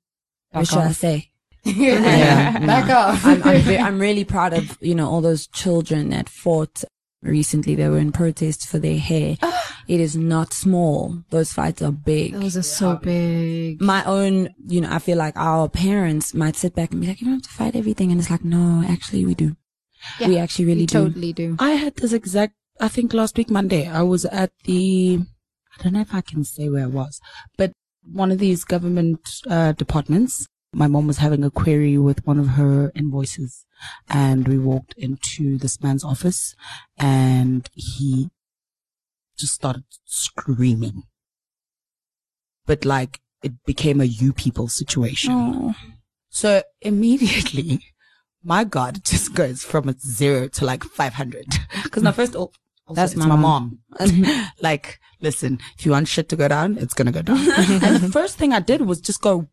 What 0.50 0.60
back 0.62 0.68
should 0.68 0.78
I 0.78 0.92
say? 0.92 1.28
Yeah. 1.64 2.58
Back 2.66 2.90
off. 2.90 3.24
I'm, 3.24 3.40
I'm, 3.44 3.84
I'm 3.84 3.98
really 4.00 4.24
proud 4.24 4.52
of, 4.52 4.76
you 4.80 4.96
know, 4.96 5.08
all 5.08 5.20
those 5.20 5.46
children 5.46 6.08
that 6.10 6.28
fought 6.28 6.82
recently. 7.22 7.74
They 7.74 7.88
were 7.88 7.98
in 7.98 8.12
protest 8.12 8.66
for 8.68 8.78
their 8.78 8.98
hair. 8.98 9.36
it 9.88 10.00
is 10.00 10.16
not 10.16 10.52
small. 10.52 11.22
Those 11.30 11.52
fights 11.52 11.82
are 11.82 11.92
big. 11.92 12.32
Those 12.34 12.56
are 12.56 12.62
so 12.62 12.96
big. 12.96 13.80
My 13.80 14.04
own, 14.04 14.50
you 14.66 14.80
know, 14.80 14.88
I 14.90 14.98
feel 14.98 15.18
like 15.18 15.36
our 15.36 15.68
parents 15.68 16.34
might 16.34 16.56
sit 16.56 16.74
back 16.74 16.92
and 16.92 17.00
be 17.00 17.06
like, 17.06 17.20
you 17.20 17.26
don't 17.26 17.34
have 17.34 17.42
to 17.42 17.48
fight 17.48 17.76
everything. 17.76 18.10
And 18.10 18.20
it's 18.20 18.30
like, 18.30 18.44
no, 18.44 18.84
actually 18.88 19.24
we 19.24 19.34
do. 19.34 19.56
Yeah, 20.18 20.28
we 20.28 20.38
actually 20.38 20.64
really 20.66 20.80
You 20.82 20.86
do. 20.88 21.04
totally 21.08 21.32
do. 21.32 21.56
I 21.58 21.70
had 21.70 21.96
this 21.96 22.12
exact, 22.12 22.54
I 22.80 22.88
think 22.88 23.12
last 23.14 23.36
week, 23.36 23.50
Monday, 23.50 23.86
I 23.88 24.02
was 24.02 24.24
at 24.26 24.50
the, 24.64 25.20
I 25.78 25.82
don't 25.82 25.92
know 25.92 26.00
if 26.00 26.14
I 26.14 26.20
can 26.22 26.44
say 26.44 26.68
where 26.68 26.84
I 26.84 26.88
was, 26.88 27.20
but 27.56 27.72
one 28.04 28.32
of 28.32 28.38
these 28.38 28.64
government 28.64 29.20
uh, 29.48 29.72
departments. 29.72 30.46
My 30.74 30.86
mom 30.86 31.06
was 31.06 31.18
having 31.18 31.44
a 31.44 31.50
query 31.50 31.98
with 31.98 32.26
one 32.26 32.38
of 32.38 32.48
her 32.48 32.92
invoices 32.94 33.66
and 34.08 34.48
we 34.48 34.58
walked 34.58 34.94
into 34.96 35.58
this 35.58 35.82
man's 35.82 36.02
office 36.02 36.54
and 36.96 37.68
he 37.74 38.30
just 39.36 39.54
started 39.54 39.84
screaming. 40.04 41.02
But 42.66 42.84
like 42.84 43.20
it 43.42 43.52
became 43.66 44.00
a 44.00 44.04
you 44.04 44.32
people 44.32 44.68
situation. 44.68 45.32
Oh, 45.34 45.74
So 46.30 46.62
immediately, 46.80 47.80
my 48.42 48.64
God 48.64 48.96
it 48.98 49.04
just 49.04 49.34
goes 49.34 49.62
from 49.62 49.88
a 49.88 49.94
zero 49.98 50.48
to 50.48 50.64
like 50.64 50.84
500. 50.84 51.46
Cause 51.90 52.02
now 52.02 52.12
first, 52.12 52.34
all, 52.34 52.52
also, 52.86 53.00
That's 53.00 53.14
my 53.14 53.26
my 53.26 53.36
mom. 53.36 53.42
mom. 53.42 54.08
Mm-hmm. 54.08 54.42
like, 54.62 54.98
listen, 55.20 55.60
if 55.78 55.84
you 55.86 55.92
want 55.92 56.08
shit 56.08 56.28
to 56.30 56.36
go 56.36 56.48
down, 56.48 56.78
it's 56.78 56.94
going 56.94 57.06
to 57.06 57.12
go 57.12 57.22
down. 57.22 57.38
and 57.82 57.96
the 58.02 58.10
first 58.12 58.38
thing 58.38 58.52
I 58.52 58.60
did 58.60 58.82
was 58.82 59.00
just 59.00 59.20
go 59.20 59.48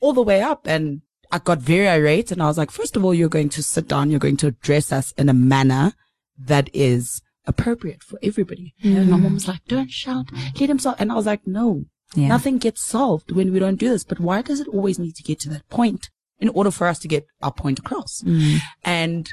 all 0.00 0.12
the 0.12 0.22
way 0.22 0.42
up 0.42 0.66
and 0.66 1.02
I 1.30 1.38
got 1.38 1.58
very 1.58 1.88
irate 1.88 2.30
and 2.30 2.42
I 2.42 2.46
was 2.46 2.58
like, 2.58 2.70
first 2.70 2.96
of 2.96 3.04
all, 3.04 3.14
you're 3.14 3.28
going 3.28 3.48
to 3.50 3.62
sit 3.62 3.88
down. 3.88 4.10
You're 4.10 4.20
going 4.20 4.36
to 4.38 4.46
address 4.48 4.92
us 4.92 5.12
in 5.12 5.28
a 5.28 5.34
manner 5.34 5.92
that 6.38 6.70
is 6.72 7.22
appropriate 7.46 8.02
for 8.02 8.18
everybody. 8.22 8.74
And 8.82 9.10
my 9.10 9.16
mom 9.16 9.30
mm. 9.30 9.34
was 9.34 9.48
like, 9.48 9.64
don't 9.66 9.90
shout, 9.90 10.26
let 10.60 10.70
him 10.70 10.78
solve. 10.78 10.96
And 10.98 11.10
I 11.10 11.14
was 11.14 11.26
like, 11.26 11.46
no, 11.46 11.84
Yeah. 12.14 12.28
nothing 12.28 12.58
gets 12.58 12.84
solved 12.84 13.32
when 13.32 13.52
we 13.52 13.58
don't 13.58 13.78
do 13.78 13.88
this. 13.88 14.04
But 14.04 14.20
why 14.20 14.42
does 14.42 14.60
it 14.60 14.68
always 14.68 14.98
need 14.98 15.16
to 15.16 15.22
get 15.22 15.40
to 15.40 15.48
that 15.50 15.68
point 15.68 16.10
in 16.38 16.48
order 16.50 16.70
for 16.70 16.86
us 16.86 16.98
to 17.00 17.08
get 17.08 17.26
our 17.42 17.52
point 17.52 17.78
across? 17.78 18.22
Mm. 18.22 18.58
And 18.84 19.28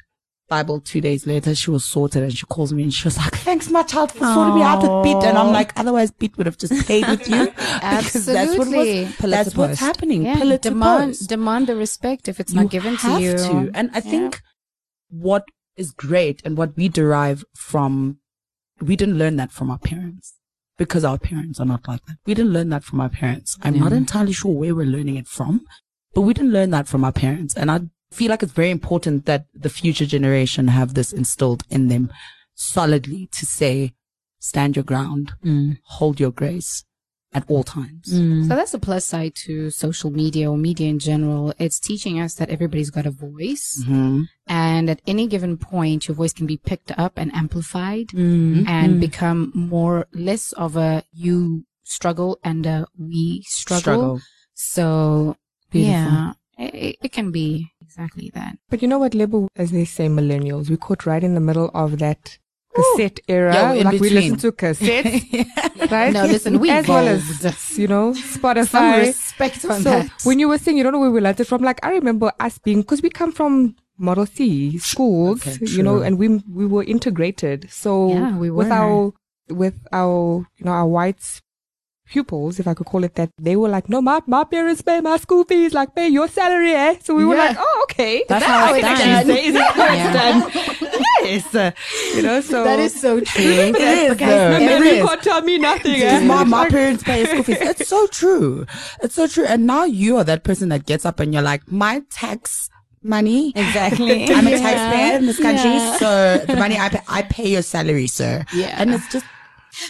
Bible 0.55 0.79
two 0.79 1.01
days 1.01 1.25
later, 1.25 1.51
she 1.55 1.71
was 1.71 1.83
sorted 1.83 2.21
and 2.21 2.33
she 2.39 2.45
calls 2.45 2.71
me 2.77 2.83
and 2.83 2.93
she 2.93 3.05
was 3.07 3.17
like, 3.17 3.35
thanks 3.37 3.69
my 3.71 3.81
child 3.91 4.11
for 4.11 4.19
sorting 4.33 4.55
me 4.57 4.61
out 4.61 4.81
with 4.83 4.95
Beat. 5.03 5.21
And 5.27 5.35
I'm 5.35 5.51
like, 5.51 5.71
otherwise 5.81 6.11
Beat 6.11 6.37
would 6.37 6.45
have 6.45 6.59
just 6.63 6.75
played 6.85 7.07
with 7.07 7.27
you. 7.27 7.45
Because 7.55 8.25
that's 8.27 8.51
what 8.57 8.67
Absolutely. 8.67 9.03
was, 9.05 9.15
Pillar 9.15 9.35
that's 9.37 9.55
what's 9.55 9.79
happening. 9.79 10.21
Yeah, 10.27 10.37
Pillar 10.37 10.59
demand 10.59 11.27
demand 11.27 11.63
the 11.67 11.75
respect 11.75 12.27
if 12.27 12.39
it's 12.39 12.53
You 12.53 12.61
not 12.61 12.69
given 12.69 12.93
to 12.97 13.07
have 13.07 13.21
you. 13.21 13.33
to. 13.47 13.71
And 13.73 13.89
I 13.93 13.99
think 13.99 14.41
what 15.09 15.43
is 15.75 15.89
great 15.91 16.37
and 16.45 16.55
what 16.55 16.75
we 16.77 16.87
derive 16.87 17.43
from, 17.55 18.19
we 18.79 18.95
didn't 18.95 19.17
learn 19.17 19.37
that 19.37 19.51
from 19.51 19.71
our 19.71 19.79
parents 19.79 20.35
because 20.77 21.03
our 21.03 21.17
parents 21.17 21.59
are 21.59 21.65
not 21.73 21.87
like 21.87 22.05
that. 22.05 22.17
We 22.27 22.35
didn't 22.35 22.53
learn 22.53 22.69
that 22.69 22.83
from 22.83 23.01
our 23.01 23.09
parents. 23.09 23.57
I'm 23.63 23.79
not 23.79 23.93
entirely 23.93 24.33
sure 24.33 24.53
where 24.53 24.75
we're 24.75 24.85
learning 24.97 25.17
it 25.17 25.27
from, 25.27 25.65
but 26.13 26.21
we 26.21 26.33
didn't 26.35 26.51
learn 26.51 26.69
that 26.71 26.87
from 26.87 27.03
our 27.03 27.11
parents. 27.11 27.55
And 27.55 27.71
I 27.71 27.79
feel 28.17 28.29
like 28.31 28.43
it's 28.43 28.51
very 28.63 28.71
important 28.79 29.25
that 29.25 29.45
the 29.65 29.69
future 29.79 30.05
generation 30.15 30.65
have 30.79 30.89
this 30.93 31.11
instilled 31.21 31.63
in 31.75 31.87
them 31.91 32.03
solidly 32.55 33.21
to 33.37 33.45
say, 33.45 33.93
stand 34.39 34.75
your 34.75 34.83
ground, 34.91 35.25
Mm. 35.43 35.77
hold 35.97 36.19
your 36.19 36.31
grace 36.31 36.71
at 37.33 37.43
all 37.51 37.63
times. 37.63 38.05
So 38.47 38.53
that's 38.57 38.73
the 38.73 38.79
plus 38.87 39.05
side 39.05 39.33
to 39.45 39.71
social 39.71 40.11
media 40.11 40.45
or 40.51 40.57
media 40.69 40.87
in 40.87 40.99
general. 40.99 41.51
It's 41.57 41.79
teaching 41.79 42.19
us 42.19 42.35
that 42.35 42.49
everybody's 42.55 42.91
got 42.91 43.07
a 43.07 43.11
voice 43.29 43.67
Mhm. 43.87 44.27
and 44.45 44.85
at 44.93 45.01
any 45.07 45.25
given 45.27 45.57
point, 45.57 46.07
your 46.07 46.15
voice 46.21 46.33
can 46.33 46.45
be 46.45 46.57
picked 46.57 46.91
up 47.05 47.13
and 47.17 47.33
amplified 47.33 48.07
Mm. 48.09 48.67
and 48.67 48.89
become 49.07 49.51
more, 49.55 50.05
less 50.13 50.51
of 50.65 50.75
a 50.77 51.03
you 51.11 51.65
struggle 51.95 52.37
and 52.43 52.67
uh, 52.67 52.85
we 53.11 53.43
struggle. 53.47 53.81
Struggle. 53.81 54.21
So 54.53 54.85
Beautiful. 55.71 55.91
yeah, 55.91 56.33
it, 56.57 56.97
it 57.03 57.11
can 57.11 57.31
be 57.31 57.71
exactly 57.81 58.31
that. 58.33 58.57
But 58.69 58.81
you 58.81 58.87
know 58.87 58.99
what, 58.99 59.13
Lebo, 59.13 59.47
as 59.55 59.71
they 59.71 59.85
say, 59.85 60.07
millennials, 60.07 60.69
we 60.69 60.77
caught 60.77 61.05
right 61.05 61.23
in 61.23 61.33
the 61.35 61.39
middle 61.39 61.69
of 61.73 61.99
that 61.99 62.37
cassette 62.75 63.19
era. 63.27 63.53
Yeah, 63.75 63.83
like 63.83 63.99
we 64.01 64.09
listened 64.09 64.39
to 64.41 64.51
cassettes, 64.51 65.91
right? 65.91 66.11
No, 66.13 66.25
listen, 66.25 66.59
we 66.59 66.69
as 66.71 66.87
well 66.87 67.07
as 67.07 67.77
you 67.77 67.87
know 67.87 68.13
Some 68.13 68.41
Spotify. 68.41 68.99
respect 68.99 69.63
on 69.65 69.81
so 69.81 69.89
that. 69.91 70.11
when 70.23 70.39
you 70.39 70.47
were 70.47 70.57
saying 70.57 70.77
you 70.77 70.83
don't 70.83 70.93
know 70.93 70.99
where 70.99 71.11
we 71.11 71.21
learned 71.21 71.39
it 71.39 71.45
from, 71.45 71.61
like 71.61 71.79
I 71.85 71.91
remember 71.91 72.31
us 72.39 72.57
being 72.57 72.81
because 72.81 73.01
we 73.03 73.09
come 73.09 73.31
from 73.31 73.75
Model 73.97 74.25
C 74.25 74.79
schools, 74.79 75.45
Okay, 75.45 75.65
you 75.67 75.83
know, 75.83 76.01
and 76.01 76.17
we 76.17 76.27
we 76.51 76.65
were 76.65 76.83
integrated. 76.83 77.69
So 77.71 78.09
Yeah, 78.09 78.37
we 78.37 78.49
were. 78.49 78.57
with 78.63 78.71
our 78.71 79.13
with 79.49 79.75
our 79.91 80.47
you 80.57 80.65
know 80.65 80.71
our 80.71 80.87
white 80.87 81.41
pupils, 82.13 82.59
if 82.61 82.67
I 82.71 82.73
could 82.77 82.85
call 82.91 83.03
it 83.03 83.15
that, 83.15 83.29
they 83.47 83.55
were 83.61 83.69
like, 83.75 83.87
no, 83.93 83.99
my 84.09 84.17
my 84.27 84.43
parents 84.53 84.81
pay 84.89 84.97
my 85.09 85.17
school 85.25 85.43
fees, 85.49 85.73
like 85.79 85.89
pay 85.99 86.07
your 86.17 86.27
salary, 86.39 86.71
eh? 86.85 86.93
So 87.03 87.15
we 87.19 87.25
were 87.25 87.35
Yeah. 87.35 87.47
like, 87.49 87.57
oh, 87.59 87.85
okay, 87.89 88.23
That's 88.29 88.45
how 88.45 88.73
I 88.73 88.77
it's 88.77 88.87
can 88.87 88.97
done. 88.97 89.09
actually 89.09 89.33
say, 89.35 89.47
is 89.47 89.53
that 89.59 89.73
how 89.79 89.93
Yeah. 89.93 90.07
it's 90.07 90.15
done? 90.21 91.03
yes, 91.23 91.55
uh, 91.55 91.71
you 92.15 92.21
know, 92.27 92.37
so 92.41 92.63
that 92.63 92.79
is 92.79 92.93
so 93.05 93.19
true. 93.31 93.43
It 93.43 93.75
is, 93.75 94.17
though. 94.17 94.49
Remember, 94.53 94.85
It 94.85 94.95
you 94.95 95.03
is. 95.03 95.07
can't 95.09 95.23
tell 95.23 95.41
me 95.41 95.57
nothing. 95.57 95.93
Because 95.93 96.21
eh? 96.21 96.25
my, 96.33 96.43
my 96.43 96.69
parents 96.69 97.03
pay 97.03 97.25
school 97.25 97.43
fees. 97.43 97.57
It's 97.61 97.87
so 97.95 98.07
true. 98.07 98.65
It's 99.01 99.15
so 99.15 99.27
true. 99.27 99.45
And 99.45 99.65
now 99.65 99.83
you 99.85 100.17
are 100.17 100.23
that 100.23 100.43
person 100.43 100.69
that 100.69 100.85
gets 100.85 101.05
up 101.05 101.19
and 101.19 101.33
you're 101.33 101.41
like, 101.53 101.63
my 101.71 102.03
tax 102.11 102.69
money. 103.01 103.51
Exactly. 103.55 104.23
I'm 104.37 104.47
a 104.47 104.51
taxpayer 104.57 105.17
in 105.17 105.25
this 105.25 105.39
country, 105.39 105.71
Yeah. 105.71 105.97
so 105.97 106.09
the 106.47 106.55
money 106.55 106.77
I 106.79 106.87
pay, 106.89 107.01
I 107.07 107.21
pay 107.23 107.49
your 107.49 107.61
salary, 107.61 108.07
sir. 108.07 108.45
Yeah. 108.53 108.75
And 108.79 108.93
it's 108.93 109.07
just 109.11 109.25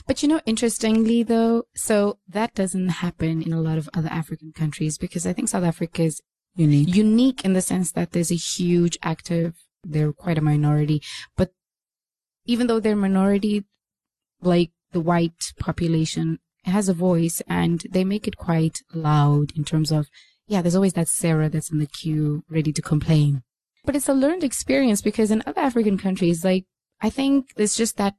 But 0.08 0.22
you 0.22 0.30
know, 0.30 0.42
interestingly 0.46 1.24
though, 1.24 1.64
so 1.76 2.20
that 2.28 2.54
doesn't 2.54 2.90
happen 2.90 3.42
in 3.42 3.54
a 3.54 3.62
lot 3.62 3.78
of 3.78 3.90
other 3.94 4.10
African 4.10 4.52
countries 4.52 4.98
because 4.98 5.26
I 5.26 5.34
think 5.34 5.50
South 5.50 5.64
Africa 5.64 6.04
is 6.04 6.22
unique. 6.56 6.96
unique 6.96 7.46
in 7.46 7.54
the 7.54 7.62
sense 7.62 7.92
that 7.94 8.12
there's 8.12 8.32
a 8.32 8.36
huge 8.36 8.98
active, 9.02 9.56
they're 9.84 10.14
quite 10.14 10.38
a 10.38 10.42
minority, 10.42 11.02
but 11.36 11.52
even 12.46 12.68
though 12.68 12.80
they're 12.80 12.96
minority, 12.96 13.66
like 14.42 14.72
the 14.92 15.00
white 15.00 15.54
population 15.60 16.40
has 16.66 16.88
a 16.88 16.94
voice 16.94 17.42
and 17.48 17.84
they 17.92 18.04
make 18.04 18.28
it 18.28 18.38
quite 18.38 18.82
loud 18.94 19.52
in 19.56 19.64
terms 19.64 19.92
of, 19.92 20.08
yeah, 20.48 20.62
there's 20.62 20.76
always 20.76 20.94
that 20.94 21.08
Sarah 21.08 21.50
that's 21.50 21.72
in 21.72 21.80
the 21.80 21.88
queue 21.88 22.44
ready 22.50 22.72
to 22.74 22.82
complain. 22.82 23.44
But 23.86 23.96
it's 23.96 24.10
a 24.10 24.14
learned 24.14 24.44
experience 24.44 25.02
because 25.02 25.32
in 25.32 25.44
other 25.46 25.62
African 25.62 25.98
countries, 25.98 26.46
like, 26.46 26.66
I 27.02 27.10
think 27.10 27.52
it's 27.58 27.76
just 27.76 27.98
that 27.98 28.16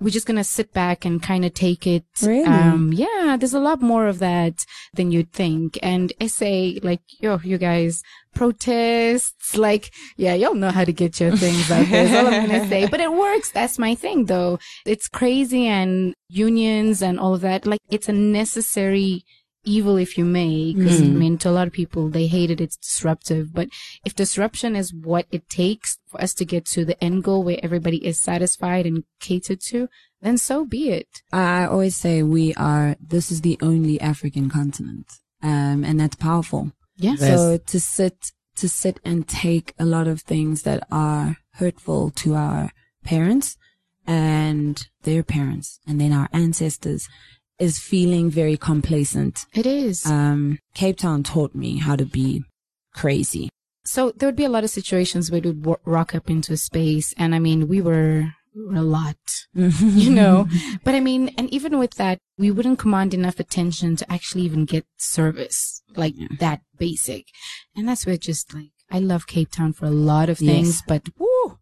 we're 0.00 0.10
just 0.10 0.26
gonna 0.26 0.44
sit 0.44 0.72
back 0.72 1.04
and 1.04 1.22
kind 1.22 1.44
of 1.44 1.54
take 1.54 1.86
it. 1.86 2.04
Really? 2.22 2.44
Um, 2.44 2.92
yeah, 2.92 3.36
there's 3.38 3.54
a 3.54 3.60
lot 3.60 3.80
more 3.82 4.06
of 4.06 4.18
that 4.20 4.64
than 4.94 5.10
you'd 5.10 5.32
think. 5.32 5.78
And 5.82 6.12
SA, 6.26 6.78
like, 6.82 7.00
yo, 7.20 7.38
you 7.42 7.58
guys, 7.58 8.02
protests, 8.34 9.56
like, 9.56 9.90
yeah, 10.16 10.34
y'all 10.34 10.54
know 10.54 10.70
how 10.70 10.84
to 10.84 10.92
get 10.92 11.18
your 11.20 11.36
things 11.36 11.70
out 11.70 11.86
there. 11.88 12.06
That's 12.06 12.14
all 12.14 12.32
I'm 12.32 12.46
gonna 12.46 12.68
say. 12.68 12.86
But 12.90 13.00
it 13.00 13.12
works. 13.12 13.50
That's 13.50 13.78
my 13.78 13.94
thing, 13.94 14.26
though. 14.26 14.58
It's 14.86 15.08
crazy 15.08 15.66
and 15.66 16.14
unions 16.28 17.02
and 17.02 17.18
all 17.18 17.34
of 17.34 17.40
that. 17.40 17.66
Like, 17.66 17.80
it's 17.90 18.08
a 18.08 18.12
necessary 18.12 19.24
evil, 19.68 19.96
if 19.96 20.16
you 20.16 20.24
may. 20.24 20.72
Because, 20.74 21.02
I 21.02 21.04
mean, 21.04 21.38
to 21.38 21.50
a 21.50 21.52
lot 21.52 21.66
of 21.66 21.72
people, 21.72 22.08
they 22.08 22.26
hate 22.26 22.50
it. 22.50 22.60
It's 22.60 22.76
disruptive. 22.76 23.52
But 23.52 23.68
if 24.04 24.14
disruption 24.14 24.74
is 24.74 24.94
what 24.94 25.26
it 25.30 25.48
takes 25.48 25.98
for 26.06 26.20
us 26.20 26.34
to 26.34 26.44
get 26.44 26.64
to 26.66 26.84
the 26.84 27.02
end 27.02 27.24
goal 27.24 27.42
where 27.42 27.60
everybody 27.62 28.04
is 28.04 28.18
satisfied 28.20 28.86
and 28.86 29.04
catered 29.20 29.60
to, 29.68 29.88
then 30.22 30.38
so 30.38 30.64
be 30.64 30.90
it. 30.90 31.08
I 31.32 31.66
always 31.66 31.96
say 31.96 32.22
we 32.22 32.54
are, 32.54 32.96
this 33.00 33.30
is 33.30 33.42
the 33.42 33.58
only 33.62 34.00
African 34.00 34.50
continent. 34.50 35.06
Um, 35.42 35.84
and 35.84 36.00
that's 36.00 36.16
powerful. 36.16 36.72
Yes. 36.96 37.20
Yes. 37.20 37.38
So 37.38 37.58
to 37.58 37.80
sit, 37.80 38.32
to 38.56 38.68
sit 38.68 38.98
and 39.04 39.28
take 39.28 39.74
a 39.78 39.84
lot 39.84 40.08
of 40.08 40.22
things 40.22 40.62
that 40.62 40.84
are 40.90 41.36
hurtful 41.54 42.10
to 42.10 42.34
our 42.34 42.72
parents 43.04 43.56
and 44.06 44.88
their 45.02 45.22
parents 45.22 45.78
and 45.86 46.00
then 46.00 46.12
our 46.12 46.28
ancestors 46.32 47.08
is 47.58 47.78
feeling 47.78 48.30
very 48.30 48.56
complacent. 48.56 49.44
It 49.54 49.66
is. 49.66 50.06
Um, 50.06 50.58
Cape 50.74 50.98
Town 50.98 51.22
taught 51.22 51.54
me 51.54 51.78
how 51.78 51.96
to 51.96 52.04
be 52.04 52.44
crazy. 52.94 53.48
so 53.84 54.10
there 54.16 54.26
would 54.28 54.36
be 54.36 54.44
a 54.44 54.48
lot 54.56 54.64
of 54.64 54.70
situations 54.70 55.30
where 55.30 55.40
we'd 55.40 55.66
rock 55.84 56.14
up 56.14 56.28
into 56.28 56.52
a 56.52 56.56
space 56.56 57.14
and 57.16 57.34
i 57.34 57.38
mean 57.38 57.68
we 57.68 57.80
were, 57.80 58.34
a 58.82 58.82
lot 58.82 59.16
you 59.54 60.10
know 60.10 60.46
but 60.84 60.94
i 60.94 61.00
mean 61.00 61.22
and 61.38 61.48
even 61.56 61.78
with 61.78 61.94
that 61.94 62.18
we 62.36 62.50
wouldn't 62.50 62.78
command 62.84 63.14
enough 63.14 63.38
attention 63.38 63.94
to 63.96 64.10
actually 64.12 64.42
even 64.42 64.64
get 64.64 64.84
service 64.96 65.80
like 66.02 66.14
that 66.40 66.60
basic 66.76 67.24
and 67.76 67.88
that's 67.88 68.04
where 68.04 68.16
just 68.30 68.52
like 68.52 68.72
i 68.90 68.98
love 68.98 69.26
cape 69.34 69.50
town 69.52 69.72
for 69.72 69.86
a 69.86 69.90
lot 70.12 70.28
of 70.28 70.38
things 70.38 70.74
Yes. 70.78 70.82
but 70.88 71.02
woo, 71.18 71.58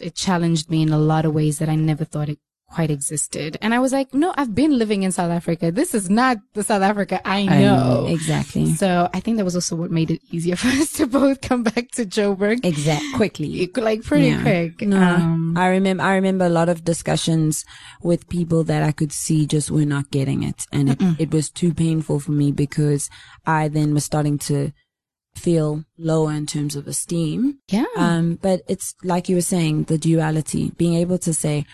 it 0.00 0.14
challenged 0.16 0.68
me 0.68 0.82
in 0.82 0.92
a 0.92 0.98
lot 1.12 1.24
of 1.24 1.32
ways 1.40 1.58
that 1.60 1.68
i 1.68 1.76
never 1.76 2.04
thought 2.04 2.28
it 2.34 2.40
quite 2.72 2.90
existed 2.90 3.58
and 3.60 3.74
i 3.74 3.78
was 3.78 3.92
like 3.92 4.12
no 4.14 4.32
i've 4.36 4.54
been 4.54 4.78
living 4.78 5.02
in 5.02 5.10
south 5.10 5.30
africa 5.30 5.70
this 5.72 5.94
is 5.94 6.08
not 6.08 6.36
the 6.54 6.62
south 6.62 6.82
africa 6.82 7.20
i 7.26 7.40
I 7.40 7.60
know 7.60 8.06
Exactly. 8.08 8.74
so 8.74 9.08
I 9.12 9.20
think 9.20 9.36
that 9.38 9.44
was 9.44 9.54
also 9.56 9.74
what 9.76 9.90
made 9.90 10.10
it 10.10 10.20
easier 10.30 10.56
for 10.62 10.68
us 10.68 10.92
to 10.98 11.06
both 11.06 11.40
come 11.40 11.62
back 11.62 11.90
to 11.92 12.04
Joburg. 12.04 12.64
Exactly. 12.64 13.12
Quickly. 13.16 13.70
Like 13.76 14.02
pretty 14.02 14.28
Yeah. 14.28 14.42
quick. 14.42 14.82
No, 14.82 15.00
Um, 15.00 15.56
I 15.56 15.66
remember. 15.68 16.02
I 16.04 16.14
remember 16.14 16.44
a 16.44 16.48
lot 16.60 16.68
of 16.68 16.84
discussions 16.84 17.64
with 18.02 18.28
people 18.28 18.62
that 18.64 18.82
I 18.82 18.92
could 18.92 19.12
see 19.12 19.46
just 19.46 19.70
were 19.70 19.86
not 19.96 20.10
getting 20.10 20.42
it, 20.42 20.64
and 20.72 20.90
it, 20.90 20.98
it 21.18 21.30
was 21.32 21.50
too 21.50 21.72
painful 21.74 22.20
for 22.20 22.32
me 22.32 22.52
because 22.52 23.08
I 23.46 23.68
then 23.68 23.94
was 23.94 24.04
starting 24.04 24.38
to 24.50 24.72
feel 25.34 25.84
lower 25.98 26.32
in 26.32 26.46
terms 26.46 26.76
of 26.76 26.86
esteem. 26.86 27.58
yeah. 27.68 27.84
Um, 27.96 28.38
but 28.42 28.60
it's 28.68 28.94
like 29.02 29.28
you 29.28 29.36
were 29.36 29.40
saying, 29.54 29.84
the 29.84 29.98
duality, 29.98 30.70
being 30.76 30.94
able 30.94 31.18
to 31.18 31.32
say, 31.32 31.64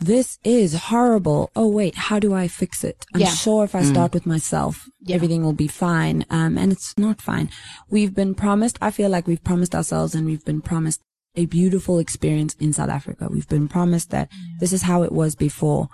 this 0.00 0.38
is 0.44 0.74
horrible. 0.74 1.50
Oh, 1.56 1.68
wait, 1.68 1.94
how 1.94 2.18
do 2.18 2.32
I 2.34 2.46
fix 2.48 2.84
it? 2.84 3.04
I'm 3.14 3.20
Yeah. 3.22 3.34
sure 3.34 3.64
if 3.64 3.74
I 3.74 3.82
start 3.82 4.14
with 4.14 4.26
myself, 4.26 4.88
Yeah. 5.00 5.16
everything 5.16 5.42
will 5.42 5.52
be 5.52 5.68
fine. 5.68 6.24
Um, 6.30 6.56
and 6.56 6.70
it's 6.72 6.94
not 6.96 7.20
fine. 7.20 7.50
We've 7.90 8.14
been 8.14 8.34
promised, 8.34 8.78
I 8.80 8.90
feel 8.90 9.10
like 9.10 9.26
we've 9.26 9.42
promised 9.42 9.74
ourselves 9.74 10.14
and 10.14 10.24
we've 10.26 10.44
been 10.44 10.60
promised 10.60 11.00
a 11.34 11.46
beautiful 11.46 11.98
experience 11.98 12.54
in 12.58 12.72
South 12.72 12.88
Africa. 12.90 13.28
We've 13.30 13.48
been 13.48 13.68
promised 13.68 14.10
that 14.10 14.28
this 14.60 14.72
is 14.72 14.82
how 14.82 15.02
it 15.02 15.12
was 15.12 15.34
before. 15.34 15.88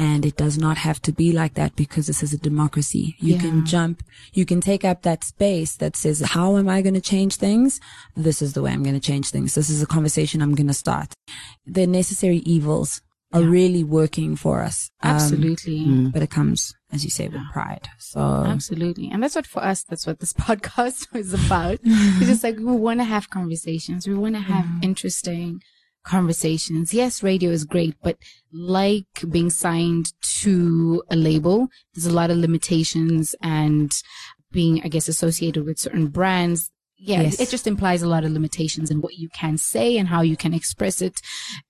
And 0.00 0.24
it 0.24 0.36
does 0.36 0.56
not 0.56 0.78
have 0.78 1.02
to 1.02 1.12
be 1.12 1.32
like 1.32 1.54
that 1.54 1.74
because 1.74 2.06
this 2.06 2.22
is 2.22 2.32
a 2.32 2.38
democracy. 2.38 3.16
You 3.18 3.34
Yeah. 3.34 3.40
can 3.40 3.66
jump, 3.66 4.04
you 4.32 4.44
can 4.46 4.60
take 4.60 4.84
up 4.84 5.02
that 5.02 5.24
space 5.24 5.74
that 5.76 5.96
says, 5.96 6.20
how 6.20 6.56
am 6.56 6.68
I 6.68 6.82
going 6.82 6.94
to 6.94 7.00
change 7.00 7.34
things? 7.34 7.80
This 8.16 8.40
is 8.40 8.52
the 8.52 8.62
way 8.62 8.70
I'm 8.72 8.84
going 8.84 8.94
to 8.94 9.00
change 9.00 9.30
things. 9.30 9.54
This 9.56 9.68
is 9.68 9.82
a 9.82 9.86
conversation 9.86 10.40
I'm 10.40 10.54
going 10.54 10.68
to 10.68 10.72
start. 10.74 11.14
The 11.66 11.86
necessary 11.88 12.38
evils 12.38 13.02
are 13.32 13.42
really 13.42 13.84
working 13.84 14.36
for 14.36 14.62
us. 14.62 14.90
Um, 15.02 15.16
absolutely. 15.16 16.10
but 16.12 16.22
it 16.22 16.30
comes, 16.30 16.74
as 16.92 17.04
you 17.04 17.10
say, 17.10 17.28
with 17.28 17.42
pride. 17.52 17.88
So 17.98 18.20
Absolutely. 18.20 19.10
And 19.10 19.22
that's 19.22 19.34
what 19.34 19.46
for 19.46 19.62
us, 19.62 19.84
that's 19.84 20.06
what 20.06 20.20
this 20.20 20.32
podcast 20.48 21.06
is 21.16 21.34
about. 21.34 21.78
it's 21.84 22.26
just 22.26 22.44
like 22.44 22.56
we 22.56 22.64
want 22.64 23.00
to 23.00 23.04
have 23.04 23.30
conversations. 23.30 24.08
We 24.08 24.14
want 24.14 24.34
to 24.34 24.40
have 24.40 24.66
interesting 24.82 25.60
conversations. 26.04 26.94
Yes, 26.94 27.22
radio 27.22 27.50
is 27.50 27.64
great, 27.64 27.94
but 28.02 28.16
like 28.52 29.04
being 29.30 29.50
signed 29.50 30.12
to 30.40 31.02
a 31.10 31.16
label, 31.16 31.68
there's 31.94 32.06
a 32.06 32.12
lot 32.12 32.30
of 32.30 32.38
limitations 32.38 33.34
and 33.42 33.92
being, 34.50 34.80
I 34.82 34.88
guess, 34.88 35.08
associated 35.08 35.66
with 35.66 35.78
certain 35.78 36.06
brands. 36.08 36.70
Yeah, 37.00 37.22
Yes. 37.22 37.40
it 37.40 37.48
just 37.48 37.66
implies 37.68 38.02
a 38.02 38.08
lot 38.08 38.24
of 38.24 38.32
limitations 38.32 38.90
in 38.90 39.00
what 39.00 39.14
you 39.18 39.28
can 39.28 39.56
say 39.56 39.96
and 39.98 40.08
how 40.08 40.20
you 40.22 40.36
can 40.36 40.52
express 40.52 41.00
it. 41.00 41.20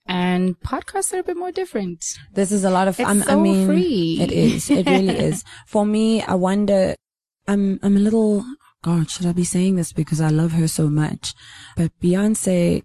And 0.06 0.58
podcasts 0.60 1.12
are 1.12 1.18
a 1.18 1.22
bit 1.22 1.36
more 1.36 1.52
different. 1.52 2.02
this 2.34 2.50
is 2.50 2.64
a 2.64 2.70
lot 2.70 2.88
of, 2.88 2.98
It's 2.98 3.06
I'm- 3.08 3.22
I 3.22 3.26
so 3.26 3.40
mean, 3.40 3.66
free. 3.66 4.18
it 4.20 4.32
is, 4.32 4.70
it 4.70 4.86
really 4.86 5.16
is. 5.30 5.44
For 5.66 5.84
me, 5.84 6.22
I 6.22 6.34
wonder, 6.34 6.94
I'm, 7.46 7.78
I'm 7.82 7.96
a 7.96 8.00
little, 8.00 8.44
God, 8.82 9.10
should 9.10 9.26
I 9.26 9.32
be 9.32 9.44
saying 9.44 9.76
this 9.76 9.92
because 9.92 10.20
I 10.20 10.28
love 10.30 10.52
her 10.52 10.66
so 10.68 10.88
much? 10.88 11.34
But 11.76 11.92
Beyonce 12.02 12.82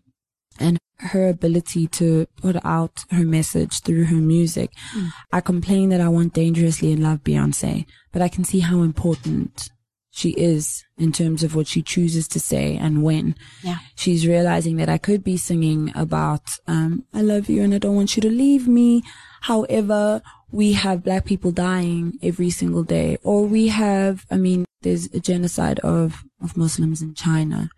and 0.59 0.77
her 0.99 1.27
ability 1.29 1.87
to 1.87 2.25
put 2.41 2.55
out 2.65 3.03
her 3.09 3.23
message 3.25 3.81
through 3.81 4.05
her 4.05 4.15
music. 4.21 4.71
Hmm. 4.91 5.07
I 5.31 5.39
complain 5.41 5.89
that 5.89 6.01
I 6.01 6.07
want 6.09 6.33
Dangerously 6.33 6.91
in 6.91 7.01
Love 7.01 7.23
Beyonce, 7.23 7.85
but 8.11 8.21
I 8.21 8.27
can 8.27 8.43
see 8.43 8.59
how 8.59 8.81
important 8.83 9.69
she 10.16 10.30
is 10.32 10.86
in 10.95 11.11
terms 11.11 11.43
of 11.43 11.55
what 11.55 11.66
she 11.66 11.82
chooses 11.82 12.28
to 12.28 12.39
say 12.39 12.78
and 12.78 13.01
when. 13.01 13.36
Yeah. 13.64 13.80
She's 13.95 14.28
realizing 14.28 14.78
that 14.78 14.88
I 14.88 14.99
could 14.99 15.24
be 15.24 15.38
singing 15.38 15.91
about, 15.95 16.51
um, 16.68 17.03
I 17.16 17.22
love 17.22 17.49
you 17.49 17.64
and 17.64 17.74
I 17.74 17.80
don't 17.80 17.95
want 17.95 18.16
you 18.16 18.22
to 18.22 18.30
leave 18.30 18.68
me. 18.68 19.01
However, 19.41 20.22
we 20.51 20.74
have 20.74 21.03
black 21.03 21.26
people 21.26 21.51
dying 21.51 22.20
every 22.22 22.51
single 22.51 22.84
day, 22.84 23.18
or 23.24 23.47
we 23.47 23.70
have, 23.70 24.28
I 24.30 24.38
mean, 24.38 24.66
there's 24.84 25.07
a 25.07 25.20
genocide 25.20 25.80
of, 25.80 26.24
of 26.43 26.55
Muslims 26.55 27.01
in 27.01 27.16
China. 27.16 27.72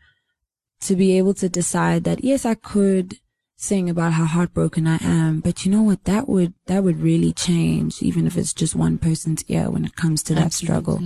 To 0.82 0.96
be 0.98 1.18
able 1.18 1.36
to 1.36 1.48
decide 1.48 2.04
that, 2.04 2.22
yes, 2.22 2.46
I 2.46 2.56
could 2.56 3.16
sing 3.56 3.90
about 3.90 4.12
how 4.12 4.26
heartbroken 4.26 4.88
I 4.88 4.98
am. 5.02 5.40
But 5.40 5.66
you 5.66 5.72
know 5.72 5.84
what? 5.84 6.04
That 6.04 6.28
would, 6.28 6.54
that 6.66 6.84
would 6.84 7.00
really 7.00 7.32
change, 7.32 8.04
even 8.04 8.28
if 8.28 8.36
it's 8.36 8.54
just 8.54 8.76
one 8.76 8.98
person's 8.98 9.46
ear 9.48 9.70
when 9.70 9.86
it 9.86 9.96
comes 9.96 10.22
to 10.24 10.36
that 10.36 10.52
struggle. 10.52 11.00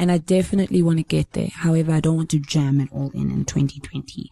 Absolutely. 0.00 0.02
And 0.02 0.12
I 0.12 0.18
definitely 0.42 0.82
want 0.82 0.98
to 0.98 1.04
get 1.04 1.32
there. 1.32 1.48
However, 1.52 1.92
I 1.92 2.00
don't 2.00 2.16
want 2.16 2.30
to 2.30 2.38
jam 2.38 2.80
it 2.80 2.88
all 2.92 3.10
in 3.14 3.30
in 3.30 3.44
2020. 3.44 4.30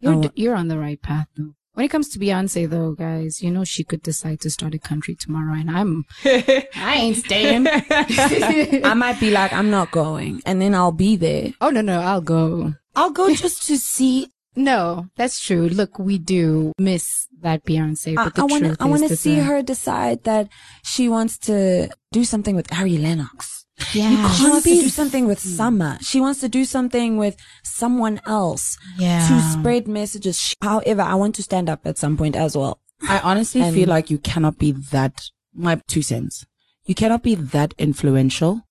You're, 0.00 0.14
Oh. 0.14 0.22
d- 0.22 0.30
you're 0.34 0.54
on 0.56 0.68
the 0.68 0.78
right 0.78 1.00
path 1.00 1.26
though. 1.36 1.54
When 1.74 1.86
it 1.86 1.90
comes 1.90 2.08
to 2.10 2.18
Beyonce 2.18 2.68
though, 2.68 2.92
guys, 2.92 3.42
you 3.42 3.50
know 3.50 3.64
she 3.64 3.84
could 3.84 4.02
decide 4.02 4.40
to 4.40 4.50
start 4.50 4.74
a 4.74 4.78
country 4.78 5.14
tomorrow 5.14 5.54
and 5.54 5.70
I'm 5.70 6.04
I 6.24 6.94
ain't 6.98 7.16
staying. 7.18 7.66
I 8.84 8.94
might 8.94 9.20
be 9.20 9.30
like, 9.30 9.52
I'm 9.52 9.70
not 9.70 9.90
going. 9.90 10.42
And 10.46 10.60
then 10.60 10.74
I'll 10.74 10.92
be 10.92 11.16
there. 11.16 11.52
oh 11.60 11.70
no 11.70 11.80
no, 11.80 12.00
I'll 12.00 12.20
go. 12.22 12.74
I'll 12.96 13.10
go 13.12 13.34
just 13.34 13.62
to 13.68 13.78
see. 13.78 14.28
No, 14.56 15.06
that's 15.16 15.38
true. 15.40 15.68
Look, 15.68 16.00
we 16.00 16.18
do 16.18 16.72
miss 16.76 17.28
that 17.40 17.64
Beyonce, 17.64 18.18
I, 18.18 18.24
but 18.24 18.38
I 18.40 18.44
want 18.44 18.64
to, 18.64 18.76
I 18.80 18.84
want 18.86 19.06
to 19.06 19.16
see 19.16 19.36
the- 19.36 19.44
her 19.44 19.62
decide 19.62 20.24
that 20.24 20.48
she 20.82 21.08
wants 21.08 21.38
to 21.46 21.88
do 22.10 22.24
something 22.24 22.56
with 22.56 22.70
Ari 22.76 22.98
Lennox. 22.98 23.59
Yeah, 23.94 24.30
She 24.32 24.44
wants 24.48 24.64
to 24.64 24.74
do 24.74 24.88
something 24.88 25.26
with 25.26 25.40
mm. 25.40 25.56
Summer. 25.56 25.98
She 26.00 26.20
wants 26.20 26.40
to 26.40 26.48
do 26.48 26.64
something 26.64 27.16
with 27.16 27.36
someone 27.62 28.20
else 28.26 28.76
yeah. 28.98 29.26
to 29.28 29.40
spread 29.58 29.88
messages. 29.88 30.54
However, 30.62 31.02
I 31.02 31.14
want 31.14 31.34
to 31.36 31.42
stand 31.42 31.68
up 31.68 31.80
at 31.84 31.98
some 31.98 32.16
point 32.16 32.36
as 32.36 32.56
well. 32.56 32.80
I 33.08 33.18
honestly 33.20 33.62
And- 33.62 33.74
feel 33.74 33.88
like 33.88 34.10
you 34.10 34.18
cannot 34.18 34.58
be 34.58 34.72
that. 34.72 35.22
My 35.52 35.80
two 35.88 36.02
cents. 36.02 36.46
You 36.84 36.94
cannot 36.94 37.24
be 37.24 37.34
that 37.34 37.74
influential 37.76 38.62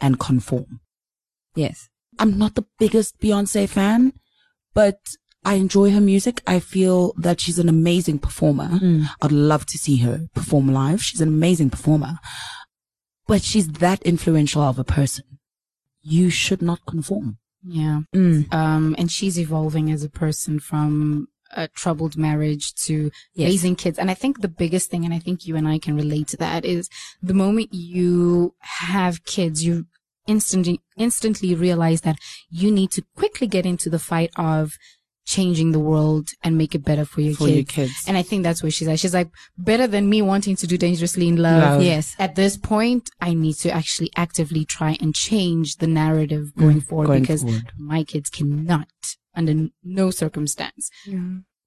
and 0.00 0.18
conform. 0.18 0.80
Yes. 1.54 1.90
I'm 2.18 2.38
not 2.38 2.54
the 2.54 2.64
biggest 2.78 3.20
Beyonce 3.20 3.68
fan, 3.68 4.14
but 4.72 4.98
I 5.44 5.54
enjoy 5.54 5.90
her 5.90 6.00
music. 6.00 6.42
I 6.46 6.60
feel 6.60 7.12
that 7.18 7.40
she's 7.40 7.58
an 7.58 7.68
amazing 7.68 8.20
performer. 8.20 8.68
Mm. 8.68 9.06
I'd 9.20 9.32
love 9.32 9.66
to 9.66 9.78
see 9.78 9.98
her 9.98 10.28
perform 10.34 10.72
live. 10.72 11.02
She's 11.02 11.20
an 11.20 11.28
amazing 11.28 11.70
performer, 11.70 12.18
but 13.26 13.42
she's 13.42 13.68
that 13.68 14.02
influential 14.02 14.62
of 14.62 14.78
a 14.78 14.84
person. 14.84 15.24
You 16.02 16.30
should 16.30 16.62
not 16.62 16.84
conform. 16.86 17.38
Yeah. 17.66 18.00
Mm. 18.14 18.52
Um, 18.52 18.94
and 18.98 19.10
she's 19.10 19.38
evolving 19.38 19.90
as 19.90 20.02
a 20.02 20.10
person 20.10 20.60
from 20.60 21.28
a 21.56 21.68
troubled 21.68 22.16
marriage 22.16 22.74
to 22.74 23.10
Yes. 23.34 23.48
raising 23.48 23.76
kids. 23.76 23.98
And 23.98 24.10
I 24.10 24.14
think 24.14 24.40
the 24.40 24.48
biggest 24.48 24.90
thing, 24.90 25.04
and 25.04 25.14
I 25.14 25.18
think 25.18 25.46
you 25.46 25.56
and 25.56 25.66
I 25.66 25.78
can 25.78 25.96
relate 25.96 26.28
to 26.28 26.36
that, 26.38 26.64
is 26.64 26.90
the 27.22 27.34
moment 27.34 27.72
you 27.72 28.54
have 28.60 29.24
kids, 29.24 29.64
you 29.64 29.86
instantly 30.26 30.80
instantly 30.96 31.54
realize 31.54 32.00
that 32.00 32.18
you 32.50 32.70
need 32.70 32.90
to 32.90 33.02
quickly 33.14 33.46
get 33.46 33.66
into 33.66 33.90
the 33.90 33.98
fight 33.98 34.30
of 34.36 34.76
changing 35.24 35.72
the 35.72 35.78
world 35.78 36.28
and 36.42 36.58
make 36.58 36.74
it 36.74 36.84
better 36.84 37.04
for 37.04 37.20
your 37.22 37.34
For 37.34 37.46
kids. 37.46 37.56
your 37.56 37.64
kids. 37.64 38.04
And 38.06 38.16
I 38.16 38.22
think 38.22 38.42
that's 38.42 38.62
where 38.62 38.70
she's 38.70 38.88
at. 38.88 39.00
She's 39.00 39.14
like, 39.14 39.28
better 39.56 39.86
than 39.86 40.08
me 40.08 40.20
wanting 40.22 40.56
to 40.56 40.66
do 40.66 40.76
dangerously 40.76 41.28
in 41.28 41.36
love. 41.36 41.62
Love. 41.62 41.82
Yes. 41.82 42.14
At 42.18 42.34
this 42.34 42.56
point, 42.56 43.08
I 43.20 43.32
need 43.34 43.54
to 43.56 43.70
actually 43.70 44.10
actively 44.16 44.64
try 44.64 44.96
and 45.00 45.14
change 45.14 45.76
the 45.76 45.86
narrative 45.86 46.54
going 46.56 46.80
forward 46.80 47.04
Mm, 47.04 47.08
going 47.08 47.20
because 47.22 47.42
forward. 47.42 47.72
my 47.78 48.04
kids 48.04 48.28
cannot, 48.30 48.88
under 49.34 49.68
no 49.82 50.10
circumstance, 50.10 50.90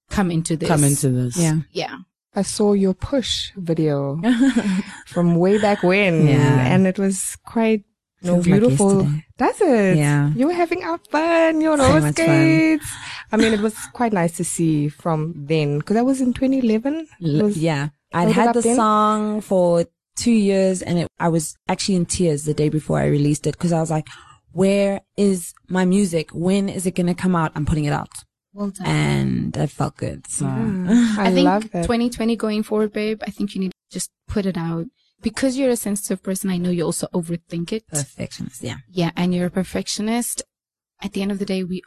come 0.10 0.32
into 0.32 0.56
this. 0.56 0.70
Come 0.70 0.84
into 0.84 1.10
this. 1.10 1.38
Yeah. 1.38 1.58
Yeah. 1.72 1.98
I 2.36 2.44
saw 2.44 2.74
your 2.74 2.94
push 2.94 3.52
video 3.56 4.22
from 5.08 5.36
way 5.36 5.58
back 5.58 5.82
when, 5.82 6.28
Yeah. 6.28 6.68
and 6.74 6.86
it 6.86 7.00
was 7.00 7.36
quite 7.46 7.84
you 8.22 8.28
know, 8.32 8.42
Feels 8.42 8.48
like 8.48 8.60
beautiful. 8.62 9.02
yesterday. 9.02 9.26
Does 9.38 9.62
it? 9.62 9.98
Yeah. 9.98 10.32
You 10.36 10.48
were 10.48 10.54
having 10.54 10.84
our 10.84 10.98
fun, 11.12 11.62
your 11.62 11.78
So 11.78 11.84
roller 11.84 12.02
much 12.02 12.16
fun. 12.16 12.26
skates. 12.26 12.86
I 13.32 13.38
mean, 13.38 13.54
it 13.54 13.60
was 13.60 13.76
quite 13.94 14.14
nice 14.14 14.36
to 14.38 14.44
see 14.44 14.90
from 14.90 15.34
then 15.36 15.80
because 15.80 15.96
that 15.96 16.06
was 16.06 16.22
in 16.22 16.34
2011. 16.34 17.08
Was- 17.22 17.58
yeah. 17.58 17.90
I'd 18.14 18.30
had 18.30 18.54
the 18.56 18.62
then? 18.62 18.76
song 18.76 19.42
for 19.42 19.86
two 20.16 20.32
years 20.32 20.82
and 20.82 20.98
it, 21.00 21.08
I 21.20 21.28
was 21.28 21.56
actually 21.68 21.96
in 21.96 22.06
tears 22.06 22.46
the 22.46 22.54
day 22.54 22.70
before 22.70 23.00
I 23.00 23.06
released 23.06 23.46
it 23.46 23.52
because 23.52 23.72
I 23.74 23.80
was 23.80 23.92
like, 23.92 24.08
where 24.54 25.02
is 25.18 25.54
my 25.68 25.86
music? 25.86 26.32
When 26.32 26.70
is 26.70 26.86
it 26.88 26.96
going 26.96 27.08
to 27.08 27.14
come 27.14 27.36
out? 27.36 27.52
I'm 27.54 27.66
putting 27.66 27.86
it 27.86 27.94
out. 27.94 28.10
Well 28.54 28.70
done. 28.72 28.88
And 28.88 29.58
I 29.58 29.68
felt 29.68 29.98
good. 29.98 30.26
So 30.28 30.46
I, 30.50 31.16
I, 31.20 31.32
think 31.32 31.46
love 31.46 31.70
that. 31.72 31.84
2020 31.84 32.36
going 32.38 32.64
forward, 32.64 32.92
babe, 32.94 33.22
I 33.28 33.30
think 33.30 33.54
you 33.54 33.62
need 33.62 33.72
to 33.72 33.94
just 33.94 34.10
put 34.28 34.46
it 34.48 34.58
out. 34.58 34.86
Because 35.22 35.58
you're 35.58 35.70
a 35.72 35.76
sensitive 35.76 36.22
person, 36.22 36.50
I 36.50 36.58
know 36.58 36.70
you 36.70 36.84
also 36.84 37.08
overthink 37.14 37.72
it. 37.72 37.88
perfectionist. 37.88 38.62
Yeah. 38.64 38.78
Yeah, 38.90 39.12
and 39.16 39.34
you're 39.34 39.48
a 39.48 39.52
perfectionist. 39.52 40.44
At 41.02 41.14
the 41.14 41.22
end 41.22 41.32
of 41.32 41.40
the 41.40 41.46
day, 41.46 41.64
we, 41.64 41.82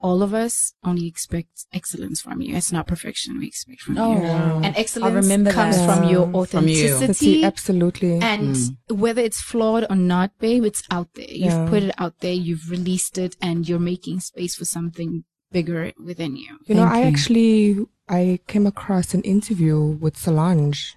all 0.00 0.22
of 0.22 0.34
us, 0.34 0.74
only 0.84 1.06
expect 1.06 1.64
excellence 1.72 2.20
from 2.20 2.40
you. 2.42 2.54
It's 2.56 2.72
not 2.72 2.86
perfection 2.86 3.38
we 3.38 3.46
expect 3.46 3.80
from 3.82 3.96
Oh, 3.98 4.12
you. 4.16 4.22
wow. 4.22 4.60
And 4.62 4.76
excellence 4.76 5.26
comes 5.54 5.76
that. 5.78 5.86
from 5.86 6.08
your 6.10 6.26
Yeah. 6.26 6.44
From 6.46 6.68
you. 6.68 6.94
authenticity. 6.94 7.44
Absolutely. 7.44 8.18
And 8.20 8.54
Mm. 8.54 8.76
whether 8.98 9.22
it's 9.22 9.40
flawed 9.40 9.86
or 9.88 9.96
not, 9.96 10.38
babe, 10.38 10.64
it's 10.64 10.82
out 10.90 11.08
there. 11.14 11.26
You've 11.30 11.44
Yeah. 11.62 11.68
put 11.68 11.82
it 11.84 11.94
out 11.98 12.20
there, 12.20 12.34
you've 12.34 12.70
released 12.70 13.16
it, 13.18 13.36
and 13.40 13.66
you're 13.68 13.78
making 13.78 14.20
space 14.20 14.54
for 14.56 14.66
something 14.66 15.24
bigger 15.50 15.92
within 15.98 16.36
you. 16.36 16.58
You 16.66 16.74
know, 16.74 16.82
Thank 16.82 16.94
I 16.94 17.00
you. 17.02 17.06
actually 17.08 17.86
I 18.08 18.40
came 18.46 18.66
across 18.66 19.14
an 19.14 19.22
interview 19.22 19.78
with 19.80 20.18
Solange, 20.18 20.96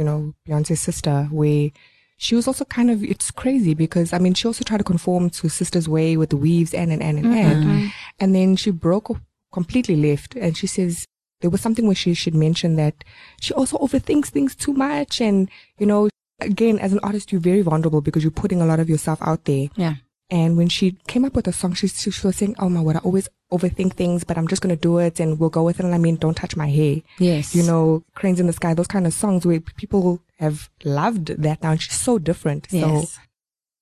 you 0.00 0.04
know, 0.04 0.32
Beyonce's 0.48 0.80
sister, 0.80 1.28
where 1.30 1.70
she 2.16 2.34
was 2.34 2.48
also 2.48 2.64
kind 2.64 2.90
of 2.90 3.04
it's 3.04 3.30
crazy 3.30 3.74
because 3.74 4.14
I 4.14 4.18
mean 4.18 4.32
she 4.32 4.48
also 4.48 4.64
tried 4.64 4.78
to 4.78 4.84
conform 4.84 5.28
to 5.30 5.50
sister's 5.50 5.90
way 5.90 6.16
with 6.16 6.30
the 6.30 6.38
weaves 6.38 6.72
and 6.72 6.90
and 6.90 7.02
and 7.02 7.18
and. 7.18 7.26
Mm-hmm. 7.26 7.70
And, 7.70 7.92
and 8.18 8.34
then 8.34 8.56
she 8.56 8.70
broke 8.70 9.14
completely 9.52 9.96
left 9.96 10.36
and 10.36 10.56
she 10.56 10.66
says 10.66 11.04
there 11.42 11.50
was 11.50 11.60
something 11.60 11.86
where 11.86 11.94
she 11.94 12.14
should 12.14 12.34
mention 12.34 12.76
that 12.76 13.04
she 13.40 13.52
also 13.52 13.76
overthinks 13.76 14.26
things 14.26 14.54
too 14.54 14.72
much 14.72 15.20
and 15.20 15.50
you 15.78 15.86
know 15.86 16.08
again 16.40 16.78
as 16.78 16.94
an 16.94 17.00
artist 17.02 17.30
you're 17.30 17.40
very 17.42 17.60
vulnerable 17.60 18.00
because 18.00 18.22
you're 18.22 18.30
putting 18.30 18.62
a 18.62 18.66
lot 18.66 18.80
of 18.80 18.88
yourself 18.88 19.18
out 19.20 19.44
there. 19.44 19.68
Yeah. 19.76 19.96
And 20.30 20.56
when 20.56 20.68
she 20.68 20.92
came 21.06 21.24
up 21.24 21.34
with 21.34 21.48
a 21.48 21.52
song, 21.52 21.74
she, 21.74 21.88
she 21.88 22.10
was 22.26 22.36
saying, 22.36 22.56
"Oh 22.58 22.68
my 22.68 22.80
word, 22.80 22.96
I 22.96 23.00
always 23.00 23.28
overthink 23.52 23.94
things, 23.94 24.24
but 24.24 24.38
I'm 24.38 24.48
just 24.48 24.62
gonna 24.62 24.76
do 24.76 24.98
it, 24.98 25.20
and 25.20 25.38
we'll 25.38 25.50
go 25.50 25.64
with 25.64 25.80
it." 25.80 25.84
And 25.84 25.94
I 25.94 25.98
mean, 25.98 26.16
don't 26.16 26.36
touch 26.36 26.56
my 26.56 26.68
hair. 26.68 27.02
Yes. 27.18 27.54
You 27.54 27.62
know, 27.64 28.04
cranes 28.14 28.40
in 28.40 28.46
the 28.46 28.52
sky, 28.52 28.74
those 28.74 28.86
kind 28.86 29.06
of 29.06 29.12
songs 29.12 29.44
where 29.44 29.60
people 29.60 30.22
have 30.38 30.70
loved 30.84 31.28
that 31.28 31.62
now. 31.62 31.72
And 31.72 31.82
she's 31.82 31.94
so 31.98 32.18
different. 32.18 32.68
Yes. 32.70 33.12
So 33.12 33.20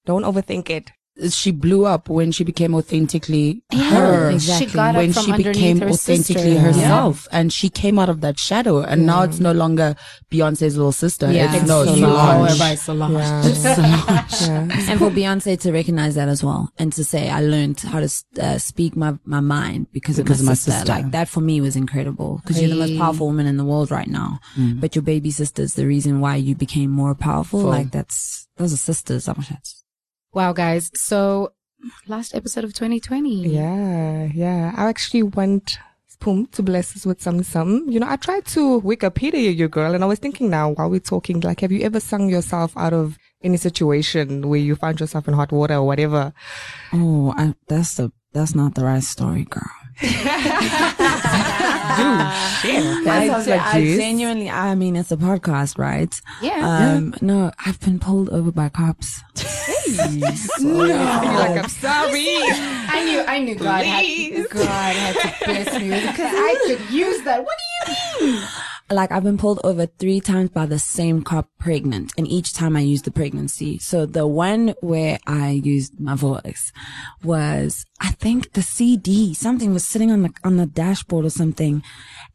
don't 0.07 0.25
overthink 0.25 0.71
it. 0.71 0.91
She 1.31 1.51
blew 1.51 1.85
up 1.85 2.09
when 2.09 2.31
she 2.31 2.45
became 2.45 2.75
authentically 2.77 3.63
Yeah, 3.73 3.91
her. 3.91 4.31
exactly. 4.31 4.69
She 4.69 4.73
got 4.75 4.95
when 4.95 5.09
up 5.11 5.15
from 5.17 5.25
she 5.25 5.33
became 5.43 5.81
her 5.81 5.89
authentically 5.89 6.55
sister. 6.55 6.61
herself 6.61 7.27
and 7.33 7.53
she 7.53 7.69
came 7.69 7.99
out 7.99 8.09
of 8.09 8.21
that 8.21 8.39
shadow 8.39 8.83
and 8.83 9.05
now 9.05 9.23
it's 9.23 9.41
no 9.41 9.51
longer 9.53 9.97
Beyonce's 10.31 10.77
little 10.77 10.93
sister. 10.93 11.31
Yeah. 11.33 11.53
It's 11.57 11.67
no 11.67 11.85
Solange. 11.85 11.99
You 11.99 12.07
call 12.07 12.45
her 12.45 12.77
Solange. 12.77 13.57
Solange. 13.57 13.81
Yeah. 13.83 14.27
yeah. 14.43 14.91
and 14.91 14.99
for 15.01 15.11
Beyonce 15.11 15.59
to 15.61 15.73
recognize 15.73 16.15
that 16.15 16.29
as 16.29 16.45
well 16.45 16.71
and 16.79 16.93
to 16.93 17.05
say, 17.05 17.29
I 17.31 17.41
learned 17.41 17.81
how 17.81 17.99
to 18.01 18.11
uh, 18.41 18.59
speak 18.59 18.95
my, 18.95 19.19
my 19.25 19.41
mind 19.41 19.89
because, 19.93 20.19
Because 20.19 20.39
of 20.41 20.47
my, 20.47 20.53
of 20.53 20.53
my 20.53 20.55
sister. 20.55 20.71
sister. 20.73 20.93
Like 20.93 21.11
that 21.11 21.29
for 21.29 21.41
me 21.41 21.61
was 21.61 21.75
incredible 21.75 22.39
because 22.43 22.61
you're 22.61 22.71
the 22.71 22.77
most 22.77 22.97
powerful 22.97 23.27
woman 23.27 23.47
in 23.47 23.57
the 23.57 23.65
world 23.65 23.91
right 23.91 24.09
now. 24.09 24.39
But 24.57 24.95
your 24.95 25.03
baby 25.03 25.31
sister's 25.33 25.75
the 25.75 25.87
reason 25.87 26.21
why 26.21 26.37
you 26.37 26.55
became 26.55 26.91
more 26.91 27.15
powerful. 27.17 27.63
Full. 27.63 27.71
Like 27.71 27.91
that's, 27.91 28.47
those 28.57 28.73
are 28.73 28.77
sisters. 28.77 29.29
Oh, 29.29 29.35
shit. 29.43 29.69
Wow, 30.39 30.53
guys. 30.53 30.93
So, 30.95 31.51
last 32.07 32.33
episode 32.33 32.63
of 32.63 32.73
2020. 32.73 33.49
Yeah, 33.49 34.29
yeah. 34.33 34.73
I 34.77 34.89
actually 34.89 35.25
want 35.25 35.81
Sphum 36.09 36.49
to 36.53 36.63
bless 36.63 36.95
us 36.95 37.05
with 37.05 37.21
some 37.21 37.43
some. 37.43 37.89
You 37.89 37.99
know, 37.99 38.09
I 38.09 38.15
tried 38.15 38.45
to 38.55 38.81
Wikipedia 38.83 39.53
you, 39.57 39.67
girl, 39.67 39.97
and 39.97 40.05
I 40.05 40.07
was 40.07 40.21
thinking 40.21 40.49
now 40.49 40.71
while 40.71 40.91
we're 40.91 41.01
talking, 41.01 41.41
like, 41.41 41.59
have 41.59 41.73
you 41.73 41.81
ever 41.81 41.99
sung 41.99 42.29
yourself 42.29 42.73
out 42.77 42.93
of 42.93 43.19
any 43.43 43.57
situation 43.57 44.49
where 44.49 44.61
you 44.61 44.77
found 44.77 45.01
yourself 45.01 45.27
in 45.27 45.35
hot 45.35 45.51
water 45.51 45.75
or 45.75 45.83
whatever? 45.83 46.33
Oh, 46.93 47.35
I, 47.37 47.57
that's 47.67 47.97
the 47.97 48.13
that's 48.33 48.55
not 48.55 48.77
the 48.77 48.85
right 48.85 49.03
story, 49.03 49.43
girl. 49.43 49.65
That 51.99 53.27
sounds 53.29 53.49
I, 53.49 53.57
like 53.57 53.75
I 53.75 53.81
juice. 53.81 53.99
genuinely, 53.99 54.51
I 54.51 54.75
mean, 54.75 54.97
it's 54.97 55.13
a 55.13 55.17
podcast, 55.17 55.79
right? 55.79 56.21
Yeah. 56.43 56.97
Um, 56.97 57.15
no, 57.21 57.51
I've 57.65 57.81
been 57.81 57.99
pulled 57.99 58.31
over 58.31 58.53
by 58.53 58.69
cops. 58.69 59.23
You're 59.87 60.87
like, 60.87 61.63
I'm 61.63 61.69
sorry. 61.69 62.27
I 62.91 63.05
knew, 63.05 63.21
I 63.27 63.39
knew 63.39 63.55
God 63.55 63.85
had, 63.85 64.49
God 64.51 64.67
had 64.67 65.15
to 65.15 65.45
bless 65.45 65.81
me 65.81 65.89
because 65.91 66.19
I 66.35 66.65
could 66.67 66.91
use 66.91 67.23
that. 67.23 67.45
What 67.45 67.57
do 67.59 68.27
you 68.27 68.33
mean? 68.33 68.49
Like 68.91 69.13
I've 69.13 69.25
been 69.25 69.39
pulled 69.39 69.61
over 69.65 69.87
three 69.87 70.21
times 70.21 70.51
by 70.51 70.67
the 70.67 70.79
same 70.79 71.23
cop 71.23 71.49
pregnant 71.59 72.13
and 72.17 72.27
each 72.27 72.53
time 72.53 72.77
I 72.77 72.81
used 72.81 73.05
the 73.05 73.11
pregnancy. 73.11 73.79
So 73.79 74.07
the 74.07 74.27
one 74.27 74.75
where 74.81 75.19
I 75.27 75.51
used 75.51 76.01
my 76.01 76.15
voice 76.15 76.73
was, 77.23 77.85
I 78.01 78.13
think 78.13 78.53
the 78.53 78.63
CD, 78.63 79.35
something 79.35 79.73
was 79.73 79.85
sitting 79.85 80.11
on 80.11 80.23
the, 80.23 80.31
on 80.45 80.57
the 80.57 80.67
dashboard 80.67 81.25
or 81.25 81.31
something. 81.31 81.83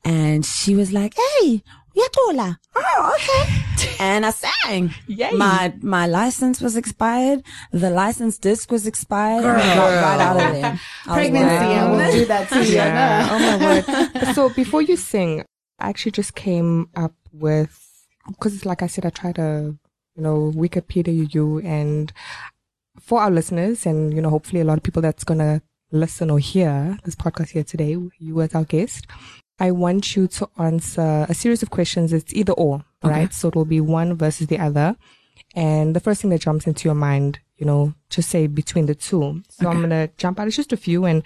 And 0.06 0.46
she 0.46 0.76
was 0.76 0.92
like, 0.92 1.16
Hey, 1.16 1.64
Yatola. 1.96 2.58
Oh, 2.76 3.16
okay. 3.16 3.96
and 4.00 4.26
I 4.26 4.32
sang. 4.32 4.94
Yay. 5.08 5.32
My, 5.32 5.74
my 5.82 6.08
license 6.08 6.62
was 6.62 6.76
expired. 6.76 7.44
The 7.72 7.90
license 7.90 8.38
disc 8.38 8.72
was 8.72 8.88
expired. 8.88 9.46
And 9.46 9.62
I 9.62 9.76
got 9.76 9.88
right 9.88 10.22
out 10.22 10.36
of 10.38 10.62
there. 10.62 10.80
Pregnancy, 11.06 11.66
I 11.66 11.92
will 11.92 12.12
do 12.12 12.26
that 12.26 12.50
to 12.50 12.66
you. 12.66 12.76
Yeah. 12.76 13.28
Oh 13.32 13.40
my 13.40 13.66
word. 13.66 14.34
So 14.34 14.50
before 14.50 14.82
you 14.82 14.96
sing, 14.96 15.44
I 15.84 15.90
actually 15.90 16.14
just 16.14 16.34
came 16.36 16.90
up 16.96 17.14
with 17.32 17.80
because, 18.28 18.56
it's 18.56 18.66
like 18.66 18.82
I 18.82 18.88
said, 18.88 19.06
I 19.06 19.10
try 19.10 19.34
to, 19.34 19.78
you 20.16 20.24
know, 20.24 20.52
Wikipedia 20.56 21.34
you 21.34 21.60
and 21.60 22.12
for 23.00 23.20
our 23.22 23.32
listeners, 23.32 23.86
and 23.86 24.14
you 24.14 24.22
know, 24.22 24.30
hopefully 24.30 24.62
a 24.62 24.66
lot 24.66 24.78
of 24.78 24.84
people 24.84 25.02
that's 25.02 25.24
gonna 25.24 25.62
listen 25.92 26.30
or 26.30 26.40
hear 26.40 26.98
this 27.04 27.16
podcast 27.16 27.50
here 27.50 27.64
today, 27.64 27.98
you 28.18 28.42
as 28.42 28.56
our 28.56 28.64
guest. 28.64 29.08
I 29.60 29.72
want 29.72 30.16
you 30.16 30.28
to 30.28 30.50
answer 30.58 31.26
a 31.30 31.34
series 31.34 31.62
of 31.62 31.70
questions. 31.70 32.12
It's 32.12 32.34
either 32.34 32.54
or, 32.54 32.84
right? 33.04 33.32
So 33.34 33.50
it'll 33.50 33.66
be 33.66 33.82
one 33.82 34.16
versus 34.16 34.48
the 34.48 34.58
other. 34.58 34.96
And 35.56 35.96
the 35.96 36.00
first 36.00 36.22
thing 36.22 36.32
that 36.32 36.42
jumps 36.42 36.66
into 36.66 36.88
your 36.88 36.96
mind, 36.96 37.40
you 37.58 37.66
know, 37.68 37.94
just 38.10 38.30
say 38.30 38.48
between 38.48 38.88
the 38.88 38.96
two. 38.96 39.44
So 39.50 39.70
I'm 39.70 39.78
going 39.78 39.92
to 39.92 40.10
jump 40.18 40.40
out. 40.40 40.48
It's 40.48 40.56
just 40.56 40.74
a 40.74 40.78
few. 40.78 41.06
And 41.06 41.22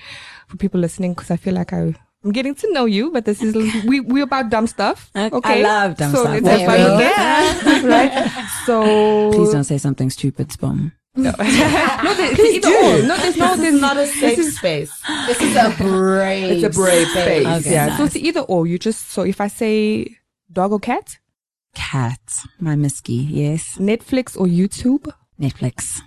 for 0.49 0.57
people 0.57 0.81
listening, 0.81 1.13
because 1.13 1.31
I 1.31 1.37
feel 1.37 1.53
like 1.53 1.71
I, 1.71 1.95
I'm 2.23 2.31
getting 2.31 2.55
to 2.55 2.73
know 2.73 2.85
you, 2.85 3.11
but 3.11 3.25
this 3.25 3.41
is, 3.41 3.53
we, 3.85 3.99
we 3.99 4.21
about 4.21 4.49
dumb 4.49 4.67
stuff. 4.67 5.11
I- 5.15 5.29
I 5.43 5.61
love 5.61 5.97
dumb 5.97 6.11
so 6.11 6.23
stuff. 6.23 6.41
That's 6.41 6.57
There 6.57 6.67
why 6.67 6.77
you're 6.77 7.89
right? 7.89 8.47
So. 8.65 9.31
Please 9.31 9.51
don't 9.51 9.63
say 9.63 9.77
something 9.77 10.09
stupid, 10.09 10.49
Sphum. 10.49 10.91
No, 11.17 11.31
there's 11.31 12.39
either 12.39 12.67
or. 12.67 13.01
No, 13.07 13.17
there's 13.17 13.37
no, 13.37 13.55
there's 13.55 13.81
not 13.81 13.97
a 13.97 14.05
safe 14.05 14.53
space. 14.53 14.91
This 15.25 15.41
is 15.41 15.55
a 15.55 15.73
brave. 15.77 16.51
It's 16.63 16.77
a 16.77 16.79
brave 16.79 17.07
space. 17.09 17.45
Okay, 17.47 17.71
yeah. 17.71 17.97
So 17.97 18.03
it's 18.05 18.15
either 18.15 18.41
or. 18.41 18.67
You 18.67 18.77
just, 18.77 19.09
so 19.09 19.23
if 19.23 19.41
I 19.41 19.47
say 19.47 20.15
dog 20.51 20.71
or 20.73 20.79
cat, 20.79 21.17
Cat, 21.73 22.19
my 22.59 22.75
misky, 22.75 23.13
yes. 23.13 23.77
Netflix 23.79 24.35
or 24.39 24.45
YouTube, 24.47 25.11
Netflix. 25.39 26.01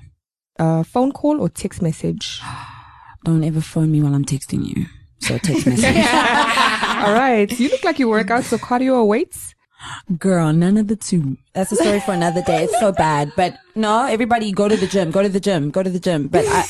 uh, 0.58 0.82
phone 0.84 1.12
call 1.12 1.40
or 1.40 1.48
text 1.48 1.80
message. 1.82 2.40
Don't 3.24 3.42
ever 3.44 3.60
phone 3.60 3.90
me 3.92 4.00
while 4.02 4.14
I'm 4.14 4.24
texting 4.24 4.64
you. 4.66 4.86
So 5.20 5.38
text 5.38 5.66
message. 5.66 5.84
All 7.04 7.12
right. 7.12 7.48
You 7.58 7.68
look 7.68 7.84
like 7.84 7.98
you 7.98 8.08
work 8.08 8.30
out. 8.30 8.44
So 8.44 8.58
cardio 8.58 8.94
or 8.94 9.04
weights? 9.06 9.54
Girl, 10.18 10.52
none 10.52 10.76
of 10.76 10.88
the 10.88 10.96
two. 10.96 11.36
That's 11.54 11.72
a 11.72 11.76
story 11.76 12.00
for 12.00 12.12
another 12.12 12.42
day. 12.42 12.64
It's 12.64 12.78
so 12.78 12.92
bad. 12.92 13.32
But 13.34 13.56
no, 13.74 14.06
everybody 14.06 14.52
go 14.52 14.68
to 14.68 14.76
the 14.76 14.86
gym, 14.86 15.10
go 15.10 15.22
to 15.22 15.28
the 15.28 15.40
gym, 15.40 15.70
go 15.70 15.82
to 15.82 15.90
the 15.90 15.98
gym. 15.98 16.28
But 16.28 16.44
I, 16.46 16.64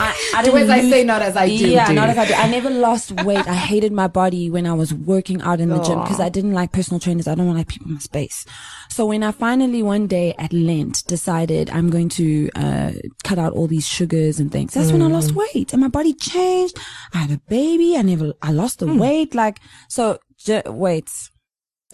I, 0.00 0.16
I 0.34 0.42
Do 0.42 0.50
didn't 0.50 0.62
as 0.64 0.70
I 0.70 0.90
say, 0.90 1.04
not 1.04 1.22
as 1.22 1.36
I 1.36 1.48
do. 1.48 1.68
Yeah, 1.68 1.90
not 1.92 2.08
as 2.10 2.18
I 2.18 2.26
do. 2.26 2.34
I 2.34 2.48
never 2.50 2.68
lost 2.68 3.12
weight. 3.22 3.46
I 3.46 3.54
hated 3.54 3.92
my 3.92 4.08
body 4.08 4.50
when 4.50 4.66
I 4.66 4.72
was 4.74 4.92
working 4.92 5.40
out 5.42 5.60
in 5.60 5.68
the 5.70 5.80
gym 5.82 6.00
because 6.00 6.20
I 6.20 6.28
didn't 6.28 6.52
like 6.54 6.72
personal 6.72 6.98
trainers. 7.00 7.28
I 7.28 7.34
don't 7.34 7.46
want 7.46 7.58
like 7.58 7.68
people 7.68 7.86
in 7.88 7.94
my 7.94 8.00
space. 8.00 8.44
So 8.90 9.06
when 9.06 9.22
I 9.22 9.30
finally 9.32 9.82
one 9.82 10.06
day 10.06 10.34
at 10.38 10.52
Lent 10.52 11.04
decided 11.06 11.70
I'm 11.70 11.88
going 11.90 12.08
to 12.10 12.50
uh, 12.56 12.92
cut 13.24 13.38
out 13.38 13.52
all 13.52 13.68
these 13.68 13.86
sugars 13.86 14.40
and 14.40 14.50
things, 14.50 14.74
that's 14.74 14.90
when 14.92 15.02
I 15.02 15.06
lost 15.06 15.32
weight 15.32 15.72
and 15.72 15.80
my 15.82 15.88
body 15.88 16.12
changed. 16.14 16.76
I 17.14 17.18
had 17.18 17.30
a 17.30 17.40
baby. 17.48 17.96
I 17.96 18.02
never, 18.02 18.32
I 18.42 18.50
lost 18.52 18.80
the 18.80 18.92
weight. 18.92 19.34
Like 19.34 19.60
so. 19.88 20.18
J- 20.38 20.62
wait. 20.66 21.10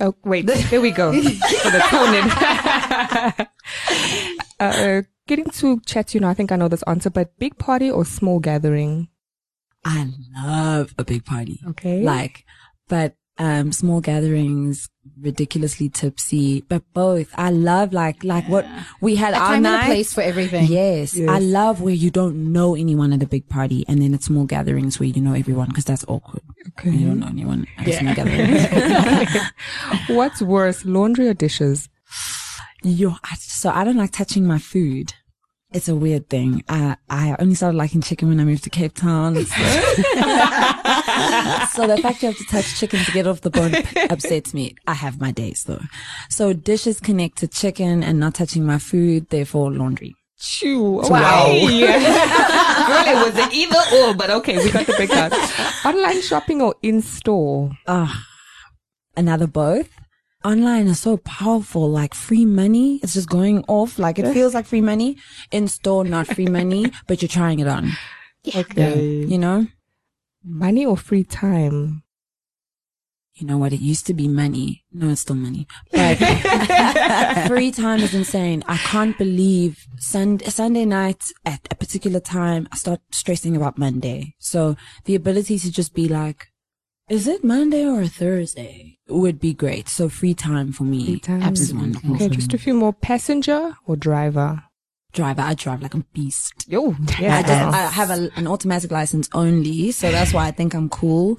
Oh, 0.01 0.14
wait. 0.24 0.47
There 0.47 0.80
we 0.80 0.90
go. 0.90 1.12
For 1.12 1.70
the 1.70 1.82
tone 1.90 3.47
uh, 4.61 5.03
getting 5.26 5.51
to 5.51 5.80
chat, 5.80 6.14
you 6.14 6.20
know, 6.20 6.28
I 6.28 6.34
think 6.34 6.53
I 6.53 6.57
know 6.57 6.68
this 6.68 6.82
answer, 6.84 7.11
but 7.11 7.38
big 7.38 7.59
party 7.59 7.90
or 7.90 8.05
small 8.05 8.40
gathering? 8.40 9.09
I 9.84 10.11
love 10.36 10.95
a 10.99 11.05
big 11.05 11.24
party. 11.24 11.61
Okay. 11.68 12.03
Like, 12.03 12.45
but 12.88 13.16
um 13.43 13.72
small 13.72 14.01
gatherings, 14.01 14.88
ridiculously 15.20 15.88
tipsy, 15.88 16.61
but 16.72 16.82
both. 16.95 17.28
I 17.34 17.51
love 17.51 17.93
like 17.93 18.22
like 18.24 18.47
what 18.55 18.64
we 19.01 19.16
had 19.22 19.34
A 19.34 19.38
our 19.38 19.49
time 19.49 19.57
and 19.57 19.66
a 19.66 19.70
night. 19.78 19.86
place 19.86 20.12
for 20.16 20.22
everything. 20.22 20.66
Yes, 20.70 21.16
Yes. 21.16 21.28
I 21.28 21.38
love 21.40 21.80
where 21.84 21.95
you 22.05 22.11
don't 22.11 22.53
know 22.57 22.74
anyone 22.84 23.12
at 23.12 23.22
a 23.22 23.26
big 23.26 23.49
party, 23.49 23.84
and 23.88 24.01
then 24.01 24.14
it's 24.14 24.26
small 24.26 24.45
gatherings 24.47 25.01
where 25.01 25.09
you 25.09 25.20
know 25.26 25.34
everyone 25.34 25.68
because 25.68 25.84
that's 25.90 26.05
awkward. 26.09 26.43
Okay. 26.78 26.90
You 26.90 27.07
don't 27.09 27.20
know 27.20 27.28
anyone 27.36 27.66
at 27.78 27.88
a 27.88 27.93
small 27.99 28.14
gathering. 28.14 29.40
What's 30.18 30.40
worse, 30.43 30.84
laundry 30.84 31.28
or 31.28 31.34
dishes? 31.34 31.88
Yo, 32.84 33.11
I, 33.24 33.34
so 33.38 33.70
I 33.70 33.84
don't 33.84 33.97
like 33.97 34.12
touching 34.12 34.45
my 34.47 34.59
food. 34.59 35.14
It's 35.74 35.88
a 35.88 35.96
weird 35.96 36.28
thing. 36.28 36.62
I 36.68 36.96
I 37.08 37.34
only 37.38 37.54
started 37.54 37.78
liking 37.78 38.02
chicken 38.02 38.28
when 38.28 38.38
I 38.40 38.44
moved 38.44 38.64
to 38.64 38.70
Cape 38.70 38.94
Town. 38.94 39.36
So, 39.36 39.42
so 41.72 41.86
the 41.86 41.98
fact 42.02 42.22
you 42.22 42.28
have 42.28 42.36
to 42.36 42.44
touch 42.50 42.78
chicken 42.78 43.02
to 43.04 43.12
get 43.12 43.26
off 43.26 43.40
the 43.40 43.50
bone 43.50 43.74
upsets 44.10 44.52
me. 44.52 44.74
I 44.86 44.94
have 44.94 45.20
my 45.20 45.32
days 45.32 45.64
though. 45.64 45.80
So 46.28 46.52
dishes 46.52 47.00
connect 47.00 47.38
to 47.38 47.48
chicken 47.48 48.02
and 48.02 48.20
not 48.20 48.34
touching 48.34 48.66
my 48.66 48.78
food, 48.78 49.30
therefore 49.30 49.72
laundry. 49.72 50.14
Chew. 50.38 51.00
Wow. 51.08 51.46
Girl, 51.46 53.06
it 53.06 53.24
was 53.24 53.38
an 53.38 53.52
either 53.52 53.82
or, 53.96 54.14
but 54.14 54.28
okay, 54.30 54.58
we 54.62 54.70
got 54.72 54.86
the 54.86 54.92
breakdown. 54.94 55.32
Online 55.84 56.20
shopping 56.20 56.60
or 56.60 56.74
in 56.82 57.00
store? 57.00 57.70
Ah, 57.86 58.26
another 59.16 59.46
both. 59.46 59.88
Online 60.45 60.88
is 60.88 61.01
so 61.01 61.16
powerful, 61.18 61.90
like 61.90 62.14
free 62.14 62.45
money. 62.45 63.01
It's 63.03 63.14
just 63.14 63.28
going 63.28 63.64
off. 63.68 63.99
Like 63.99 64.18
it 64.18 64.32
feels 64.32 64.55
like 64.55 64.66
free 64.66 64.80
money. 64.80 65.16
In 65.51 65.68
store, 65.68 66.05
not 66.05 66.26
free 66.26 66.47
money, 66.47 66.86
but 67.07 67.22
you're 67.22 67.28
trying 67.28 67.61
it 67.61 67.68
on. 67.68 67.93
Okay. 68.55 69.24
You 69.24 69.38
know? 69.38 69.66
Money 70.45 70.84
or 70.84 70.97
free 70.97 71.24
time? 71.24 72.03
you 73.34 73.47
know 73.47 73.59
what? 73.59 73.72
It 73.72 73.80
used 73.80 74.07
to 74.07 74.14
be 74.14 74.28
money. 74.28 74.84
No, 74.93 75.09
it's 75.11 75.22
still 75.22 75.36
money. 75.36 75.66
But 75.90 76.16
free 77.49 77.70
time 77.70 78.01
is 78.01 78.14
insane. 78.14 78.62
I 78.66 78.76
can't 78.76 79.16
believe 79.16 79.86
Sunday, 79.97 80.47
Sunday 80.47 80.84
night 80.84 81.24
at 81.45 81.66
a 81.70 81.74
particular 81.74 82.20
time, 82.20 82.68
I 82.70 82.76
start 82.76 83.01
stressing 83.11 83.57
about 83.57 83.78
Monday. 83.78 84.34
So 84.38 84.76
the 85.07 85.14
ability 85.14 85.59
to 85.61 85.72
just 85.72 85.95
be 85.95 86.09
like, 86.09 86.51
is 87.12 87.28
it 87.28 87.44
Monday 87.44 87.84
or 87.84 88.06
Thursday? 88.06 88.98
Would 89.06 89.38
be 89.38 89.52
great. 89.52 89.86
So 89.86 90.08
free 90.08 90.32
time 90.32 90.72
for 90.72 90.84
me. 90.84 91.04
Free 91.04 91.20
time. 91.20 91.52
is 91.52 91.74
wonderful. 91.74 92.14
Okay, 92.14 92.30
just 92.30 92.54
a 92.54 92.58
few 92.58 92.72
more. 92.72 92.94
Passenger 92.94 93.76
or 93.86 93.96
driver? 93.96 94.62
Driver, 95.12 95.42
I 95.42 95.52
drive 95.52 95.82
like 95.82 95.92
a 95.92 95.98
beast. 96.14 96.64
Yo, 96.66 96.92
I 96.92 97.20
yeah. 97.20 97.42
just, 97.42 97.76
I 97.76 97.86
have 97.88 98.10
a, 98.10 98.30
an 98.36 98.46
automatic 98.46 98.90
license 98.90 99.28
only. 99.34 99.92
So 99.92 100.10
that's 100.10 100.32
why 100.32 100.46
I 100.46 100.52
think 100.52 100.72
I'm 100.72 100.88
cool. 100.88 101.36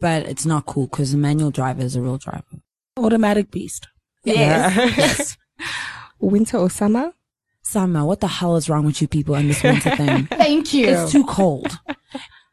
But 0.00 0.26
it's 0.26 0.46
not 0.46 0.64
cool 0.64 0.86
because 0.86 1.12
a 1.12 1.18
manual 1.18 1.50
driver 1.50 1.82
is 1.82 1.94
a 1.94 2.00
real 2.00 2.16
driver. 2.16 2.62
Automatic 2.96 3.50
beast. 3.50 3.88
Yes. 4.24 5.36
Winter 6.20 6.56
or 6.56 6.70
summer? 6.70 7.12
Summer, 7.60 8.06
what 8.06 8.20
the 8.20 8.28
hell 8.28 8.56
is 8.56 8.70
wrong 8.70 8.86
with 8.86 9.02
you 9.02 9.08
people 9.08 9.34
in 9.34 9.48
this 9.48 9.62
winter 9.62 9.94
thing? 9.94 10.26
Thank 10.30 10.72
you. 10.72 10.88
It's 10.88 11.12
too 11.12 11.24
cold. 11.24 11.78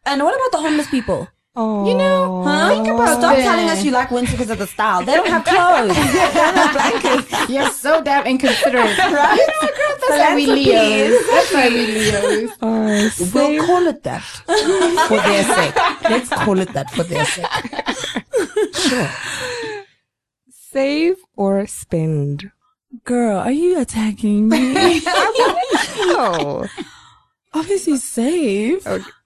And 0.05 0.23
what 0.23 0.33
about 0.33 0.51
the 0.51 0.67
homeless 0.67 0.89
people? 0.89 1.27
Oh, 1.55 1.87
you 1.89 1.97
know, 1.97 2.43
Huh? 2.43 2.69
think 2.69 2.87
about 2.87 3.17
Stop 3.19 3.35
that. 3.35 3.43
telling 3.43 3.67
us 3.69 3.83
you 3.83 3.91
like 3.91 4.11
winter 4.11 4.31
because 4.31 4.49
of 4.51 4.59
the 4.59 4.67
style. 4.67 5.03
They 5.03 5.15
don't 5.15 5.27
have 5.27 5.43
clothes. 5.43 5.95
they 5.95 6.03
don't 6.33 6.55
have 6.55 6.73
blankets. 7.01 7.49
You're 7.49 7.69
so 7.71 8.01
damn 8.01 8.25
inconsiderate. 8.27 8.97
right? 8.97 9.37
You 9.37 9.47
know 9.47 9.53
what, 9.59 9.75
girl? 9.75 9.95
That's 9.99 10.09
why 10.29 10.35
we 10.35 10.45
Leos. 10.45 11.27
That's 11.27 11.53
why 11.53 11.69
we 11.69 11.87
Leos. 11.87 12.51
Uh, 12.61 12.65
We'll 12.89 13.09
save, 13.09 13.61
call 13.63 13.87
it 13.87 14.03
that 14.03 14.21
for 15.07 15.17
their 15.17 15.43
sake. 15.43 15.75
Let's 16.09 16.29
call 16.29 16.59
it 16.59 16.73
that 16.73 16.91
for 16.91 17.03
their 17.03 17.25
sake. 17.25 17.45
Sure. 18.75 19.09
Save 20.51 21.17
or 21.35 21.65
spend? 21.67 22.51
Girl, 23.03 23.37
are 23.39 23.51
you 23.51 23.79
attacking 23.79 24.49
me? 24.49 25.01
Oh, 26.21 26.65
Obviously 27.53 27.97
save. 27.97 28.85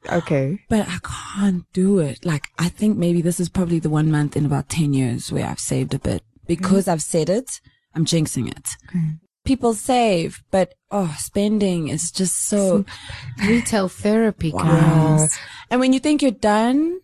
okay. 0.10 0.60
But 0.70 0.88
I 0.88 0.98
can't 1.04 1.66
do 1.74 2.00
it. 2.00 2.26
Like, 2.26 2.48
I 2.58 2.70
think 2.70 2.98
maybe 2.98 3.22
this 3.22 3.40
is 3.40 3.50
probably 3.50 3.80
the 3.80 3.90
one 3.90 4.10
month 4.12 4.38
in 4.38 4.46
about 4.46 4.70
10 4.70 4.94
years 4.94 5.32
where 5.32 5.46
I've 5.46 5.60
saved 5.60 5.94
a 5.94 6.00
bit. 6.00 6.24
Because 6.48 6.88
I've 6.88 7.02
said 7.02 7.30
it, 7.30 7.60
I'm 7.96 8.06
jinxing 8.06 8.50
it. 8.50 8.70
People 9.46 9.74
save, 9.74 10.42
but 10.52 10.74
oh, 10.92 11.14
spending 11.20 11.90
is 11.90 12.12
just 12.12 12.48
so. 12.48 12.86
Retail 13.46 13.90
therapy, 13.90 14.52
Wow. 14.52 14.64
guys. 15.18 15.38
And 15.70 15.80
when 15.82 15.92
you 15.94 16.00
think 16.00 16.22
you're 16.22 16.32
done 16.32 17.00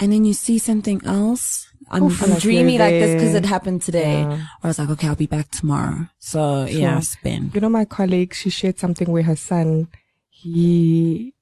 and 0.00 0.12
then 0.12 0.24
you 0.24 0.32
see 0.34 0.58
something 0.58 1.00
else, 1.04 1.66
I'm, 1.90 2.04
Oof, 2.04 2.22
I'm 2.22 2.38
dreamy 2.40 2.78
like 2.78 2.90
this 2.94 3.14
because 3.14 3.34
it 3.34 3.44
happened 3.44 3.82
today. 3.82 4.20
Yeah. 4.22 4.46
I 4.62 4.66
was 4.66 4.78
like, 4.80 4.90
okay, 4.90 5.06
I'll 5.06 5.14
be 5.14 5.26
back 5.26 5.50
tomorrow. 5.52 6.08
So 6.18 6.64
yeah, 6.64 6.98
spend. 7.00 7.54
You 7.54 7.60
know, 7.60 7.68
my 7.68 7.84
colleague, 7.84 8.34
she 8.34 8.50
shared 8.50 8.78
something 8.80 9.10
with 9.10 9.26
her 9.26 9.36
son, 9.36 9.86
he, 10.38 11.32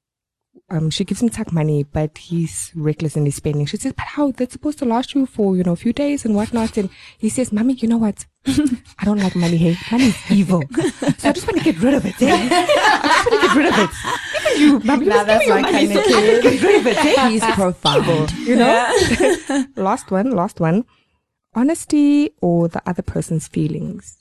um, 0.70 0.88
she 0.88 1.05
gives 1.05 1.20
him 1.20 1.28
tax 1.28 1.51
money, 1.53 1.82
but 1.82 2.16
he's 2.16 2.70
reckless 2.76 3.16
in 3.16 3.24
his 3.24 3.34
spending. 3.34 3.66
She 3.66 3.76
says, 3.76 3.92
but 3.92 4.07
how? 4.07 4.30
That's 4.30 4.53
supposed 4.53 4.78
to 4.78 4.84
last 4.84 5.14
you 5.14 5.26
for, 5.26 5.57
you 5.57 5.64
know, 5.64 5.72
a 5.72 5.76
few 5.76 5.92
days 5.92 6.24
and 6.24 6.34
whatnot. 6.34 6.76
And 6.76 6.88
he 7.18 7.28
says, 7.28 7.53
mommy, 7.53 7.74
you 7.74 7.88
know 7.88 7.97
what? 7.99 8.24
I 8.47 9.05
don't 9.05 9.18
like 9.18 9.34
money. 9.34 9.57
Hey, 9.57 9.76
money 9.90 10.07
is 10.07 10.30
evil. 10.30 10.62
So 11.18 11.28
I 11.28 11.32
just 11.32 11.47
want 11.47 11.59
to 11.59 11.64
get 11.64 11.80
rid 11.82 11.95
of 11.95 12.07
it. 12.07 12.14
Eh? 12.22 12.30
I 12.30 13.05
just 13.07 13.30
want 13.30 13.42
to 13.42 13.49
get 13.49 13.57
rid 13.57 13.66
of 13.66 13.78
it. 13.78 13.90
Even 14.61 14.61
you, 14.61 14.80
mommy, 14.86 15.07
Now 15.07 15.24
just 15.24 15.26
give 15.26 15.26
that's 15.26 15.49
my 15.49 15.61
money 15.61 15.72
kind 15.72 15.99
of 15.99 16.05
so 16.05 16.16
I 16.16 16.20
kid. 16.20 16.42
get 16.42 16.62
rid 16.62 16.80
of 16.80 16.86
it. 16.86 16.97
Eh? 17.05 17.28
He's 17.30 17.45
profound. 17.45 18.32
You 18.32 18.57
know? 18.57 19.66
last 19.76 20.11
one, 20.11 20.30
last 20.30 20.61
one. 20.61 20.84
Honesty 21.55 22.30
or 22.40 22.68
the 22.68 22.82
other 22.86 23.03
person's 23.03 23.49
feelings? 23.49 24.18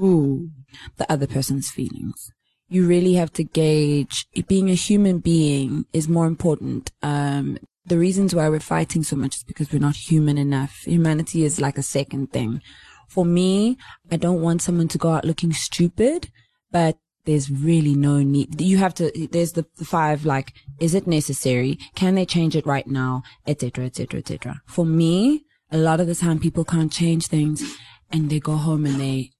Ooh, 0.00 0.50
the 0.96 1.10
other 1.12 1.26
person's 1.26 1.70
feelings. 1.70 2.30
You 2.68 2.86
really 2.86 3.14
have 3.14 3.32
to 3.34 3.44
gauge 3.44 4.26
being 4.46 4.70
a 4.70 4.74
human 4.74 5.18
being 5.18 5.86
is 5.92 6.08
more 6.08 6.26
important 6.26 6.92
um, 7.02 7.58
the 7.88 7.98
reasons 7.98 8.34
why 8.34 8.48
we're 8.48 8.60
fighting 8.60 9.02
so 9.02 9.16
much 9.16 9.36
is 9.36 9.42
because 9.42 9.72
we're 9.72 9.78
not 9.78 9.96
human 9.96 10.36
enough. 10.36 10.82
Humanity 10.84 11.44
is 11.44 11.60
like 11.60 11.78
a 11.78 11.82
second 11.82 12.32
thing. 12.32 12.60
For 13.08 13.24
me, 13.24 13.78
I 14.10 14.16
don't 14.16 14.42
want 14.42 14.62
someone 14.62 14.88
to 14.88 14.98
go 14.98 15.12
out 15.12 15.24
looking 15.24 15.52
stupid, 15.52 16.30
but 16.70 16.98
there's 17.24 17.50
really 17.50 17.94
no 17.94 18.18
need. 18.22 18.60
You 18.60 18.76
have 18.78 18.94
to, 18.94 19.10
there's 19.32 19.52
the, 19.52 19.64
the 19.76 19.84
five, 19.84 20.26
like, 20.26 20.52
is 20.78 20.94
it 20.94 21.06
necessary? 21.06 21.78
Can 21.94 22.14
they 22.14 22.26
change 22.26 22.54
it 22.54 22.66
right 22.66 22.86
now? 22.86 23.22
Etc. 23.46 23.84
Etc. 23.84 24.18
Etc. 24.18 24.60
For 24.66 24.84
me, 24.84 25.44
a 25.70 25.78
lot 25.78 26.00
of 26.00 26.06
the 26.06 26.14
time 26.14 26.38
people 26.38 26.64
can't 26.64 26.92
change 26.92 27.26
things 27.26 27.62
and 28.10 28.28
they 28.30 28.40
go 28.40 28.56
home 28.56 28.84
and 28.84 29.00
they, 29.00 29.30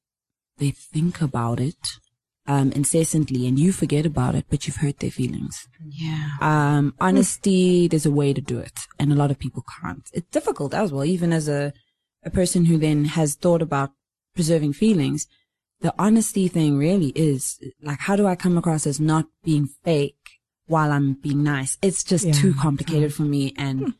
they 0.57 0.71
think 0.71 1.21
about 1.21 1.61
it, 1.61 1.99
um, 2.49 2.73
incessantly 2.73 3.47
and 3.47 3.59
you 3.59 3.71
forget 3.73 4.05
about 4.07 4.35
it, 4.35 4.47
but 4.51 4.67
you've 4.67 4.77
hurt 4.85 4.99
their 4.99 5.11
feelings. 5.11 5.69
Yeah. 5.89 6.31
Um, 6.41 6.95
honesty, 6.99 7.87
there's 7.89 8.07
a 8.07 8.11
way 8.11 8.33
to 8.33 8.41
do 8.41 8.59
it 8.59 8.81
and 8.99 9.13
a 9.13 9.15
lot 9.15 9.31
of 9.31 9.39
people 9.39 9.65
can't. 9.81 10.09
It's 10.13 10.29
difficult 10.31 10.75
as 10.75 10.91
well, 10.93 11.05
even 11.05 11.33
as 11.33 11.47
a, 11.49 11.73
a 12.25 12.31
person 12.31 12.65
who 12.65 12.77
then 12.79 13.05
has 13.05 13.35
thought 13.37 13.63
about 13.63 13.91
preserving 14.35 14.73
feelings 14.73 15.27
the 15.81 15.95
honesty 15.97 16.49
thing 16.49 16.77
really 16.77 17.11
is 17.15 17.61
like, 17.83 18.01
how 18.01 18.17
do 18.17 18.27
I 18.27 18.35
come 18.35 18.59
across 18.59 18.85
as 18.85 18.99
not 18.99 19.27
being 19.45 19.69
fake 19.85 20.17
while 20.67 20.91
I'm 20.91 21.13
being 21.15 21.45
nice? 21.45 21.79
It's 21.83 22.03
just 22.03 22.27
Yeah. 22.27 22.33
too 22.33 22.53
complicated 22.55 23.15
for 23.15 23.23
me. 23.23 23.55
And 23.57 23.95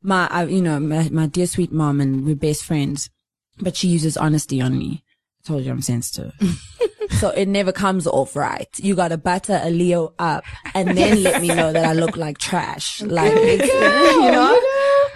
my, 0.00 0.28
I, 0.30 0.44
you 0.44 0.62
know, 0.62 0.78
my, 0.78 1.08
my 1.10 1.26
dear 1.26 1.48
sweet 1.48 1.72
mom 1.72 2.00
and 2.00 2.24
we're 2.24 2.36
best 2.36 2.62
friends, 2.64 3.10
but 3.58 3.74
she 3.76 3.88
uses 3.88 4.16
honesty 4.16 4.60
on 4.60 4.78
me. 4.78 5.02
I 5.44 5.48
told 5.48 5.64
you 5.64 5.70
I'm 5.72 5.82
sensitive. 5.82 6.32
so 7.20 7.28
it 7.30 7.46
never 7.46 7.70
comes 7.70 8.06
off 8.06 8.34
right. 8.34 8.68
You 8.78 8.94
gotta 8.94 9.18
butter 9.18 9.60
a 9.62 9.68
Leo 9.70 10.14
up 10.18 10.44
and 10.74 10.96
then 10.96 11.22
let 11.22 11.42
me 11.42 11.48
know 11.48 11.70
that 11.72 11.84
I 11.84 11.92
look 11.92 12.16
like 12.16 12.38
trash. 12.38 13.02
Like, 13.02 13.32
it's, 13.34 13.66
you 14.24 14.30
know, 14.32 14.58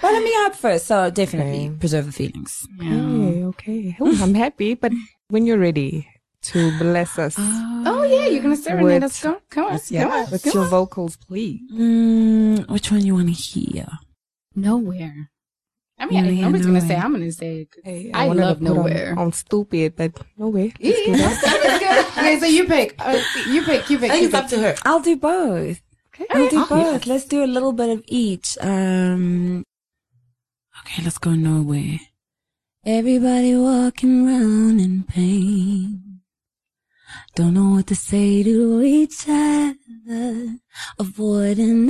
butter 0.02 0.20
me 0.22 0.34
up 0.40 0.54
first. 0.54 0.86
So 0.86 1.10
definitely 1.10 1.68
Okay. 1.68 1.76
preserve 1.78 2.06
the 2.06 2.12
feelings. 2.12 2.66
Okay, 2.78 3.44
okay. 3.44 3.96
Oh, 4.00 4.22
I'm 4.22 4.34
happy, 4.34 4.74
but 4.74 4.92
when 5.28 5.46
you're 5.46 5.58
ready 5.58 6.06
to 6.40 6.78
bless 6.78 7.18
us 7.18 7.34
Oh 7.38 8.04
yeah, 8.08 8.26
you're 8.26 8.42
gonna 8.42 8.56
serenade 8.56 8.84
With- 9.02 9.04
us. 9.04 9.22
Go, 9.22 9.40
come 9.50 9.64
on, 9.72 9.80
yeah, 9.88 10.02
come 10.04 10.12
on. 10.12 10.30
with 10.30 10.42
come 10.44 10.52
your 10.54 10.64
on. 10.64 10.70
vocals, 10.70 11.16
please. 11.16 11.60
Mm, 11.72 12.68
which 12.70 12.90
one 12.92 13.04
you 13.04 13.14
want 13.14 13.28
to 13.28 13.32
hear? 13.32 13.88
Nowhere. 14.54 15.30
I 16.00 16.06
mean, 16.06 16.24
I, 16.24 16.30
Yeah, 16.30 16.46
I 16.46 16.50
was 16.50 16.64
gonna 16.64 16.80
say 16.80 16.94
I'm 16.96 17.12
gonna 17.12 17.32
say 17.32 17.66
Hey, 17.84 18.10
I, 18.14 18.26
wanted 18.28 18.40
to 18.40 18.46
love 18.46 18.58
put 18.60 18.68
on- 18.68 18.76
nowhere. 18.76 19.14
On, 19.18 19.32
stupid, 19.32 19.96
but 19.96 20.12
nowhere. 20.36 20.70
Yeah, 20.80 20.92
good. 21.06 22.06
Okay, 22.18 22.38
so 22.40 22.46
you 22.46 22.64
pick. 22.66 22.94
Uh, 22.98 23.20
you 23.48 23.62
pick. 23.62 23.88
You 23.90 23.98
pick. 23.98 24.22
you 24.22 24.28
pick. 24.30 24.46
to 24.48 24.58
her. 24.60 24.74
I'll 24.84 25.00
do 25.00 25.16
both. 25.16 25.80
Okay. 26.14 26.26
I'll 26.30 26.48
do 26.48 26.60
Oh, 26.62 26.66
both. 26.68 27.06
Let's 27.06 27.24
do 27.24 27.42
a 27.44 27.46
little 27.46 27.72
bit 27.72 27.90
of 27.90 28.02
each. 28.06 28.56
Um, 28.60 29.64
okay, 30.82 31.02
let's 31.02 31.18
go 31.18 31.34
nowhere. 31.34 31.98
Everybody 32.84 33.56
walking 33.56 34.26
around 34.26 34.80
in 34.80 35.02
pain. 35.04 36.20
Don't 37.34 37.54
know 37.54 37.70
what 37.76 37.86
to 37.88 37.94
say 37.94 38.42
to 38.42 38.82
each 38.82 39.26
other. 39.28 40.58
Avoiding 40.98 41.88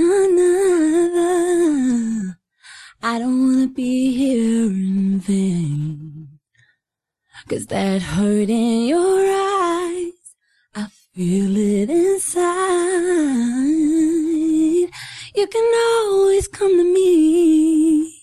another. 1.09 2.39
I 3.01 3.21
don't 3.21 3.47
wanna 3.47 3.69
be 3.69 4.13
here 4.13 4.65
in 4.65 5.21
vain. 5.21 6.41
Cause 7.49 7.67
that 7.67 8.03
hurt 8.03 8.51
in 8.51 8.87
your 8.89 9.21
eyes. 9.21 10.35
I 10.75 10.89
feel 11.15 11.57
it 11.57 11.91
inside. 11.91 12.45
You 15.37 15.47
can 15.47 15.73
always 16.03 16.49
come 16.49 16.77
to 16.77 16.83
me. 16.83 18.21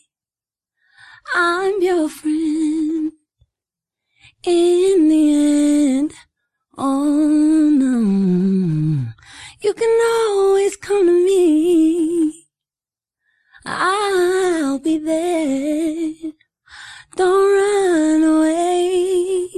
I'm 1.34 1.82
your 1.82 2.10
friend. 2.10 3.14
In 4.44 5.08
the 5.08 5.34
end, 5.34 6.14
oh 6.78 7.70
no. 7.70 9.14
You 9.62 9.74
can 9.74 10.00
always 10.28 10.76
come 10.76 11.06
to 11.06 11.14
me. 11.14 12.45
I'll 13.66 14.78
be 14.78 15.00
there. 15.00 16.14
Don't 17.16 17.54
run 17.54 18.24
away. 18.24 19.50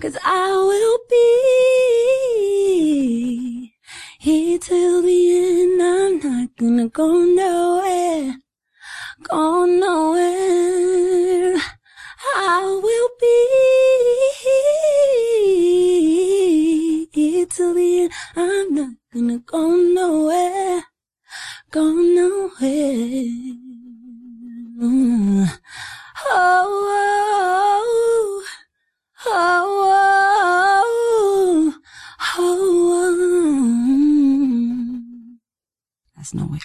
Cause 0.00 0.18
I 0.22 0.50
will 0.50 0.98
be 1.08 3.72
here 4.20 4.58
till 4.58 5.00
the 5.00 5.38
end. 5.38 5.82
I'm 5.82 6.18
not 6.18 6.54
gonna 6.58 6.88
go 6.88 7.24
nowhere. 7.24 8.36
Go 9.22 9.64
nowhere. 9.64 11.56
I 12.36 12.80
will 12.82 13.10
be 13.20 13.48
here 17.12 17.46
till 17.46 17.72
the 17.72 18.02
end. 18.02 18.12
I'm 18.36 18.74
not 18.74 18.94
gonna 19.10 19.38
go 19.38 19.74
nowhere. 19.74 20.84
Go 21.74 21.90
nowhere. 21.90 23.26
Oh, 24.80 25.58
oh, 26.24 26.70
oh, 29.26 29.42
oh, 31.66 31.74
oh. 32.38 32.54
That's 36.16 36.32
no 36.34 36.46
way. 36.46 36.60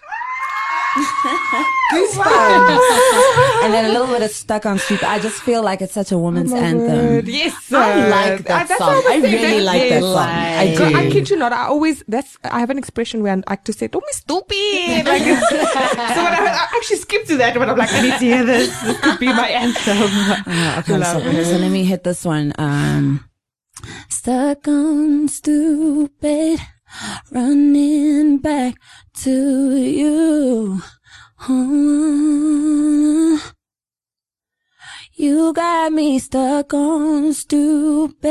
and 3.63 3.73
then 3.73 3.85
a 3.85 3.89
little 3.89 4.07
bit 4.07 4.21
of 4.21 4.31
stuck 4.31 4.65
on 4.65 4.79
stupid. 4.79 5.05
I 5.07 5.19
just 5.19 5.41
feel 5.41 5.61
like 5.63 5.81
it's 5.81 5.93
such 5.93 6.11
a 6.11 6.17
woman's 6.17 6.51
anthem. 6.53 7.25
Yes, 7.27 7.53
I 7.71 7.93
sir. 7.93 8.09
like 8.09 8.43
that 8.45 8.67
That's 8.67 8.77
song. 8.79 8.95
what 8.95 9.05
I 9.11 9.19
was 9.19 9.29
saying. 9.31 9.43
really 9.43 9.63
like 9.63 9.81
that 9.89 10.01
Yes. 10.01 10.03
song. 10.03 10.29
I 10.29 10.75
Girl, 10.75 10.89
do. 10.89 10.97
I 10.97 11.09
kid 11.11 11.29
you 11.29 11.35
not. 11.37 11.53
I 11.53 11.65
always 11.67 12.03
that's 12.07 12.37
I 12.43 12.59
have 12.59 12.69
an 12.69 12.77
expression 12.77 13.21
where 13.23 13.33
I 13.33 13.41
like 13.49 13.63
to 13.65 13.73
say, 13.73 13.87
"Don't 13.87 14.05
be 14.05 14.13
stupid." 14.13 15.05
Like, 15.05 15.21
so 15.49 15.55
when 16.23 16.33
I, 16.33 16.45
I 16.47 16.67
actually 16.77 16.97
skip 16.97 17.25
to 17.27 17.37
that, 17.37 17.53
but 17.55 17.69
I'm 17.69 17.77
like, 17.77 17.91
I 17.93 18.01
need 18.01 18.13
to 18.19 18.25
hear 18.25 18.43
this. 18.45 18.69
This 18.81 18.99
could 19.01 19.19
be 19.19 19.27
my 19.27 19.47
anthem. 19.49 19.97
Uh, 20.49 20.79
okay, 20.79 21.01
so, 21.03 21.43
so 21.43 21.57
let 21.57 21.71
me 21.71 21.83
hit 21.83 22.03
this 22.03 22.23
one. 22.25 22.53
Um, 22.57 23.25
stuck 24.09 24.67
on 24.67 25.27
stupid, 25.27 26.59
running 27.31 28.37
back 28.39 28.75
to 29.23 29.75
you. 29.77 30.81
You 35.13 35.53
got 35.53 35.93
me 35.93 36.19
stuck 36.19 36.73
on 36.73 37.33
stupid. 37.33 38.27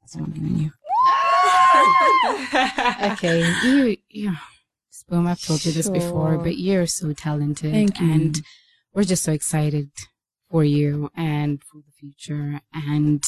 That's 0.00 0.14
what 0.14 0.24
I'm 0.24 0.32
giving 0.32 0.58
you. 0.58 0.70
Okay, 3.12 3.40
you, 3.64 3.96
you, 4.08 4.36
Sphum, 4.92 5.26
I've 5.28 5.40
told 5.40 5.64
you 5.64 5.72
this 5.72 5.88
before, 5.88 6.38
but 6.38 6.56
you're 6.58 6.86
so 6.86 7.12
talented. 7.12 7.72
Thank 7.72 8.00
you. 8.00 8.10
And 8.10 8.40
we're 8.92 9.04
just 9.04 9.24
so 9.24 9.32
excited 9.32 9.90
for 10.50 10.62
you 10.64 11.10
and 11.16 11.62
for 11.62 11.78
the 11.78 11.92
future. 11.98 12.60
And 12.72 13.24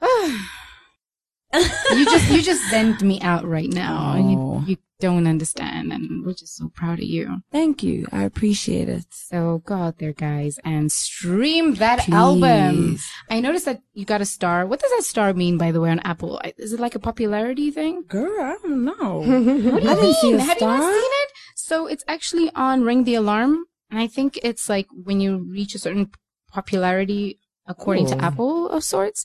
you 1.92 2.04
just, 2.04 2.30
you 2.30 2.42
just 2.42 2.64
sent 2.70 3.02
me 3.02 3.20
out 3.20 3.46
right 3.46 3.70
now. 3.70 4.14
Oh. 4.16 4.62
You, 4.66 4.72
you 4.72 4.76
don't 5.00 5.26
understand. 5.26 5.92
And 5.92 6.24
we're 6.24 6.34
just 6.34 6.56
so 6.56 6.68
proud 6.74 6.98
of 6.98 7.04
you. 7.04 7.42
Thank 7.52 7.82
you. 7.82 8.06
I 8.12 8.22
appreciate 8.24 8.88
it. 8.88 9.06
So 9.10 9.62
go 9.64 9.74
out 9.74 9.98
there, 9.98 10.12
guys, 10.12 10.58
and 10.64 10.90
stream 10.90 11.74
that 11.76 12.08
album. 12.08 12.98
I 13.30 13.40
noticed 13.40 13.64
that 13.66 13.82
you 13.94 14.04
got 14.04 14.20
a 14.20 14.24
star. 14.26 14.66
What 14.66 14.80
does 14.80 14.90
that 14.90 15.04
star 15.04 15.32
mean, 15.34 15.58
by 15.58 15.70
the 15.72 15.80
way, 15.80 15.90
on 15.90 16.00
Apple? 16.00 16.40
Is 16.56 16.72
it 16.72 16.80
like 16.80 16.94
a 16.94 16.98
popularity 16.98 17.70
thing? 17.70 18.04
Girl, 18.08 18.40
I 18.40 18.56
don't 18.62 18.84
know. 18.84 19.18
What 19.72 19.82
do 19.82 19.88
you 19.88 19.90
I 19.90 19.94
didn't 19.94 20.14
see 20.14 20.30
mean? 20.32 20.40
Have 20.40 20.60
you 20.60 20.66
not 20.66 20.80
seen 20.82 21.12
it? 21.24 21.30
So 21.56 21.86
it's 21.86 22.04
actually 22.08 22.50
on 22.54 22.82
Ring 22.82 23.04
the 23.04 23.14
Alarm, 23.14 23.64
and 23.90 24.00
I 24.00 24.06
think 24.06 24.38
it's 24.42 24.68
like 24.68 24.86
when 24.92 25.20
you 25.20 25.38
reach 25.50 25.74
a 25.74 25.78
certain 25.78 26.10
popularity 26.50 27.38
according 27.66 28.06
Oh. 28.06 28.10
to 28.10 28.24
Apple 28.24 28.68
of 28.70 28.82
sorts. 28.82 29.24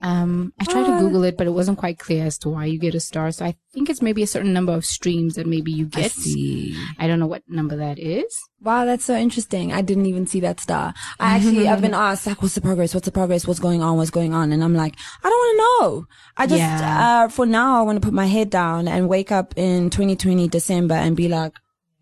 Um, 0.00 0.52
I 0.60 0.64
tried 0.64 0.84
to 0.84 0.98
Google 0.98 1.24
it, 1.24 1.38
but 1.38 1.46
it 1.46 1.50
wasn't 1.54 1.78
quite 1.78 1.98
clear 1.98 2.26
as 2.26 2.36
to 2.38 2.50
why 2.50 2.66
you 2.66 2.78
get 2.78 2.94
a 2.94 3.00
star. 3.00 3.30
So 3.32 3.46
I 3.46 3.54
think 3.72 3.88
it's 3.88 4.02
maybe 4.02 4.22
a 4.22 4.26
certain 4.26 4.52
number 4.52 4.72
of 4.74 4.84
streams 4.84 5.36
that 5.36 5.46
maybe 5.46 5.72
you 5.72 5.86
I 5.94 6.00
get. 6.02 6.10
see. 6.12 6.76
I 6.98 7.06
don't 7.06 7.18
know 7.18 7.26
what 7.26 7.42
number 7.48 7.76
that 7.76 7.98
is. 7.98 8.36
Wow, 8.60 8.84
that's 8.84 9.04
so 9.04 9.16
interesting. 9.16 9.72
I 9.72 9.80
didn't 9.80 10.04
even 10.06 10.26
see 10.26 10.40
that 10.40 10.60
star. 10.60 10.92
I 11.18 11.36
actually, 11.36 11.68
I've 11.68 11.80
been 11.80 11.94
asked, 12.08 12.26
like, 12.26 12.42
what's 12.42 12.54
the 12.54 12.60
progress? 12.60 12.92
What's 12.92 13.06
the 13.06 13.12
progress? 13.12 13.46
What's 13.46 13.60
going 13.60 13.82
on? 13.82 13.96
What's 13.96 14.10
going 14.10 14.34
on? 14.34 14.52
And 14.52 14.62
I'm 14.62 14.74
like, 14.74 14.94
I 15.22 15.28
don't 15.30 15.38
want 15.38 15.56
to 15.56 15.62
know. 15.86 16.06
I 16.36 16.46
just, 16.48 16.58
Yeah. 16.58 17.24
uh, 17.24 17.28
for 17.28 17.46
now, 17.46 17.78
I 17.78 17.82
want 17.82 17.96
to 17.96 18.04
put 18.06 18.14
my 18.14 18.26
head 18.26 18.50
down 18.50 18.88
and 18.88 19.08
wake 19.08 19.32
up 19.32 19.54
in 19.56 19.88
2020 19.88 20.48
December 20.48 20.94
and 20.96 21.16
be 21.16 21.28
like, 21.28 21.52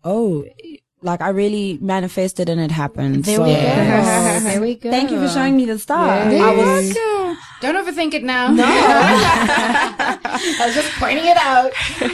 oh, 0.03 0.43
like 1.01 1.21
I 1.21 1.29
really 1.29 1.77
manifested 1.81 2.49
and 2.49 2.59
it 2.59 2.71
happened. 2.71 3.23
There 3.25 3.37
so, 3.37 3.43
we 3.43 3.53
go. 3.53 3.59
there 3.61 4.61
we 4.61 4.75
go. 4.75 4.89
Thank 4.89 5.11
you 5.11 5.19
for 5.21 5.29
showing 5.29 5.55
me 5.55 5.65
the 5.65 5.79
star. 5.79 6.29
There 6.29 6.43
I 6.43 6.55
was. 6.55 6.97
Don't 7.63 7.77
overthink 7.77 8.13
it 8.13 8.25
now. 8.25 8.49
no. 8.49 8.65
I 8.67 10.63
was 10.65 10.75
just 10.75 10.91
pointing 10.99 11.25
it 11.25 11.37
out. 11.37 11.71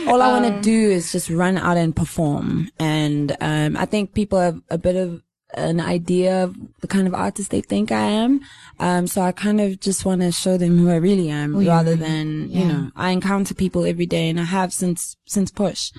All 0.07 0.21
I 0.21 0.31
want 0.31 0.45
to 0.45 0.61
do 0.61 0.91
is 0.91 1.11
just 1.11 1.27
run 1.27 1.57
out 1.57 1.75
and 1.75 1.95
perform. 1.95 2.69
And 2.77 3.35
um, 3.41 3.75
I 3.75 3.85
think 3.85 4.13
people 4.13 4.39
have 4.39 4.61
a 4.69 4.77
bit 4.77 4.95
of 4.95 5.23
an 5.55 5.79
idea 5.79 6.43
of 6.43 6.55
the 6.81 6.87
kind 6.87 7.07
of 7.07 7.15
artist 7.15 7.49
they 7.49 7.61
think 7.61 7.91
I 7.91 8.05
am. 8.05 8.41
Um, 8.79 9.07
so 9.07 9.23
I 9.23 9.31
kind 9.31 9.59
of 9.59 9.79
just 9.79 10.05
want 10.05 10.21
to 10.21 10.31
show 10.31 10.55
them 10.55 10.77
who 10.77 10.91
I 10.91 10.97
really 10.97 11.29
am 11.29 11.57
rather 11.57 11.95
than, 11.95 12.51
you 12.51 12.65
know, 12.65 12.91
I 12.95 13.09
encounter 13.09 13.55
people 13.55 13.85
every 13.85 14.05
day 14.05 14.29
and 14.29 14.39
I 14.39 14.43
have 14.43 14.71
since, 14.71 15.17
since 15.25 15.49
push 15.49 15.91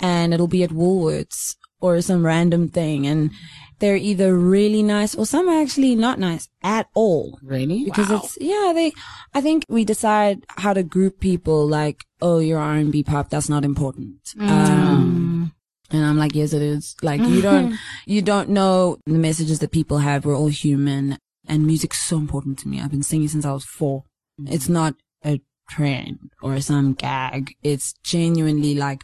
and 0.00 0.34
it'll 0.34 0.48
be 0.48 0.64
at 0.64 0.70
Woolworths 0.70 1.54
or 1.80 2.00
some 2.00 2.26
random 2.26 2.68
thing. 2.68 3.06
And 3.06 3.30
they're 3.78 3.96
either 3.96 4.36
really 4.36 4.82
nice 4.82 5.14
or 5.14 5.26
some 5.26 5.48
are 5.48 5.60
actually 5.60 5.94
not 5.94 6.18
nice 6.18 6.48
at 6.62 6.88
all. 6.94 7.38
Really? 7.42 7.84
because 7.84 8.10
it's 8.10 8.38
yeah 8.40 8.72
they 8.74 8.92
i 9.34 9.40
think 9.40 9.64
we 9.68 9.84
decide 9.84 10.44
how 10.56 10.72
to 10.72 10.82
group 10.82 11.20
people 11.20 11.66
like 11.66 12.04
oh 12.20 12.38
you're 12.38 12.58
r&b 12.58 13.02
pop 13.02 13.28
that's 13.30 13.48
not 13.48 13.64
important. 13.64 14.16
Um 14.40 15.52
and 15.90 16.04
i'm 16.04 16.18
like 16.18 16.34
yes 16.34 16.52
it 16.52 16.62
is. 16.62 16.96
Like 17.02 17.20
you 17.20 17.40
don't 17.42 17.78
you 18.06 18.22
don't 18.22 18.48
know 18.48 18.98
the 19.06 19.18
messages 19.18 19.58
that 19.60 19.72
people 19.72 19.98
have. 19.98 20.24
We're 20.24 20.36
all 20.36 20.48
human 20.48 21.18
and 21.46 21.66
music's 21.66 22.00
so 22.02 22.16
important 22.16 22.58
to 22.60 22.68
me. 22.68 22.80
I've 22.80 22.90
been 22.90 23.02
singing 23.02 23.28
since 23.28 23.44
i 23.44 23.52
was 23.52 23.64
four. 23.64 24.04
It's 24.46 24.68
not 24.68 24.94
a 25.24 25.40
trend 25.70 26.30
or 26.42 26.60
some 26.60 26.94
gag. 26.94 27.54
It's 27.62 27.94
genuinely 28.02 28.74
like 28.74 29.02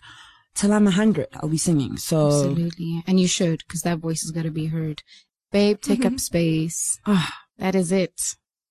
till 0.55 0.72
i'm 0.72 0.86
a 0.86 0.90
hundred 0.90 1.26
i'll 1.34 1.48
be 1.48 1.57
singing 1.59 1.96
so 1.96 2.26
Absolutely. 2.26 3.03
And 3.07 3.18
you 3.20 3.26
should, 3.28 3.59
because 3.66 3.82
that 3.82 3.98
voice 3.98 4.22
is 4.22 4.30
gonna 4.30 4.50
be 4.50 4.66
heard. 4.66 5.03
Babe, 5.50 5.78
take 5.80 6.05
up 6.07 6.18
space. 6.18 6.98
ah, 7.07 7.30
That 7.59 7.74
is 7.74 7.92
it. 7.92 8.14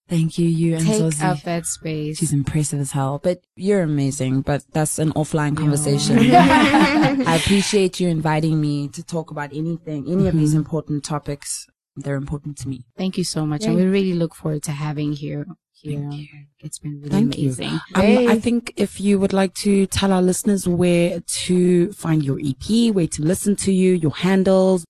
thank 0.10 0.38
you 0.40 0.48
you 0.48 0.76
and 0.76 0.86
Take 0.86 1.02
Zosie. 1.02 1.24
up 1.24 1.42
that 1.44 1.66
space. 1.66 2.18
She's 2.18 2.34
impressive 2.34 2.80
as 2.80 2.92
hell, 2.92 3.20
but 3.22 3.38
you're 3.56 3.84
amazing. 3.84 4.42
But 4.42 4.64
that's 4.74 4.98
an 5.00 5.12
offline 5.14 5.56
conversation. 5.56 6.18
I 6.32 7.36
appreciate 7.42 8.00
you 8.00 8.08
inviting 8.10 8.60
me 8.60 8.88
to 8.90 9.04
talk 9.04 9.30
about 9.32 9.54
anything, 9.54 10.10
any 10.12 10.28
of 10.28 10.36
these 10.36 10.54
important 10.54 11.04
topics. 11.04 11.68
They're 11.96 12.16
important 12.16 12.58
to 12.60 12.68
me. 12.70 12.86
Thank 12.98 13.18
you 13.18 13.24
so 13.24 13.46
much. 13.46 13.64
And 13.66 13.76
we 13.76 13.84
really 13.84 14.14
look 14.14 14.34
forward 14.34 14.64
to 14.64 14.72
having 14.72 15.14
you 15.14 15.56
here. 15.82 16.48
It's 16.60 16.80
been 16.80 16.98
really 17.00 17.10
Thank 17.10 17.38
you. 17.38 17.50
amazing. 17.50 17.80
Um, 17.96 18.28
I 18.30 18.40
think 18.40 18.74
if 18.78 19.00
you 19.02 19.20
would 19.20 19.34
like 19.34 19.54
to 19.56 19.86
tell 19.88 20.12
our 20.14 20.22
listeners 20.22 20.68
where 20.68 21.20
to 21.20 21.92
find 21.94 22.24
your 22.24 22.40
EP, 22.40 22.94
where 22.94 23.08
to 23.08 23.22
listen 23.22 23.56
to 23.58 23.72
you, 23.72 23.94
your 23.94 24.16
handles. 24.16 24.86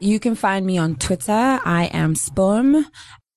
You 0.00 0.20
can 0.20 0.34
find 0.34 0.64
me 0.64 0.78
on 0.78 0.96
Twitter. 0.96 1.32
I 1.64 1.90
am 1.92 2.14
Sphum. 2.14 2.84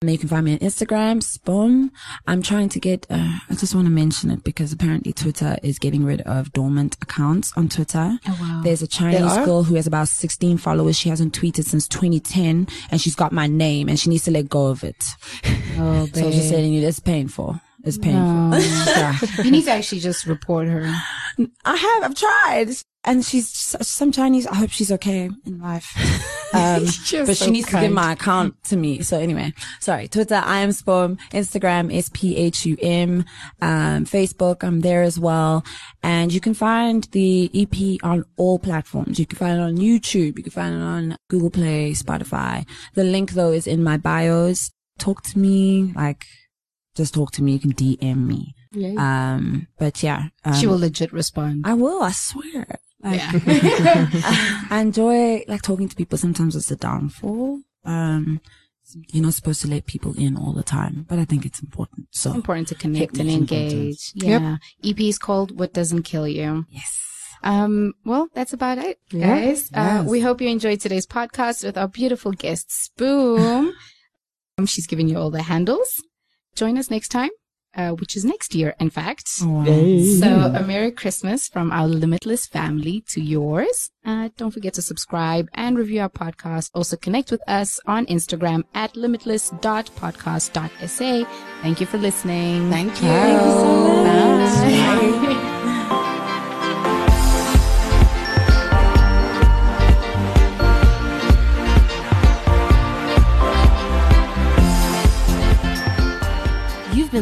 You 0.04 0.18
can 0.18 0.30
find 0.30 0.45
me 0.45 0.54
on 0.54 0.58
Instagram, 0.58 1.22
Sphum. 1.22 1.91
I'm 2.26 2.41
trying 2.41 2.70
to 2.70 2.80
get, 2.80 3.06
uh, 3.12 3.38
I 3.47 3.54
just 3.54 3.76
want 3.76 3.86
to 3.86 3.91
mention 3.91 4.32
it 4.32 4.43
because 4.43 4.74
apparently 4.74 5.14
Twitter 5.14 5.58
is 5.62 5.78
getting 5.78 6.04
rid 6.04 6.22
of 6.22 6.52
dormant 6.54 6.97
accounts 7.04 7.54
on 7.56 7.70
Twitter. 7.70 8.18
Oh, 8.28 8.38
wow. 8.41 8.62
There's 8.64 8.82
a 8.82 8.88
Chinese 8.88 9.38
girl 9.45 9.62
who 9.62 9.76
has 9.76 9.86
about 9.86 10.08
16 10.08 10.58
followers. 10.58 10.97
She 10.97 11.10
hasn't 11.10 11.39
tweeted 11.39 11.66
since 11.66 11.88
2010 11.88 12.68
and 12.89 12.99
she's 12.99 13.14
got 13.14 13.32
my 13.32 13.45
name 13.45 13.89
and 13.89 13.99
she 13.99 14.10
needs 14.10 14.24
to 14.24 14.32
let 14.32 14.49
go 14.49 14.66
of 14.70 14.84
it. 14.84 15.06
Oh, 15.78 16.08
So 16.16 16.22
I 16.24 16.26
was 16.26 16.36
just 16.36 16.49
babe. 16.49 16.52
telling 16.58 16.74
you, 16.74 16.88
it's 16.88 16.99
painful. 16.99 17.62
It's 17.84 17.99
painful. 17.99 18.22
No. 18.24 18.58
yeah. 18.88 19.20
you 19.43 19.52
need 19.52 19.66
to 19.66 19.72
actually 19.72 20.02
just 20.02 20.26
report 20.26 20.68
her. 20.68 20.91
I 21.64 21.76
have, 21.76 22.04
I've 22.04 22.16
tried. 22.16 22.70
And 23.04 23.26
she's 23.26 23.49
some 23.49 24.12
Chinese. 24.12 24.45
I 24.45 24.56
hope 24.56 24.70
she's 24.70 24.91
okay 24.91 25.30
in 25.45 25.60
life. 25.60 25.95
Um, 26.54 26.84
but 26.84 26.91
so 26.91 27.34
she 27.34 27.49
needs 27.49 27.70
to 27.70 27.80
give 27.80 27.93
my 27.93 28.12
account 28.12 28.62
to 28.66 28.76
me. 28.76 29.02
So 29.04 29.18
anyway, 29.18 29.54
sorry. 29.80 30.10
Twitter, 30.10 30.36
I 30.36 30.60
am 30.60 30.72
Sphum. 30.72 31.18
Instagram, 31.32 31.95
S-P-H-U-M. 31.97 33.24
Um, 33.62 34.06
Facebook, 34.06 34.62
I'm 34.62 34.82
there 34.82 35.02
as 35.02 35.18
well. 35.18 35.64
And 36.04 36.34
you 36.34 36.41
can 36.41 36.54
find 36.54 37.06
the 37.14 37.49
EP 37.54 38.04
on 38.04 38.26
all 38.36 38.60
platforms. 38.60 39.18
You 39.18 39.26
can 39.26 39.38
find 39.38 39.60
it 39.60 39.64
on 39.64 39.78
YouTube. 39.78 40.38
You 40.38 40.43
can 40.43 40.52
find 40.52 40.76
it 40.76 40.82
on 40.82 41.16
Google 41.30 41.52
Play, 41.52 41.91
Spotify. 41.93 42.66
The 42.95 43.06
link 43.06 43.32
though 43.32 43.54
is 43.54 43.66
in 43.66 43.82
my 43.82 43.95
bios. 43.95 44.72
Talk 44.99 45.24
to 45.24 45.39
me. 45.39 45.93
Like, 45.95 46.26
just 46.95 47.14
talk 47.14 47.32
to 47.32 47.43
me. 47.43 47.54
You 47.54 47.60
can 47.60 47.74
DM 47.74 48.28
me. 48.28 48.56
Yeah. 48.74 48.95
Um, 49.36 49.68
but 49.80 50.04
yeah. 50.04 50.28
Um, 50.43 50.54
She 50.56 50.68
will 50.68 50.80
legit 50.80 51.14
respond. 51.14 51.64
I 51.66 51.76
will, 51.76 52.02
I 52.04 52.12
swear. 52.12 52.68
Like, 53.04 53.22
I 54.72 54.80
enjoy 54.82 55.43
like 55.47 55.62
talking 55.62 55.89
to 55.89 55.95
people. 55.95 56.18
Sometimes 56.18 56.56
it's 56.56 56.72
a 56.72 56.76
downfall. 56.76 57.62
Um, 57.86 58.41
you're 59.14 59.24
not 59.24 59.34
supposed 59.34 59.62
to 59.62 59.68
let 59.70 59.86
people 59.86 60.14
in 60.18 60.36
all 60.38 60.54
the 60.54 60.64
time, 60.64 61.06
but 61.08 61.18
I 61.18 61.26
think 61.26 61.45
it's 61.45 61.62
important. 61.62 62.08
So 62.12 62.34
important 62.34 62.68
to 62.70 62.76
connect 62.76 63.18
and 63.18 63.30
engage. 63.30 64.12
Yeah. 64.16 64.58
EP 64.84 64.99
is 64.99 65.18
called 65.18 65.58
What 65.58 65.74
Doesn't 65.74 66.04
Kill 66.04 66.28
You. 66.28 66.66
yes. 66.70 66.97
Um, 67.43 67.93
well, 68.06 68.28
that's 68.36 68.54
about 68.54 68.78
it, 68.78 68.99
Yeah. 69.12 69.28
guys. 69.39 69.72
Uh, 69.74 70.04
we 70.08 70.20
hope 70.20 70.41
you 70.41 70.47
enjoyed 70.49 70.80
today's 70.80 71.08
podcast 71.08 71.64
with 71.64 71.76
our 71.76 71.88
beautiful 71.88 72.32
guest, 72.34 72.70
Sphum. 72.70 73.72
um, 74.60 74.66
she's 74.68 74.86
giving 74.86 75.08
you 75.10 75.18
all 75.18 75.32
the 75.32 75.41
handles. 75.41 76.04
Join 76.54 76.78
us 76.78 76.91
next 76.91 77.08
time, 77.10 77.32
uh, 77.76 77.91
which 77.91 78.15
is 78.15 78.24
next 78.26 78.55
year, 78.55 78.74
in 78.80 78.89
fact. 78.89 79.30
Hey. 79.63 80.15
So 80.19 80.28
a 80.28 80.63
Merry 80.63 80.91
Christmas 80.91 81.47
from 81.47 81.72
our 81.72 81.88
limitless 81.88 82.47
family 82.47 83.03
to 83.09 83.22
yours. 83.22 83.91
Uh, 84.05 84.30
don't 84.38 84.51
forget 84.51 84.74
to 84.76 84.82
subscribe 84.82 85.47
and 85.53 85.78
review 85.78 86.01
our 86.01 86.09
podcast. 86.09 86.72
Also 86.74 86.95
connect 86.97 87.32
with 87.32 87.41
us 87.47 87.80
on 87.86 88.05
Instagram 88.07 88.63
at 88.74 88.95
limitless.podcast.sa. 88.95 91.26
Thank 91.61 91.80
you 91.80 91.86
for 91.86 91.97
listening. 91.97 92.69
Thank 92.72 92.89
you. 93.01 93.07
Thank 93.07 93.41
you 93.45 93.51
so 93.51 94.03
much. 94.03 94.55
Bye. 94.55 95.01
You've 95.03 95.30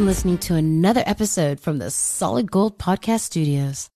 been 0.00 0.06
listening 0.06 0.38
to 0.38 0.54
another 0.54 1.02
episode 1.04 1.60
from 1.60 1.76
the 1.76 1.90
Solid 1.90 2.50
Gold 2.50 2.78
Podcast 2.78 3.20
Studios. 3.20 3.89